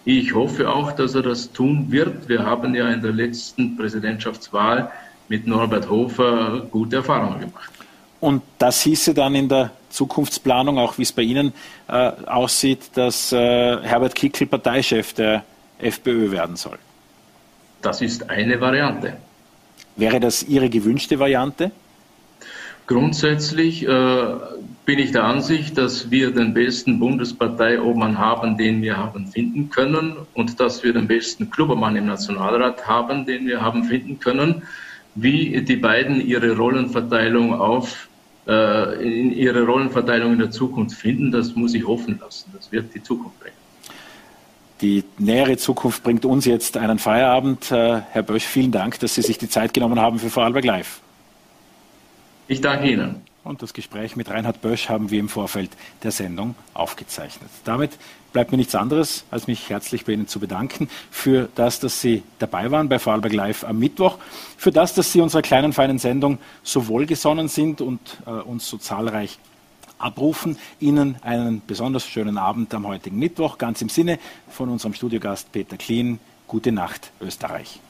Ich 0.04 0.34
hoffe 0.34 0.68
auch, 0.68 0.92
dass 0.92 1.14
er 1.14 1.22
das 1.22 1.52
tun 1.52 1.86
wird. 1.90 2.28
Wir 2.28 2.44
haben 2.44 2.74
ja 2.74 2.88
in 2.90 3.00
der 3.00 3.12
letzten 3.12 3.76
Präsidentschaftswahl 3.76 4.90
mit 5.28 5.46
Norbert 5.46 5.88
Hofer 5.88 6.66
gute 6.70 6.96
Erfahrungen 6.96 7.40
gemacht. 7.40 7.70
Und 8.20 8.42
das 8.58 8.82
hieße 8.82 9.14
dann 9.14 9.34
in 9.34 9.48
der 9.48 9.70
Zukunftsplanung, 9.88 10.78
auch 10.78 10.98
wie 10.98 11.02
es 11.02 11.12
bei 11.12 11.22
Ihnen 11.22 11.52
äh, 11.88 11.92
aussieht, 12.26 12.90
dass 12.94 13.32
äh, 13.32 13.36
Herbert 13.82 14.14
Kickl 14.14 14.46
Parteichef 14.46 15.14
der 15.14 15.44
FPÖ 15.78 16.30
werden 16.30 16.56
soll. 16.56 16.78
Das 17.82 18.02
ist 18.02 18.28
eine 18.28 18.60
Variante. 18.60 19.16
Wäre 19.96 20.20
das 20.20 20.42
Ihre 20.42 20.68
gewünschte 20.68 21.18
Variante? 21.18 21.72
Grundsätzlich 22.86 23.86
äh, 23.86 24.24
bin 24.84 24.98
ich 24.98 25.12
der 25.12 25.24
Ansicht, 25.24 25.78
dass 25.78 26.10
wir 26.10 26.32
den 26.32 26.52
besten 26.52 26.98
Bundesparteiobmann 26.98 28.18
haben, 28.18 28.58
den 28.58 28.82
wir 28.82 28.96
haben 28.96 29.28
finden 29.28 29.70
können 29.70 30.16
und 30.34 30.58
dass 30.58 30.82
wir 30.82 30.92
den 30.92 31.06
besten 31.06 31.50
Klubbermann 31.50 31.96
im 31.96 32.06
Nationalrat 32.06 32.86
haben, 32.88 33.26
den 33.26 33.46
wir 33.46 33.60
haben 33.60 33.84
finden 33.84 34.18
können. 34.18 34.62
Wie 35.14 35.62
die 35.62 35.76
beiden 35.76 36.20
ihre 36.20 36.56
Rollenverteilung 36.56 37.54
auf 37.54 38.08
in 38.46 39.32
ihre 39.32 39.64
Rollenverteilung 39.64 40.32
in 40.32 40.38
der 40.38 40.50
Zukunft 40.50 40.96
finden. 40.96 41.30
Das 41.30 41.54
muss 41.54 41.74
ich 41.74 41.86
hoffen 41.86 42.18
lassen. 42.20 42.50
Das 42.54 42.72
wird 42.72 42.94
die 42.94 43.02
Zukunft 43.02 43.38
bringen. 43.40 43.54
Die 44.80 45.04
nähere 45.18 45.58
Zukunft 45.58 46.02
bringt 46.02 46.24
uns 46.24 46.46
jetzt 46.46 46.76
einen 46.76 46.98
Feierabend. 46.98 47.70
Äh, 47.70 48.00
Herr 48.10 48.22
Bösch, 48.22 48.44
vielen 48.44 48.72
Dank, 48.72 48.98
dass 49.00 49.14
Sie 49.14 49.22
sich 49.22 49.36
die 49.36 49.48
Zeit 49.48 49.74
genommen 49.74 50.00
haben 50.00 50.18
für 50.18 50.30
Vorarlberg 50.30 50.64
Live. 50.64 51.00
Ich 52.48 52.60
danke 52.60 52.90
Ihnen. 52.90 53.16
Und 53.50 53.62
das 53.62 53.74
Gespräch 53.74 54.16
mit 54.16 54.30
Reinhard 54.30 54.62
Bösch 54.62 54.88
haben 54.88 55.10
wir 55.10 55.18
im 55.18 55.28
Vorfeld 55.28 55.70
der 56.04 56.12
Sendung 56.12 56.54
aufgezeichnet. 56.72 57.50
Damit 57.64 57.90
bleibt 58.32 58.52
mir 58.52 58.58
nichts 58.58 58.76
anderes, 58.76 59.24
als 59.30 59.48
mich 59.48 59.68
herzlich 59.68 60.04
bei 60.04 60.12
Ihnen 60.12 60.28
zu 60.28 60.38
bedanken 60.38 60.88
für 61.10 61.48
das, 61.56 61.80
dass 61.80 62.00
Sie 62.00 62.22
dabei 62.38 62.70
waren 62.70 62.88
bei 62.88 63.00
Vorarlberg 63.00 63.34
Live 63.34 63.64
am 63.64 63.80
Mittwoch, 63.80 64.18
für 64.56 64.70
das, 64.70 64.94
dass 64.94 65.12
Sie 65.12 65.20
unserer 65.20 65.42
kleinen, 65.42 65.72
feinen 65.72 65.98
Sendung 65.98 66.38
so 66.62 66.86
wohlgesonnen 66.86 67.48
sind 67.48 67.80
und 67.80 68.00
äh, 68.24 68.30
uns 68.30 68.68
so 68.68 68.78
zahlreich 68.78 69.38
abrufen. 69.98 70.56
Ihnen 70.78 71.16
einen 71.22 71.60
besonders 71.66 72.06
schönen 72.06 72.38
Abend 72.38 72.72
am 72.72 72.86
heutigen 72.86 73.18
Mittwoch, 73.18 73.58
ganz 73.58 73.82
im 73.82 73.88
Sinne 73.88 74.20
von 74.48 74.68
unserem 74.68 74.94
Studiogast 74.94 75.50
Peter 75.50 75.76
Klien. 75.76 76.20
Gute 76.46 76.70
Nacht, 76.70 77.10
Österreich. 77.20 77.80